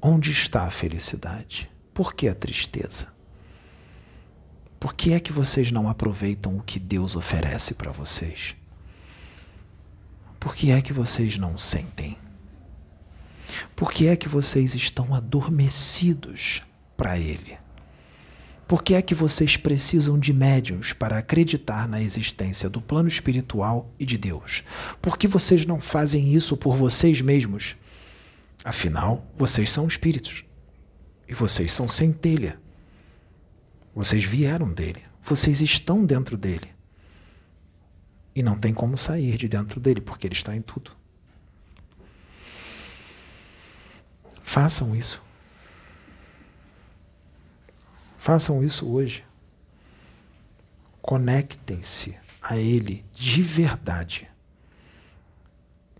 Onde 0.00 0.30
está 0.30 0.62
a 0.62 0.70
felicidade? 0.70 1.70
Por 1.92 2.14
que 2.14 2.28
a 2.28 2.34
tristeza? 2.34 3.08
Por 4.78 4.94
que 4.94 5.12
é 5.12 5.18
que 5.18 5.32
vocês 5.32 5.72
não 5.72 5.88
aproveitam 5.88 6.56
o 6.56 6.62
que 6.62 6.78
Deus 6.78 7.16
oferece 7.16 7.74
para 7.74 7.90
vocês? 7.90 8.54
Por 10.38 10.54
que 10.54 10.70
é 10.70 10.80
que 10.80 10.92
vocês 10.92 11.36
não 11.36 11.58
sentem? 11.58 12.16
Por 13.74 13.90
que 13.90 14.06
é 14.06 14.14
que 14.14 14.28
vocês 14.28 14.74
estão 14.74 15.12
adormecidos 15.14 16.62
para 16.96 17.18
Ele? 17.18 17.58
Por 18.68 18.82
que 18.84 18.94
é 18.94 19.02
que 19.02 19.14
vocês 19.14 19.56
precisam 19.56 20.18
de 20.18 20.32
médiums 20.32 20.92
para 20.92 21.18
acreditar 21.18 21.88
na 21.88 22.00
existência 22.00 22.70
do 22.70 22.80
plano 22.80 23.08
espiritual 23.08 23.92
e 23.98 24.06
de 24.06 24.16
Deus? 24.16 24.62
Por 25.02 25.18
que 25.18 25.26
vocês 25.26 25.66
não 25.66 25.80
fazem 25.80 26.34
isso 26.34 26.56
por 26.56 26.76
vocês 26.76 27.20
mesmos? 27.20 27.76
Afinal, 28.68 29.26
vocês 29.34 29.72
são 29.72 29.88
espíritos. 29.88 30.44
E 31.26 31.32
vocês 31.32 31.72
são 31.72 31.88
centelha. 31.88 32.60
Vocês 33.94 34.22
vieram 34.22 34.70
dele. 34.70 35.02
Vocês 35.22 35.62
estão 35.62 36.04
dentro 36.04 36.36
dele. 36.36 36.74
E 38.34 38.42
não 38.42 38.58
tem 38.58 38.74
como 38.74 38.94
sair 38.94 39.38
de 39.38 39.48
dentro 39.48 39.80
dele, 39.80 40.02
porque 40.02 40.26
ele 40.26 40.34
está 40.34 40.54
em 40.54 40.60
tudo. 40.60 40.94
Façam 44.42 44.94
isso. 44.94 45.24
Façam 48.18 48.62
isso 48.62 48.86
hoje. 48.86 49.24
Conectem-se 51.00 52.18
a 52.42 52.58
Ele 52.58 53.02
de 53.14 53.40
verdade. 53.40 54.30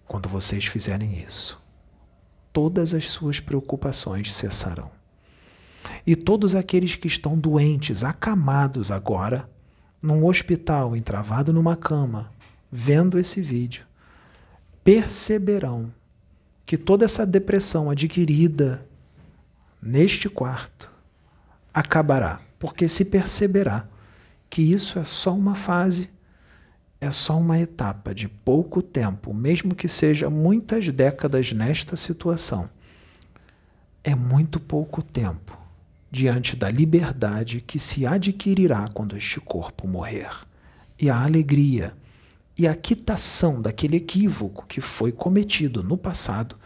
Quando 0.06 0.28
vocês 0.28 0.66
fizerem 0.66 1.18
isso, 1.22 1.66
todas 2.58 2.92
as 2.92 3.08
suas 3.08 3.38
preocupações 3.38 4.32
cessarão. 4.32 4.90
E 6.04 6.16
todos 6.16 6.56
aqueles 6.56 6.96
que 6.96 7.06
estão 7.06 7.38
doentes, 7.38 8.02
acamados 8.02 8.90
agora, 8.90 9.48
num 10.02 10.26
hospital, 10.26 10.96
entravado 10.96 11.52
numa 11.52 11.76
cama, 11.76 12.32
vendo 12.68 13.16
esse 13.16 13.40
vídeo, 13.40 13.86
perceberão 14.82 15.94
que 16.66 16.76
toda 16.76 17.04
essa 17.04 17.24
depressão 17.24 17.90
adquirida 17.90 18.84
neste 19.80 20.28
quarto 20.28 20.90
acabará, 21.72 22.40
porque 22.58 22.88
se 22.88 23.04
perceberá 23.04 23.86
que 24.50 24.62
isso 24.62 24.98
é 24.98 25.04
só 25.04 25.32
uma 25.32 25.54
fase, 25.54 26.10
é 27.00 27.10
só 27.10 27.38
uma 27.38 27.58
etapa 27.58 28.14
de 28.14 28.28
pouco 28.28 28.82
tempo, 28.82 29.32
mesmo 29.32 29.74
que 29.74 29.86
seja 29.86 30.28
muitas 30.28 30.88
décadas 30.88 31.52
nesta 31.52 31.94
situação. 31.96 32.68
É 34.02 34.14
muito 34.14 34.58
pouco 34.58 35.02
tempo 35.02 35.56
diante 36.10 36.56
da 36.56 36.70
liberdade 36.70 37.60
que 37.60 37.78
se 37.78 38.06
adquirirá 38.06 38.88
quando 38.88 39.16
este 39.16 39.40
corpo 39.40 39.86
morrer. 39.86 40.30
E 40.98 41.08
a 41.08 41.22
alegria 41.22 41.96
e 42.56 42.66
a 42.66 42.74
quitação 42.74 43.62
daquele 43.62 43.98
equívoco 43.98 44.66
que 44.66 44.80
foi 44.80 45.12
cometido 45.12 45.82
no 45.82 45.96
passado 45.96 46.56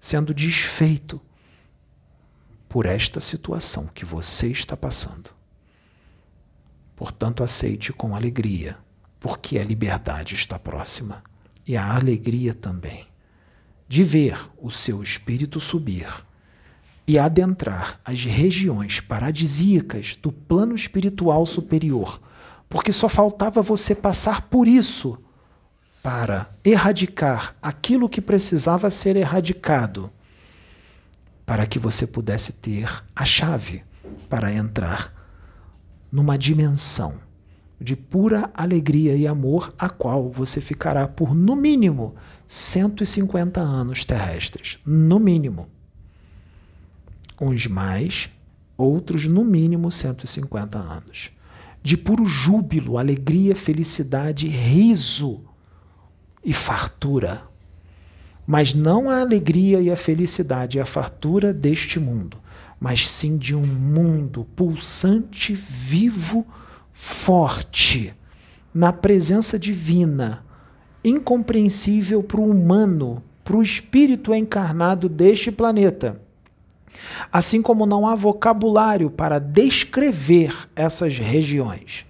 sendo 0.00 0.32
desfeito 0.32 1.20
por 2.68 2.86
esta 2.86 3.20
situação 3.20 3.86
que 3.88 4.04
você 4.04 4.48
está 4.48 4.76
passando. 4.76 5.30
Portanto, 6.96 7.44
aceite 7.44 7.92
com 7.92 8.16
alegria, 8.16 8.78
porque 9.22 9.56
a 9.56 9.64
liberdade 9.64 10.34
está 10.34 10.58
próxima 10.58 11.22
e 11.64 11.76
a 11.76 11.94
alegria 11.94 12.52
também 12.52 13.06
de 13.88 14.02
ver 14.02 14.36
o 14.60 14.70
seu 14.70 15.00
espírito 15.00 15.60
subir 15.60 16.08
e 17.06 17.18
adentrar 17.18 18.00
as 18.04 18.24
regiões 18.24 18.98
paradisíacas 18.98 20.16
do 20.16 20.32
plano 20.32 20.74
espiritual 20.74 21.46
superior, 21.46 22.20
porque 22.68 22.90
só 22.92 23.08
faltava 23.08 23.62
você 23.62 23.94
passar 23.94 24.42
por 24.42 24.66
isso 24.66 25.22
para 26.02 26.50
erradicar 26.64 27.54
aquilo 27.62 28.08
que 28.08 28.20
precisava 28.20 28.90
ser 28.90 29.14
erradicado 29.14 30.10
para 31.46 31.64
que 31.66 31.78
você 31.78 32.06
pudesse 32.08 32.54
ter 32.54 33.04
a 33.14 33.24
chave 33.24 33.84
para 34.28 34.52
entrar 34.52 35.14
numa 36.10 36.36
dimensão 36.36 37.20
de 37.82 37.96
pura 37.96 38.50
alegria 38.54 39.14
e 39.14 39.26
amor, 39.26 39.74
a 39.78 39.88
qual 39.88 40.30
você 40.30 40.60
ficará 40.60 41.06
por 41.08 41.34
no 41.34 41.56
mínimo 41.56 42.14
150 42.46 43.60
anos 43.60 44.04
terrestres. 44.04 44.78
No 44.86 45.18
mínimo. 45.18 45.68
Uns 47.40 47.66
mais, 47.66 48.30
outros 48.76 49.26
no 49.26 49.44
mínimo 49.44 49.90
150 49.90 50.78
anos. 50.78 51.30
De 51.82 51.96
puro 51.96 52.24
júbilo, 52.24 52.96
alegria, 52.96 53.56
felicidade, 53.56 54.46
riso 54.46 55.42
e 56.44 56.52
fartura 56.52 57.52
mas 58.46 58.74
não 58.74 59.08
a 59.08 59.20
alegria 59.20 59.80
e 59.80 59.90
a 59.90 59.96
felicidade 59.96 60.78
e 60.78 60.80
a 60.80 60.86
fartura 60.86 61.52
deste 61.52 62.00
mundo, 62.00 62.38
mas 62.80 63.08
sim 63.08 63.36
de 63.36 63.54
um 63.54 63.64
mundo 63.64 64.46
pulsante, 64.56 65.54
vivo, 65.54 66.46
forte, 67.04 68.14
na 68.72 68.92
presença 68.92 69.58
divina, 69.58 70.46
incompreensível 71.04 72.22
para 72.22 72.40
o 72.40 72.48
humano, 72.48 73.20
para 73.42 73.56
o 73.56 73.62
espírito 73.62 74.32
encarnado 74.32 75.08
deste 75.08 75.50
planeta. 75.50 76.22
Assim 77.32 77.60
como 77.60 77.86
não 77.86 78.06
há 78.06 78.14
vocabulário 78.14 79.10
para 79.10 79.40
descrever 79.40 80.54
essas 80.76 81.18
regiões. 81.18 82.06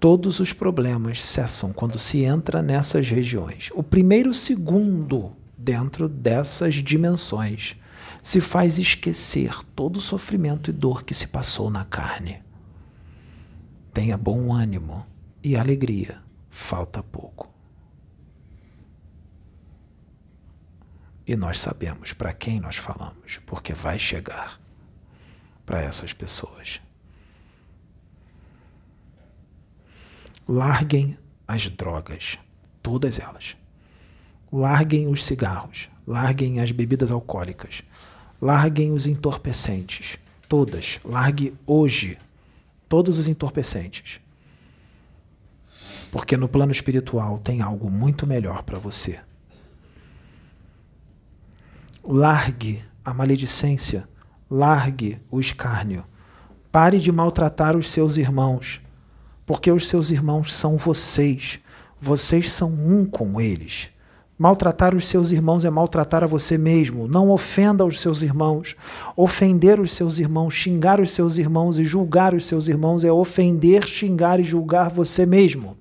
todos 0.00 0.40
os 0.40 0.50
problemas 0.50 1.22
cessam 1.22 1.74
quando 1.74 1.98
se 1.98 2.24
entra 2.24 2.62
nessas 2.62 3.10
regiões. 3.10 3.68
O 3.74 3.82
primeiro 3.82 4.32
segundo 4.32 5.36
dentro 5.60 6.08
dessas 6.08 6.74
dimensões 6.76 7.76
se 8.22 8.40
faz 8.40 8.78
esquecer 8.78 9.64
todo 9.74 9.98
o 9.98 10.00
sofrimento 10.00 10.70
e 10.70 10.72
dor 10.72 11.04
que 11.04 11.14
se 11.14 11.28
passou 11.28 11.70
na 11.70 11.84
carne. 11.84 12.42
Tenha 13.92 14.16
bom 14.16 14.52
ânimo 14.52 15.06
e 15.42 15.56
alegria, 15.56 16.22
falta 16.48 17.02
pouco. 17.02 17.48
E 21.26 21.36
nós 21.36 21.60
sabemos 21.60 22.12
para 22.12 22.32
quem 22.32 22.58
nós 22.58 22.76
falamos, 22.76 23.38
porque 23.46 23.72
vai 23.72 23.98
chegar 23.98 24.60
para 25.64 25.80
essas 25.80 26.12
pessoas. 26.12 26.80
Larguem 30.48 31.16
as 31.46 31.70
drogas, 31.70 32.38
todas 32.82 33.18
elas. 33.18 33.59
Larguem 34.52 35.06
os 35.06 35.24
cigarros, 35.24 35.88
larguem 36.06 36.60
as 36.60 36.72
bebidas 36.72 37.10
alcoólicas, 37.10 37.82
larguem 38.40 38.92
os 38.92 39.06
entorpecentes, 39.06 40.18
todas. 40.48 40.98
Largue 41.04 41.54
hoje 41.64 42.18
todos 42.88 43.18
os 43.18 43.28
entorpecentes. 43.28 44.20
Porque 46.10 46.36
no 46.36 46.48
plano 46.48 46.72
espiritual 46.72 47.38
tem 47.38 47.62
algo 47.62 47.88
muito 47.88 48.26
melhor 48.26 48.64
para 48.64 48.78
você. 48.78 49.20
Largue 52.02 52.84
a 53.04 53.14
maledicência, 53.14 54.08
largue 54.50 55.22
o 55.30 55.38
escárnio. 55.38 56.04
Pare 56.72 56.98
de 56.98 57.12
maltratar 57.12 57.76
os 57.76 57.90
seus 57.90 58.16
irmãos, 58.16 58.80
porque 59.46 59.70
os 59.70 59.88
seus 59.88 60.10
irmãos 60.10 60.52
são 60.52 60.76
vocês. 60.76 61.60
Vocês 62.00 62.50
são 62.50 62.72
um 62.72 63.06
com 63.06 63.40
eles. 63.40 63.90
Maltratar 64.40 64.96
os 64.96 65.06
seus 65.06 65.32
irmãos 65.32 65.66
é 65.66 65.70
maltratar 65.70 66.24
a 66.24 66.26
você 66.26 66.56
mesmo. 66.56 67.06
Não 67.06 67.28
ofenda 67.28 67.84
os 67.84 68.00
seus 68.00 68.22
irmãos. 68.22 68.74
Ofender 69.14 69.78
os 69.78 69.92
seus 69.92 70.18
irmãos, 70.18 70.54
xingar 70.54 70.98
os 70.98 71.10
seus 71.10 71.36
irmãos 71.36 71.78
e 71.78 71.84
julgar 71.84 72.32
os 72.32 72.46
seus 72.46 72.66
irmãos 72.66 73.04
é 73.04 73.12
ofender, 73.12 73.86
xingar 73.86 74.40
e 74.40 74.42
julgar 74.42 74.88
você 74.88 75.26
mesmo. 75.26 75.76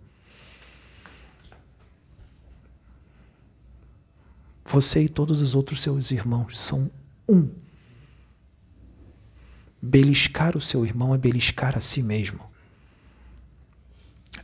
Você 4.66 5.04
e 5.04 5.08
todos 5.08 5.42
os 5.42 5.56
outros 5.56 5.82
seus 5.82 6.12
irmãos 6.12 6.60
são 6.60 6.92
um. 7.30 7.50
Beliscar 9.82 10.58
o 10.58 10.60
seu 10.60 10.86
irmão 10.86 11.16
é 11.16 11.18
beliscar 11.18 11.78
a 11.78 11.80
si 11.80 12.04
mesmo. 12.04 12.42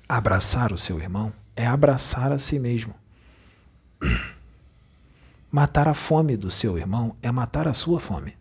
Abraçar 0.07 0.71
o 0.71 0.77
seu 0.77 1.01
irmão 1.01 1.33
é 1.53 1.67
abraçar 1.67 2.31
a 2.31 2.37
si 2.37 2.57
mesmo. 2.57 2.95
Matar 5.51 5.87
a 5.87 5.93
fome 5.93 6.35
do 6.35 6.51
seu 6.51 6.77
irmão 6.77 7.15
é 7.21 7.31
matar 7.31 7.67
a 7.67 7.73
sua 7.73 7.99
fome. 7.99 8.35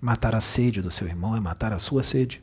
Matar 0.00 0.34
a 0.34 0.40
sede 0.40 0.80
do 0.80 0.90
seu 0.90 1.06
irmão 1.06 1.36
é 1.36 1.40
matar 1.40 1.72
a 1.72 1.78
sua 1.78 2.02
sede. 2.02 2.42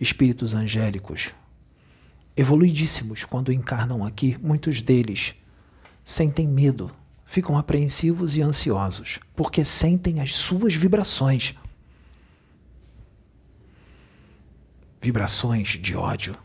Espíritos 0.00 0.52
angélicos 0.52 1.32
evoluidíssimos, 2.36 3.24
quando 3.24 3.52
encarnam 3.52 4.04
aqui, 4.04 4.36
muitos 4.40 4.82
deles 4.82 5.34
sentem 6.04 6.48
medo, 6.48 6.90
ficam 7.24 7.56
apreensivos 7.56 8.36
e 8.36 8.42
ansiosos, 8.42 9.20
porque 9.36 9.64
sentem 9.64 10.20
as 10.20 10.34
suas 10.34 10.74
vibrações. 10.74 11.54
Vibrações 15.00 15.68
de 15.68 15.96
ódio, 15.96 16.36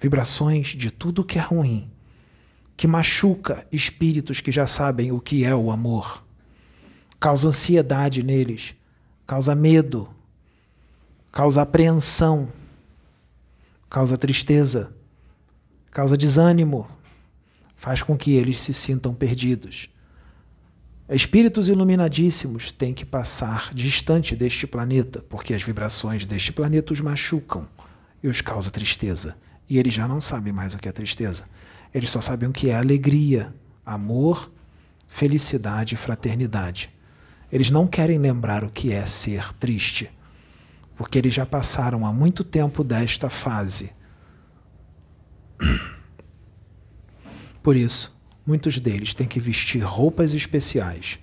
vibrações 0.00 0.68
de 0.68 0.90
tudo 0.90 1.24
que 1.24 1.38
é 1.38 1.42
ruim, 1.42 1.90
que 2.76 2.86
machuca 2.86 3.66
espíritos 3.72 4.40
que 4.40 4.52
já 4.52 4.66
sabem 4.66 5.12
o 5.12 5.20
que 5.20 5.44
é 5.44 5.54
o 5.54 5.70
amor, 5.70 6.24
causa 7.18 7.48
ansiedade 7.48 8.22
neles, 8.22 8.74
causa 9.26 9.54
medo, 9.54 10.08
causa 11.32 11.62
apreensão 11.62 12.52
causa 13.88 14.18
tristeza, 14.18 14.94
causa 15.90 16.16
desânimo, 16.16 16.86
faz 17.76 18.02
com 18.02 18.16
que 18.16 18.32
eles 18.32 18.60
se 18.60 18.74
sintam 18.74 19.14
perdidos. 19.14 19.88
Espíritos 21.08 21.68
iluminadíssimos 21.68 22.72
têm 22.72 22.92
que 22.92 23.04
passar 23.04 23.72
distante 23.72 24.34
deste 24.34 24.66
planeta, 24.66 25.24
porque 25.28 25.54
as 25.54 25.62
vibrações 25.62 26.26
deste 26.26 26.52
planeta 26.52 26.92
os 26.92 27.00
machucam 27.00 27.66
e 28.22 28.28
os 28.28 28.40
causa 28.40 28.70
tristeza. 28.70 29.36
E 29.68 29.78
eles 29.78 29.94
já 29.94 30.06
não 30.06 30.20
sabem 30.20 30.52
mais 30.52 30.74
o 30.74 30.78
que 30.78 30.88
é 30.88 30.92
tristeza. 30.92 31.44
Eles 31.92 32.10
só 32.10 32.20
sabem 32.20 32.48
o 32.48 32.52
que 32.52 32.70
é 32.70 32.76
alegria, 32.76 33.54
amor, 33.84 34.50
felicidade 35.08 35.94
e 35.94 35.98
fraternidade. 35.98 36.90
Eles 37.50 37.70
não 37.70 37.86
querem 37.86 38.18
lembrar 38.18 38.64
o 38.64 38.70
que 38.70 38.92
é 38.92 39.06
ser 39.06 39.52
triste 39.54 40.10
porque 40.96 41.18
eles 41.18 41.34
já 41.34 41.44
passaram 41.44 42.06
há 42.06 42.12
muito 42.12 42.42
tempo 42.42 42.82
desta 42.82 43.28
fase. 43.28 43.92
Por 47.62 47.76
isso, 47.76 48.18
muitos 48.46 48.78
deles 48.78 49.12
têm 49.12 49.28
que 49.28 49.38
vestir 49.38 49.80
roupas 49.80 50.32
especiais 50.32 51.18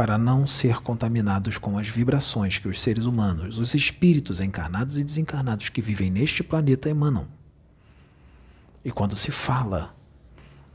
para 0.00 0.16
não 0.16 0.46
ser 0.46 0.80
contaminados 0.80 1.58
com 1.58 1.76
as 1.76 1.86
vibrações 1.86 2.56
que 2.56 2.66
os 2.66 2.80
seres 2.80 3.04
humanos, 3.04 3.58
os 3.58 3.74
espíritos 3.74 4.40
encarnados 4.40 4.96
e 4.96 5.04
desencarnados 5.04 5.68
que 5.68 5.82
vivem 5.82 6.10
neste 6.10 6.42
planeta 6.42 6.88
emanam. 6.88 7.28
E 8.82 8.90
quando 8.90 9.14
se 9.14 9.30
fala 9.30 9.94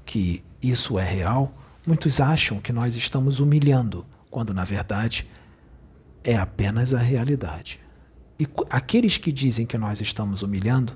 que 0.06 0.44
isso 0.62 1.00
é 1.00 1.04
real, 1.04 1.52
muitos 1.88 2.22
acham 2.22 2.60
que 2.60 2.72
nós 2.72 2.96
estamos 2.96 3.40
humilhando, 3.40 4.06
quando 4.30 4.54
na 4.54 4.64
verdade 4.64 5.28
é 6.24 6.36
apenas 6.36 6.94
a 6.94 7.00
realidade. 7.00 7.80
E 8.40 8.48
aqueles 8.70 9.18
que 9.18 9.32
dizem 9.32 9.66
que 9.66 9.76
nós 9.76 10.00
estamos 10.02 10.44
humilhando 10.44 10.96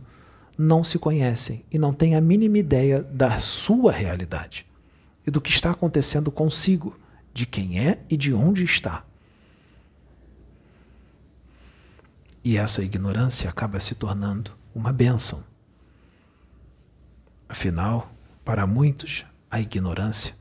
não 0.56 0.84
se 0.84 1.00
conhecem 1.00 1.66
e 1.72 1.80
não 1.80 1.92
têm 1.92 2.16
a 2.16 2.22
mínima 2.22 2.60
ideia 2.60 3.02
da 3.02 3.40
sua 3.40 3.92
realidade 3.92 4.68
e 5.26 5.32
do 5.32 5.42
que 5.42 5.50
está 5.50 5.72
acontecendo 5.72 6.30
consigo, 6.30 6.96
de 7.40 7.46
quem 7.46 7.80
é 7.80 8.04
e 8.10 8.18
de 8.18 8.34
onde 8.34 8.64
está. 8.64 9.06
E 12.44 12.58
essa 12.58 12.84
ignorância 12.84 13.50
acaba 13.50 13.80
se 13.80 13.96
tornando 13.96 14.52
uma 14.74 14.94
bênção. 14.94 15.44
Afinal, 17.48 18.12
para 18.46 18.68
muitos, 18.68 19.26
a 19.50 19.60
ignorância 19.60 20.36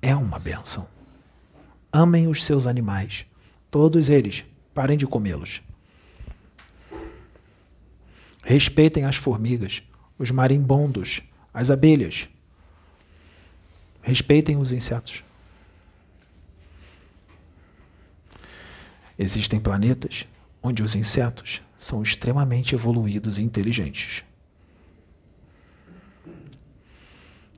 é 0.00 0.14
uma 0.14 0.38
bênção. 0.38 0.88
Amem 1.92 2.28
os 2.28 2.44
seus 2.44 2.66
animais 2.66 3.26
Todos 3.70 4.08
eles, 4.08 4.44
parem 4.74 4.98
de 4.98 5.06
comê-los. 5.06 5.62
Respeitem 8.42 9.04
as 9.04 9.14
formigas, 9.14 9.82
os 10.18 10.32
marimbondos, 10.32 11.22
as 11.54 11.70
abelhas. 11.70 12.28
Respeitem 14.02 14.56
os 14.56 14.72
insetos. 14.72 15.22
Existem 19.22 19.60
planetas 19.60 20.26
onde 20.62 20.82
os 20.82 20.94
insetos 20.94 21.60
são 21.76 22.02
extremamente 22.02 22.74
evoluídos 22.74 23.36
e 23.36 23.42
inteligentes. 23.42 24.24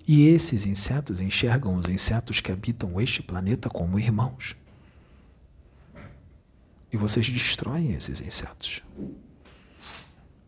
E 0.04 0.26
esses 0.26 0.66
insetos 0.66 1.20
enxergam 1.20 1.76
os 1.76 1.88
insetos 1.88 2.40
que 2.40 2.50
habitam 2.50 3.00
este 3.00 3.22
planeta 3.22 3.70
como 3.70 3.96
irmãos. 3.96 4.56
E 6.92 6.96
vocês 6.96 7.28
destroem 7.28 7.92
esses 7.92 8.20
insetos. 8.20 8.82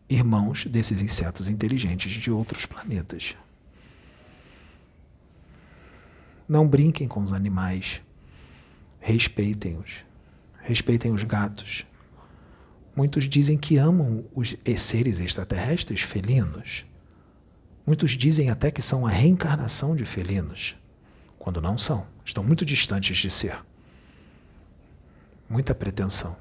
Irmãos 0.09 0.65
desses 0.65 1.01
insetos 1.01 1.47
inteligentes 1.47 2.11
de 2.11 2.29
outros 2.29 2.65
planetas. 2.65 3.37
Não 6.45 6.67
brinquem 6.67 7.07
com 7.07 7.21
os 7.21 7.31
animais. 7.31 8.01
Respeitem-os. 8.99 10.03
Respeitem 10.65 11.13
os 11.13 11.21
gatos. 11.21 11.85
Muitos 12.95 13.29
dizem 13.29 13.55
que 13.55 13.77
amam 13.77 14.25
os 14.33 14.57
seres 14.77 15.19
extraterrestres 15.19 16.01
felinos. 16.01 16.87
Muitos 17.85 18.13
dizem 18.13 18.49
até 18.49 18.71
que 18.71 18.81
são 18.81 19.05
a 19.05 19.09
reencarnação 19.11 19.95
de 19.95 20.05
felinos, 20.05 20.75
quando 21.37 21.61
não 21.61 21.77
são. 21.77 22.07
Estão 22.25 22.43
muito 22.43 22.65
distantes 22.65 23.15
de 23.15 23.29
ser 23.29 23.63
muita 25.47 25.75
pretensão, 25.75 26.35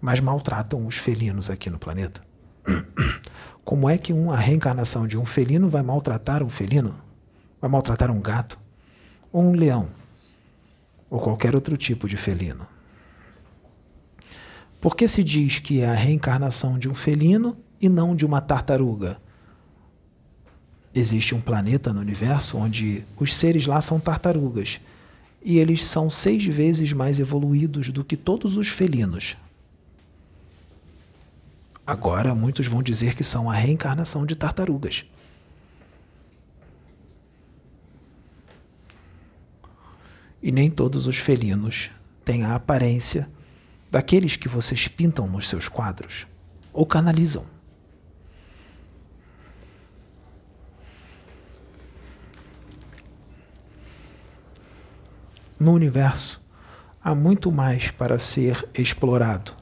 mas 0.00 0.18
maltratam 0.18 0.84
os 0.84 0.96
felinos 0.96 1.48
aqui 1.48 1.70
no 1.70 1.78
planeta. 1.78 2.20
Como 3.64 3.88
é 3.88 3.96
que 3.96 4.12
uma 4.12 4.36
reencarnação 4.36 5.06
de 5.06 5.16
um 5.16 5.24
felino 5.24 5.70
vai 5.70 5.82
maltratar 5.84 6.42
um 6.42 6.50
felino? 6.50 7.00
Vai 7.60 7.70
maltratar 7.70 8.10
um 8.10 8.20
gato? 8.20 8.58
Ou 9.32 9.44
um 9.44 9.52
leão? 9.52 9.90
Ou 11.08 11.20
qualquer 11.20 11.54
outro 11.54 11.76
tipo 11.76 12.08
de 12.08 12.16
felino? 12.16 12.66
Por 14.80 14.96
que 14.96 15.06
se 15.06 15.22
diz 15.22 15.58
que 15.58 15.80
é 15.80 15.90
a 15.90 15.94
reencarnação 15.94 16.78
de 16.78 16.88
um 16.88 16.94
felino 16.94 17.56
e 17.80 17.88
não 17.88 18.16
de 18.16 18.24
uma 18.24 18.40
tartaruga? 18.40 19.20
existe 20.94 21.34
um 21.34 21.40
planeta 21.40 21.92
no 21.92 22.00
universo 22.00 22.58
onde 22.58 23.04
os 23.16 23.34
seres 23.34 23.66
lá 23.66 23.80
são 23.80 24.00
tartarugas 24.00 24.80
e 25.42 25.58
eles 25.58 25.86
são 25.86 26.10
seis 26.10 26.44
vezes 26.44 26.92
mais 26.92 27.20
evoluídos 27.20 27.88
do 27.88 28.04
que 28.04 28.16
todos 28.16 28.56
os 28.56 28.68
felinos. 28.68 29.36
Agora, 31.86 32.34
muitos 32.34 32.66
vão 32.66 32.82
dizer 32.82 33.14
que 33.14 33.24
são 33.24 33.50
a 33.50 33.54
reencarnação 33.54 34.26
de 34.26 34.36
tartarugas. 34.36 35.04
E 40.42 40.52
nem 40.52 40.70
todos 40.70 41.06
os 41.06 41.16
felinos 41.16 41.90
têm 42.24 42.44
a 42.44 42.54
aparência 42.54 43.30
daqueles 43.90 44.36
que 44.36 44.48
vocês 44.48 44.86
pintam 44.86 45.26
nos 45.26 45.48
seus 45.48 45.68
quadros 45.68 46.26
ou 46.72 46.86
canalizam. 46.86 47.44
No 55.58 55.72
universo 55.72 56.42
há 57.02 57.14
muito 57.14 57.50
mais 57.50 57.90
para 57.90 58.18
ser 58.18 58.66
explorado. 58.74 59.52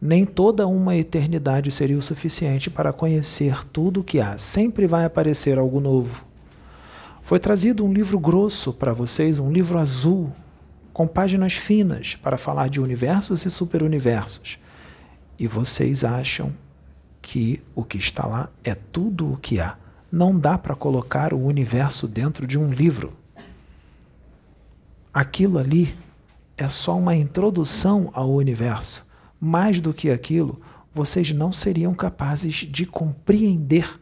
Nem 0.00 0.24
toda 0.24 0.66
uma 0.66 0.94
eternidade 0.96 1.70
seria 1.72 1.98
o 1.98 2.02
suficiente 2.02 2.70
para 2.70 2.92
conhecer 2.92 3.64
tudo 3.64 4.00
o 4.00 4.04
que 4.04 4.20
há. 4.20 4.38
Sempre 4.38 4.86
vai 4.86 5.04
aparecer 5.04 5.58
algo 5.58 5.80
novo. 5.80 6.24
Foi 7.20 7.38
trazido 7.38 7.84
um 7.84 7.92
livro 7.92 8.18
grosso 8.18 8.72
para 8.72 8.92
vocês, 8.94 9.38
um 9.38 9.52
livro 9.52 9.76
azul, 9.76 10.32
com 10.98 11.06
páginas 11.06 11.52
finas, 11.52 12.16
para 12.16 12.36
falar 12.36 12.68
de 12.68 12.80
universos 12.80 13.46
e 13.46 13.50
superuniversos. 13.52 14.58
E 15.38 15.46
vocês 15.46 16.02
acham 16.02 16.52
que 17.22 17.62
o 17.72 17.84
que 17.84 17.98
está 17.98 18.26
lá 18.26 18.50
é 18.64 18.74
tudo 18.74 19.32
o 19.32 19.36
que 19.36 19.60
há. 19.60 19.78
Não 20.10 20.36
dá 20.36 20.58
para 20.58 20.74
colocar 20.74 21.32
o 21.32 21.38
universo 21.38 22.08
dentro 22.08 22.48
de 22.48 22.58
um 22.58 22.72
livro. 22.72 23.16
Aquilo 25.14 25.58
ali 25.58 25.96
é 26.56 26.68
só 26.68 26.98
uma 26.98 27.14
introdução 27.14 28.10
ao 28.12 28.34
universo. 28.34 29.08
Mais 29.40 29.80
do 29.80 29.94
que 29.94 30.10
aquilo, 30.10 30.60
vocês 30.92 31.30
não 31.30 31.52
seriam 31.52 31.94
capazes 31.94 32.66
de 32.68 32.84
compreender 32.84 34.00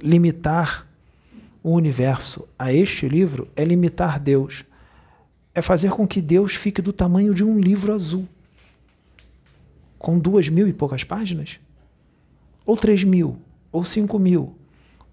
limitar 0.00 0.86
o 1.64 1.70
universo 1.70 2.46
a 2.58 2.70
este 2.70 3.08
livro 3.08 3.48
é 3.56 3.64
limitar 3.64 4.20
Deus. 4.20 4.64
É 5.54 5.62
fazer 5.62 5.92
com 5.92 6.06
que 6.06 6.20
Deus 6.20 6.54
fique 6.54 6.82
do 6.82 6.92
tamanho 6.92 7.32
de 7.32 7.42
um 7.42 7.58
livro 7.58 7.94
azul. 7.94 8.28
Com 9.98 10.18
duas 10.18 10.50
mil 10.50 10.68
e 10.68 10.74
poucas 10.74 11.04
páginas? 11.04 11.58
Ou 12.66 12.76
três 12.76 13.02
mil? 13.02 13.38
Ou 13.72 13.82
cinco 13.82 14.18
mil? 14.18 14.54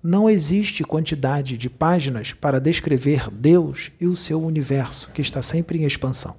Não 0.04 0.30
existe 0.30 0.84
quantidade 0.84 1.58
de 1.58 1.70
páginas 1.70 2.34
para 2.34 2.60
descrever 2.60 3.32
Deus 3.32 3.92
e 3.98 4.06
o 4.06 4.16
seu 4.16 4.44
universo, 4.44 5.10
que 5.14 5.22
está 5.22 5.42
sempre 5.42 5.82
em 5.82 5.86
expansão. 5.86 6.36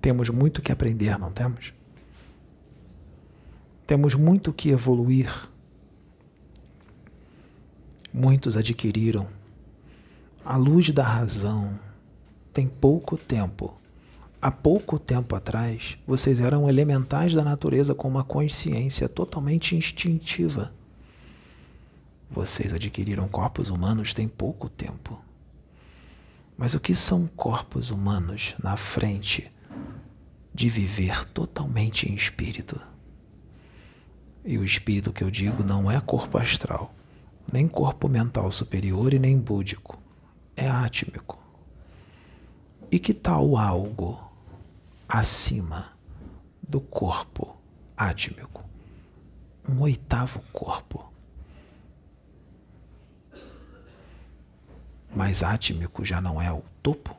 Temos 0.00 0.30
muito 0.30 0.60
que 0.60 0.72
aprender, 0.72 1.16
não 1.16 1.30
temos? 1.30 1.72
Temos 3.86 4.14
muito 4.14 4.52
que 4.52 4.70
evoluir. 4.70 5.32
Muitos 8.12 8.56
adquiriram 8.56 9.28
a 10.46 10.56
luz 10.56 10.90
da 10.90 11.02
razão 11.02 11.76
tem 12.52 12.68
pouco 12.68 13.16
tempo. 13.16 13.76
Há 14.40 14.48
pouco 14.48 14.96
tempo 14.96 15.34
atrás, 15.34 15.98
vocês 16.06 16.38
eram 16.38 16.68
elementais 16.68 17.34
da 17.34 17.42
natureza 17.42 17.96
com 17.96 18.06
uma 18.06 18.22
consciência 18.22 19.08
totalmente 19.08 19.74
instintiva. 19.74 20.72
Vocês 22.30 22.72
adquiriram 22.72 23.26
corpos 23.26 23.70
humanos 23.70 24.14
tem 24.14 24.28
pouco 24.28 24.68
tempo. 24.68 25.20
Mas 26.56 26.74
o 26.74 26.80
que 26.80 26.94
são 26.94 27.26
corpos 27.26 27.90
humanos 27.90 28.54
na 28.62 28.76
frente 28.76 29.50
de 30.54 30.68
viver 30.68 31.24
totalmente 31.24 32.08
em 32.08 32.14
espírito? 32.14 32.80
E 34.46 34.56
o 34.56 34.64
espírito 34.64 35.12
que 35.12 35.24
eu 35.24 35.30
digo 35.30 35.64
não 35.64 35.90
é 35.90 36.00
corpo 36.00 36.38
astral, 36.38 36.94
nem 37.52 37.66
corpo 37.66 38.08
mental 38.08 38.48
superior 38.52 39.12
e 39.12 39.18
nem 39.18 39.36
búdico. 39.36 40.00
É 40.56 40.68
átmico. 40.68 41.36
E 42.88 43.00
que 43.00 43.12
tal 43.12 43.56
algo 43.56 44.20
acima 45.08 45.92
do 46.62 46.80
corpo 46.80 47.56
átmico? 47.96 48.64
Um 49.68 49.80
oitavo 49.80 50.40
corpo. 50.52 51.12
Mas 55.12 55.42
átmico 55.42 56.04
já 56.04 56.20
não 56.20 56.40
é 56.40 56.52
o 56.52 56.62
topo? 56.80 57.16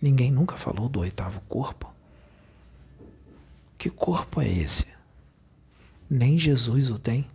Ninguém 0.00 0.30
nunca 0.30 0.56
falou 0.56 0.88
do 0.88 1.00
oitavo 1.00 1.42
corpo. 1.42 1.91
Que 3.82 3.90
corpo 3.90 4.40
é 4.40 4.48
esse? 4.48 4.86
Nem 6.08 6.38
Jesus 6.38 6.88
o 6.88 6.96
tem. 7.00 7.28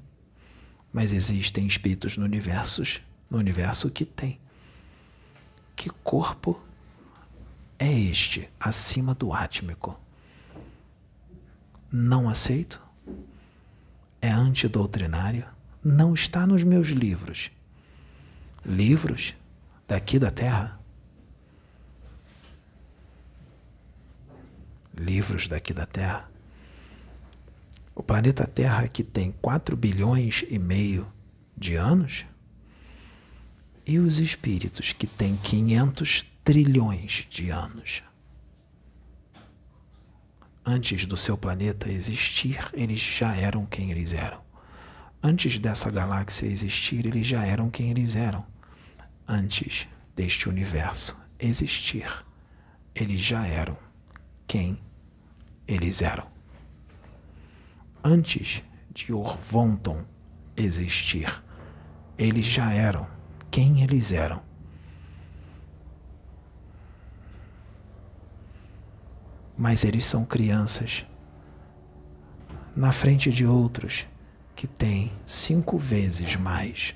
Mas 0.93 1.11
existem 1.11 1.67
espíritos 1.67 2.15
no 2.15 2.23
universo, 2.23 2.83
no 3.29 3.37
universo 3.37 3.91
que 3.91 4.05
tem. 4.05 4.39
Que 5.75 5.89
corpo 5.89 6.63
é 7.77 7.91
este 7.91 8.49
acima 8.57 9.13
do 9.13 9.33
átmico? 9.33 9.99
Não 11.91 12.29
aceito? 12.29 12.81
É 14.21 14.29
antidoutrinário? 14.29 15.45
Não 15.83 16.13
está 16.13 16.47
nos 16.47 16.63
meus 16.63 16.87
livros. 16.87 17.51
Livros 18.65 19.35
daqui 19.85 20.17
da 20.17 20.31
Terra? 20.31 20.79
Livros 24.95 25.49
daqui 25.49 25.73
da 25.73 25.85
Terra? 25.85 26.36
O 27.97 28.03
planeta 28.03 28.45
Terra, 28.45 28.87
que 28.87 29.03
tem 29.03 29.31
4 29.41 29.75
bilhões 29.75 30.45
e 30.47 30.59
meio 30.59 31.11
de 31.57 31.73
anos, 31.73 32.27
e 33.87 33.97
os 33.97 34.19
espíritos, 34.19 34.93
que 34.93 35.07
têm 35.07 35.35
500 35.35 36.23
trilhões 36.43 37.25
de 37.27 37.49
anos. 37.49 38.03
Antes 40.63 41.07
do 41.07 41.17
seu 41.17 41.35
planeta 41.35 41.89
existir, 41.89 42.69
eles 42.75 42.99
já 42.99 43.35
eram 43.35 43.65
quem 43.65 43.89
eles 43.89 44.13
eram. 44.13 44.43
Antes 45.23 45.57
dessa 45.57 45.89
galáxia 45.89 46.45
existir, 46.45 47.03
eles 47.03 47.25
já 47.25 47.43
eram 47.47 47.67
quem 47.71 47.89
eles 47.89 48.15
eram. 48.15 48.45
Antes 49.27 49.87
deste 50.15 50.47
universo 50.47 51.19
existir, 51.39 52.05
eles 52.93 53.21
já 53.21 53.47
eram 53.47 53.75
quem 54.45 54.79
eles 55.67 56.03
eram 56.03 56.36
antes 58.07 58.63
de 58.93 59.11
Orvonton 59.11 60.05
existir. 60.55 61.43
Eles 62.17 62.45
já 62.45 62.71
eram 62.71 63.05
quem 63.51 63.83
eles 63.83 64.13
eram. 64.13 64.41
Mas 69.57 69.83
eles 69.83 70.05
são 70.05 70.23
crianças 70.23 71.05
na 72.73 72.93
frente 72.93 73.29
de 73.29 73.45
outros 73.45 74.07
que 74.55 74.67
têm 74.67 75.11
cinco 75.25 75.77
vezes 75.77 76.37
mais 76.37 76.95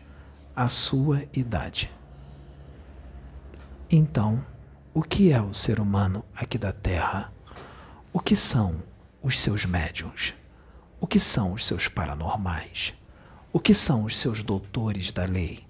a 0.56 0.70
sua 0.70 1.24
idade. 1.34 1.92
Então, 3.90 4.46
o 4.94 5.02
que 5.02 5.34
é 5.34 5.42
o 5.42 5.54
ser 5.54 5.80
humano 5.82 6.24
aqui 6.34 6.58
da 6.58 6.72
Terra? 6.72 7.34
O 8.14 8.20
que 8.20 8.36
são 8.36 8.82
os 9.22 9.42
seus 9.42 9.66
médiums? 9.66 10.34
O 11.04 11.08
que 11.08 11.20
são 11.20 11.54
os 11.54 11.66
seus 11.66 11.88
paranormais? 11.88 12.94
O 13.52 13.60
que 13.60 13.74
são 13.74 14.04
os 14.04 14.16
seus 14.16 14.44
doutores 14.44 15.12
da 15.12 15.26
lei? 15.26 15.62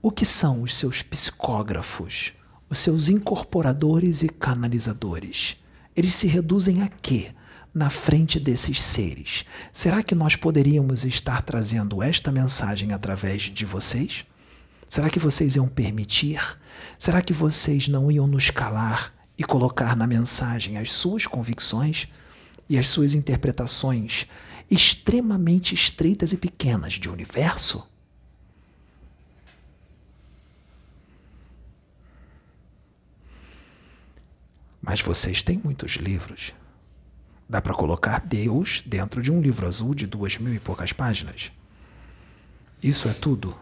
O 0.00 0.10
que 0.10 0.24
são 0.24 0.62
os 0.62 0.74
seus 0.74 1.02
psicógrafos? 1.02 2.32
Os 2.66 2.78
seus 2.78 3.10
incorporadores 3.10 4.22
e 4.22 4.28
canalizadores? 4.30 5.58
Eles 5.94 6.14
se 6.14 6.26
reduzem 6.26 6.80
a 6.80 6.88
quê 6.88 7.30
na 7.74 7.90
frente 7.90 8.40
desses 8.40 8.80
seres? 8.80 9.44
Será 9.70 10.02
que 10.02 10.14
nós 10.14 10.34
poderíamos 10.34 11.04
estar 11.04 11.42
trazendo 11.42 12.02
esta 12.02 12.32
mensagem 12.32 12.94
através 12.94 13.42
de 13.42 13.66
vocês? 13.66 14.24
Será 14.88 15.10
que 15.10 15.18
vocês 15.18 15.56
iam 15.56 15.68
permitir? 15.68 16.40
Será 16.98 17.20
que 17.20 17.34
vocês 17.34 17.86
não 17.86 18.10
iam 18.10 18.26
nos 18.26 18.48
calar 18.48 19.12
e 19.36 19.44
colocar 19.44 19.94
na 19.94 20.06
mensagem 20.06 20.78
as 20.78 20.90
suas 20.90 21.26
convicções 21.26 22.08
e 22.66 22.78
as 22.78 22.88
suas 22.88 23.12
interpretações 23.12 24.26
extremamente 24.70 25.74
estreitas 25.74 26.32
e 26.32 26.36
pequenas 26.36 26.94
de 26.94 27.08
universo? 27.08 27.86
Mas 34.80 35.00
vocês 35.00 35.42
têm 35.42 35.58
muitos 35.58 35.92
livros. 35.96 36.54
Dá 37.48 37.60
para 37.60 37.74
colocar 37.74 38.20
Deus 38.20 38.82
dentro 38.86 39.20
de 39.20 39.30
um 39.30 39.42
livro 39.42 39.66
azul 39.66 39.94
de 39.94 40.06
duas 40.06 40.38
mil 40.38 40.54
e 40.54 40.60
poucas 40.60 40.92
páginas. 40.92 41.50
Isso 42.82 43.08
é 43.08 43.12
tudo. 43.12 43.58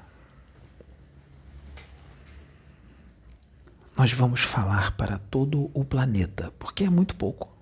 Nós 3.96 4.12
vamos 4.12 4.42
falar 4.42 4.96
para 4.96 5.18
todo 5.18 5.70
o 5.74 5.84
planeta, 5.84 6.52
porque 6.56 6.84
é 6.84 6.90
muito 6.90 7.16
pouco. 7.16 7.57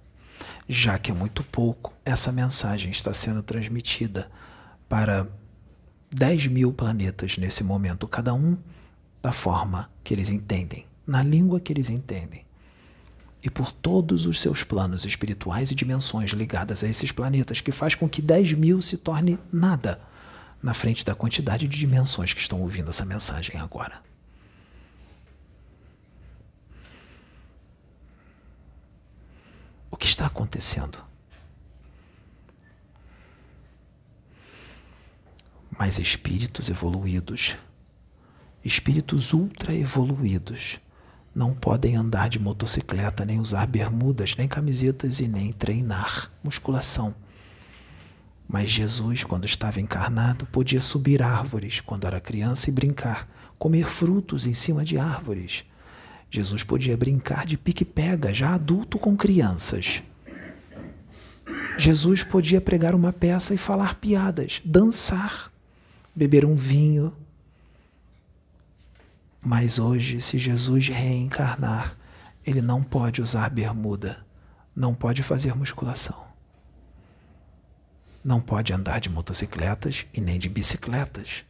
Já 0.68 0.98
que 0.98 1.10
é 1.10 1.14
muito 1.14 1.44
pouco, 1.44 1.92
essa 2.04 2.32
mensagem 2.32 2.90
está 2.90 3.12
sendo 3.12 3.42
transmitida 3.42 4.28
para 4.88 5.28
10 6.10 6.48
mil 6.48 6.72
planetas 6.72 7.38
nesse 7.38 7.62
momento, 7.62 8.08
cada 8.08 8.34
um 8.34 8.58
da 9.22 9.32
forma 9.32 9.90
que 10.02 10.12
eles 10.12 10.28
entendem, 10.28 10.86
na 11.06 11.22
língua 11.22 11.60
que 11.60 11.72
eles 11.72 11.88
entendem. 11.88 12.44
E 13.42 13.48
por 13.48 13.70
todos 13.70 14.26
os 14.26 14.40
seus 14.40 14.64
planos 14.64 15.04
espirituais 15.04 15.70
e 15.70 15.74
dimensões 15.74 16.30
ligadas 16.30 16.82
a 16.82 16.88
esses 16.88 17.12
planetas, 17.12 17.60
que 17.60 17.70
faz 17.70 17.94
com 17.94 18.08
que 18.08 18.20
10 18.20 18.54
mil 18.54 18.82
se 18.82 18.96
torne 18.96 19.38
nada 19.52 20.00
na 20.60 20.74
frente 20.74 21.04
da 21.04 21.14
quantidade 21.14 21.68
de 21.68 21.78
dimensões 21.78 22.32
que 22.32 22.40
estão 22.40 22.60
ouvindo 22.60 22.90
essa 22.90 23.04
mensagem 23.04 23.56
agora. 23.60 24.02
O 29.96 29.98
que 29.98 30.06
está 30.06 30.26
acontecendo? 30.26 31.02
Mas 35.70 35.98
espíritos 35.98 36.68
evoluídos, 36.68 37.56
espíritos 38.62 39.32
ultra 39.32 39.74
evoluídos, 39.74 40.78
não 41.34 41.54
podem 41.54 41.96
andar 41.96 42.28
de 42.28 42.38
motocicleta, 42.38 43.24
nem 43.24 43.40
usar 43.40 43.66
bermudas, 43.66 44.36
nem 44.36 44.46
camisetas 44.46 45.18
e 45.20 45.28
nem 45.28 45.50
treinar 45.50 46.30
musculação. 46.44 47.14
Mas 48.46 48.70
Jesus, 48.70 49.24
quando 49.24 49.46
estava 49.46 49.80
encarnado, 49.80 50.44
podia 50.44 50.82
subir 50.82 51.22
árvores 51.22 51.80
quando 51.80 52.06
era 52.06 52.20
criança 52.20 52.68
e 52.68 52.72
brincar, 52.72 53.26
comer 53.58 53.88
frutos 53.88 54.44
em 54.44 54.52
cima 54.52 54.84
de 54.84 54.98
árvores. 54.98 55.64
Jesus 56.36 56.62
podia 56.62 56.98
brincar 56.98 57.46
de 57.46 57.56
pique-pega, 57.56 58.30
já 58.30 58.52
adulto 58.54 58.98
com 58.98 59.16
crianças. 59.16 60.02
Jesus 61.78 62.22
podia 62.22 62.60
pregar 62.60 62.94
uma 62.94 63.10
peça 63.10 63.54
e 63.54 63.58
falar 63.58 63.94
piadas, 63.94 64.60
dançar 64.62 65.50
beber 66.14 66.44
um 66.44 66.54
vinho. 66.54 67.16
Mas 69.40 69.78
hoje, 69.78 70.20
se 70.20 70.38
Jesus 70.38 70.88
reencarnar, 70.88 71.96
ele 72.44 72.60
não 72.60 72.82
pode 72.82 73.22
usar 73.22 73.48
bermuda, 73.48 74.22
não 74.74 74.94
pode 74.94 75.22
fazer 75.22 75.56
musculação, 75.56 76.26
não 78.22 78.42
pode 78.42 78.74
andar 78.74 79.00
de 79.00 79.08
motocicletas 79.08 80.04
e 80.12 80.20
nem 80.20 80.38
de 80.38 80.50
bicicletas, 80.50 81.46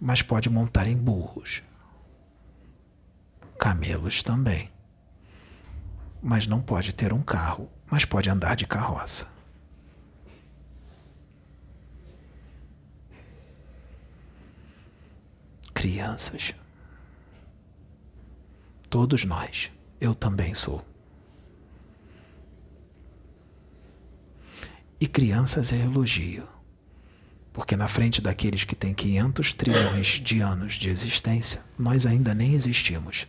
mas 0.00 0.22
pode 0.22 0.48
montar 0.48 0.86
em 0.86 0.96
burros, 0.96 1.60
camelos 3.62 4.24
também, 4.24 4.68
mas 6.20 6.48
não 6.48 6.60
pode 6.60 6.92
ter 6.92 7.12
um 7.12 7.22
carro, 7.22 7.70
mas 7.88 8.04
pode 8.04 8.28
andar 8.28 8.56
de 8.56 8.66
carroça. 8.66 9.30
crianças. 15.72 16.54
Todos 18.90 19.24
nós, 19.24 19.70
eu 20.00 20.12
também 20.12 20.54
sou. 20.54 20.84
E 25.00 25.06
crianças 25.06 25.72
é 25.72 25.76
elogio, 25.76 26.48
porque 27.52 27.76
na 27.76 27.86
frente 27.86 28.20
daqueles 28.20 28.64
que 28.64 28.74
têm 28.74 28.92
500 28.92 29.54
trilhões 29.54 30.06
de 30.20 30.40
anos 30.40 30.74
de 30.74 30.88
existência, 30.88 31.64
nós 31.78 32.06
ainda 32.06 32.34
nem 32.34 32.54
existimos. 32.54 33.26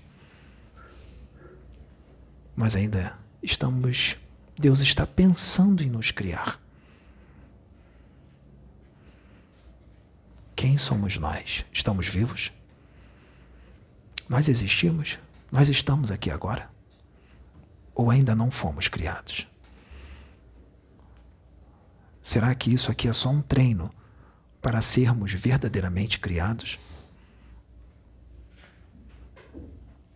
Nós 2.56 2.76
ainda 2.76 3.18
estamos. 3.42 4.16
Deus 4.56 4.82
está 4.82 5.08
pensando 5.08 5.82
em 5.82 5.90
nos 5.90 6.12
criar. 6.12 6.60
Quem 10.56 10.78
somos 10.78 11.18
nós? 11.18 11.66
Estamos 11.74 12.08
vivos? 12.08 12.52
Nós 14.30 14.48
existimos? 14.48 15.20
Nós 15.52 15.68
estamos 15.70 16.12
aqui 16.12 16.30
agora? 16.30 16.70
Ou 17.96 18.10
ainda 18.10 18.36
não 18.36 18.52
fomos 18.52 18.88
criados? 18.88 19.48
Será 22.22 22.54
que 22.56 22.72
isso 22.72 22.92
aqui 22.92 23.08
é 23.08 23.14
só 23.14 23.30
um 23.30 23.42
treino 23.42 23.94
para 24.62 24.80
sermos 24.80 25.34
verdadeiramente 25.34 26.20
criados? 26.20 26.80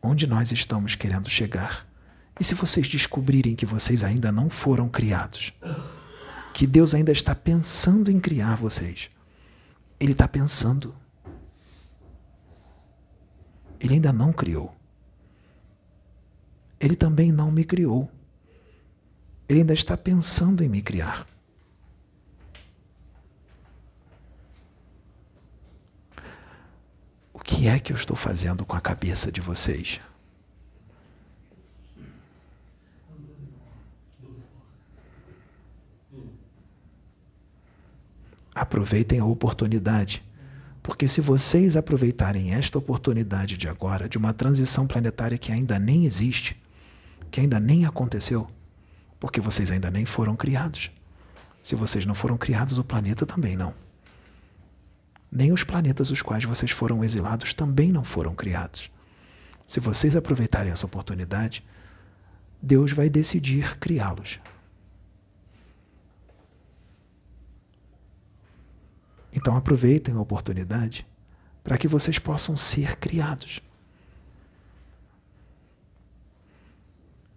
Onde 0.02 0.26
nós 0.28 0.52
estamos 0.52 0.96
querendo 0.96 1.30
chegar? 1.30 1.87
E 2.40 2.44
se 2.44 2.54
vocês 2.54 2.88
descobrirem 2.88 3.56
que 3.56 3.66
vocês 3.66 4.04
ainda 4.04 4.32
não 4.32 4.50
foram 4.50 4.88
criados? 4.88 5.54
Que 6.54 6.68
Deus 6.68 6.94
ainda 6.94 7.12
está 7.12 7.34
pensando 7.34 8.12
em 8.12 8.20
criar 8.20 8.56
vocês? 8.56 9.10
Ele 10.00 10.12
está 10.12 10.28
pensando. 10.28 10.96
Ele 13.80 13.96
ainda 13.96 14.14
não 14.14 14.32
criou. 14.32 14.76
Ele 16.80 16.96
também 16.96 17.32
não 17.32 17.52
me 17.52 17.64
criou. 17.64 18.10
Ele 19.50 19.62
ainda 19.62 19.74
está 19.74 19.98
pensando 19.98 20.64
em 20.64 20.70
me 20.70 20.82
criar. 20.82 21.26
O 27.34 27.40
que 27.40 27.68
é 27.68 27.80
que 27.80 27.92
eu 27.94 27.98
estou 27.98 28.16
fazendo 28.16 28.66
com 28.66 28.76
a 28.76 28.82
cabeça 28.82 29.32
de 29.32 29.42
vocês? 29.42 30.00
Aproveitem 38.58 39.20
a 39.20 39.26
oportunidade. 39.26 40.26
Porque 40.82 41.08
se 41.08 41.22
vocês 41.22 41.78
aproveitarem 41.78 42.56
esta 42.56 42.80
oportunidade 42.80 43.56
de 43.56 43.70
agora, 43.70 44.10
de 44.10 44.18
uma 44.18 44.34
transição 44.34 44.88
planetária 44.88 45.38
que 45.38 45.52
ainda 45.52 45.78
nem 45.78 46.06
existe, 46.06 46.60
que 47.30 47.40
ainda 47.40 47.60
nem 47.60 47.86
aconteceu, 47.86 48.48
porque 49.20 49.40
vocês 49.40 49.70
ainda 49.70 49.92
nem 49.92 50.06
foram 50.06 50.36
criados. 50.36 50.90
Se 51.62 51.76
vocês 51.76 52.04
não 52.04 52.16
foram 52.16 52.36
criados, 52.36 52.80
o 52.80 52.84
planeta 52.84 53.28
também 53.28 53.56
não. 53.56 53.76
Nem 55.32 55.52
os 55.52 55.64
planetas 55.64 56.10
os 56.10 56.24
quais 56.24 56.44
vocês 56.44 56.72
foram 56.72 57.04
exilados 57.04 57.54
também 57.54 57.92
não 57.92 58.04
foram 58.04 58.34
criados. 58.34 58.90
Se 59.68 59.80
vocês 59.80 60.16
aproveitarem 60.16 60.72
essa 60.72 60.88
oportunidade, 60.88 61.64
Deus 62.60 62.92
vai 62.92 63.08
decidir 63.08 63.78
criá-los. 63.78 64.40
Então 69.32 69.56
aproveitem 69.56 70.16
a 70.16 70.20
oportunidade 70.20 71.06
para 71.64 71.78
que 71.78 71.88
vocês 71.88 72.18
possam 72.18 72.56
ser 72.56 72.96
criados. 72.98 73.62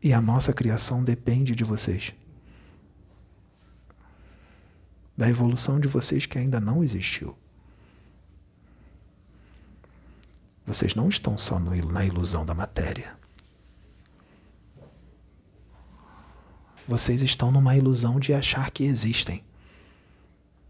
E 0.02 0.12
a 0.12 0.20
nossa 0.20 0.52
criação 0.52 1.04
depende 1.04 1.54
de 1.54 1.64
vocês. 1.64 2.14
Da 5.16 5.28
evolução 5.28 5.78
de 5.78 5.88
vocês 5.88 6.24
que 6.24 6.38
ainda 6.38 6.60
não 6.60 6.82
existiu. 6.82 7.36
Vocês 10.64 10.94
não 10.94 11.08
estão 11.08 11.36
só 11.36 11.58
no, 11.58 11.74
na 11.92 12.04
ilusão 12.04 12.46
da 12.46 12.54
matéria. 12.54 13.18
Vocês 16.86 17.22
estão 17.22 17.50
numa 17.50 17.76
ilusão 17.76 18.18
de 18.18 18.32
achar 18.32 18.70
que 18.70 18.84
existem. 18.84 19.44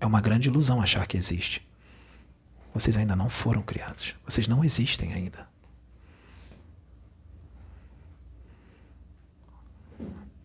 É 0.01 0.07
uma 0.07 0.21
grande 0.21 0.49
ilusão 0.49 0.81
achar 0.81 1.07
que 1.07 1.17
existe. 1.17 1.69
Vocês 2.73 2.97
ainda 2.97 3.15
não 3.15 3.29
foram 3.29 3.63
criados. 3.63 4.15
Vocês 4.25 4.49
não 4.49 4.65
existem 4.65 5.13
ainda. 5.13 5.49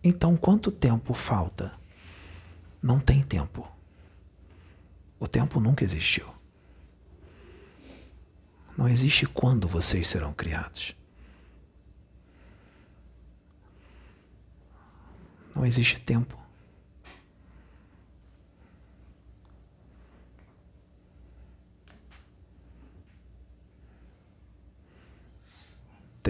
Então, 0.04 0.36
quanto 0.36 0.70
tempo 0.70 1.14
falta? 1.14 1.74
Não 2.82 3.00
tem 3.00 3.22
tempo. 3.22 3.66
O 5.18 5.26
tempo 5.26 5.58
nunca 5.58 5.82
existiu. 5.82 6.32
Não 8.76 8.86
existe 8.86 9.26
quando 9.26 9.66
vocês 9.66 10.06
serão 10.06 10.34
criados. 10.34 10.94
Não 15.54 15.64
existe 15.64 15.98
tempo. 15.98 16.45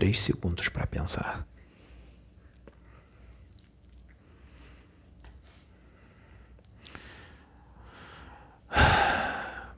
três 0.07 0.21
segundos 0.21 0.69
para 0.69 0.87
pensar. 0.87 1.45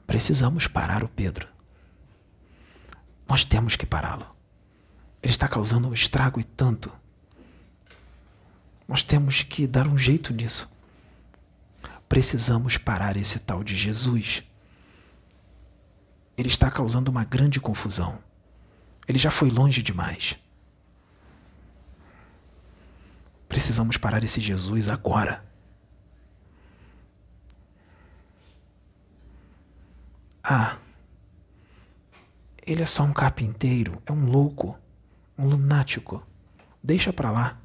Precisamos 0.05 0.67
parar 0.67 1.03
o 1.03 1.09
Pedro. 1.09 1.47
Nós 3.27 3.43
temos 3.43 3.75
que 3.75 3.87
pará-lo. 3.87 4.35
Ele 5.23 5.31
está 5.31 5.47
causando 5.47 5.87
um 5.87 5.93
estrago 5.93 6.39
e 6.39 6.43
tanto. 6.43 6.91
Nós 8.87 9.03
temos 9.03 9.41
que 9.41 9.65
dar 9.65 9.87
um 9.87 9.97
jeito 9.97 10.31
nisso. 10.31 10.71
Precisamos 12.07 12.77
parar 12.77 13.17
esse 13.17 13.39
tal 13.39 13.63
de 13.63 13.75
Jesus. 13.75 14.43
Ele 16.37 16.49
está 16.49 16.69
causando 16.69 17.09
uma 17.09 17.23
grande 17.23 17.59
confusão. 17.59 18.28
Ele 19.09 19.17
já 19.17 19.31
foi 19.31 19.49
longe 19.49 19.81
demais. 19.81 20.37
Precisamos 23.47 23.97
parar 23.97 24.23
esse 24.23 24.39
Jesus 24.39 24.87
agora. 24.87 25.43
Ah, 30.43 30.77
ele 32.63 32.83
é 32.83 32.85
só 32.85 33.01
um 33.01 33.11
carpinteiro, 33.11 33.99
é 34.05 34.11
um 34.11 34.29
louco, 34.29 34.77
um 35.35 35.47
lunático. 35.47 36.23
Deixa 36.81 37.11
para 37.11 37.31
lá. 37.31 37.59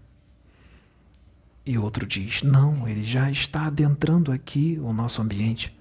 E 1.67 1.77
outro 1.77 2.07
diz: 2.07 2.43
Não, 2.43 2.89
ele 2.89 3.05
já 3.05 3.31
está 3.31 3.67
adentrando 3.67 4.33
aqui 4.33 4.79
o 4.83 4.95
nosso 4.95 5.21
ambiente. 5.21 5.79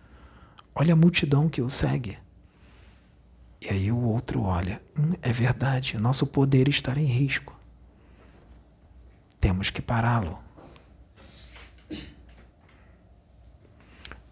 Olha 0.76 0.91
a 0.91 0.98
multidão 0.98 1.48
que 1.48 1.61
o 1.61 1.69
segue. 1.69 2.18
E 3.64 3.69
aí 3.69 3.91
o 3.91 3.99
outro 3.99 4.44
olha: 4.44 4.84
hum, 4.98 5.14
É 5.22 5.31
verdade, 5.31 5.98
nosso 5.98 6.27
poder 6.27 6.68
está 6.68 6.99
em 6.99 7.06
risco. 7.06 7.57
Temos 9.40 9.69
que 9.69 9.81
pará-lo. 9.81 10.38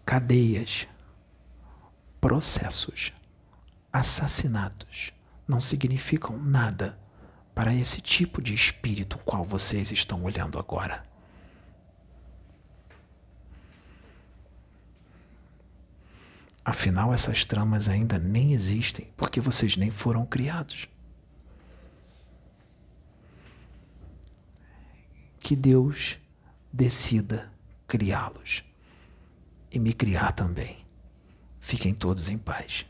Cadeias, 0.04 0.86
processos, 2.20 3.12
assassinatos 3.90 5.12
não 5.48 5.60
significam 5.60 6.36
nada 6.36 6.98
para 7.54 7.74
esse 7.74 8.02
tipo 8.02 8.42
de 8.42 8.52
espírito 8.52 9.18
qual 9.18 9.44
vocês 9.44 9.90
estão 9.90 10.22
olhando 10.24 10.58
agora. 10.58 11.04
Afinal, 16.64 17.12
essas 17.12 17.44
tramas 17.44 17.88
ainda 17.88 18.18
nem 18.18 18.52
existem 18.52 19.10
porque 19.16 19.40
vocês 19.40 19.76
nem 19.76 19.90
foram 19.90 20.24
criados. 20.24 20.88
Que 25.40 25.56
Deus 25.56 26.18
decida 26.72 27.52
criá-los 27.86 28.62
e 29.72 29.78
me 29.78 29.92
criar 29.92 30.32
também. 30.32 30.86
Fiquem 31.60 31.92
todos 31.92 32.28
em 32.28 32.38
paz. 32.38 32.86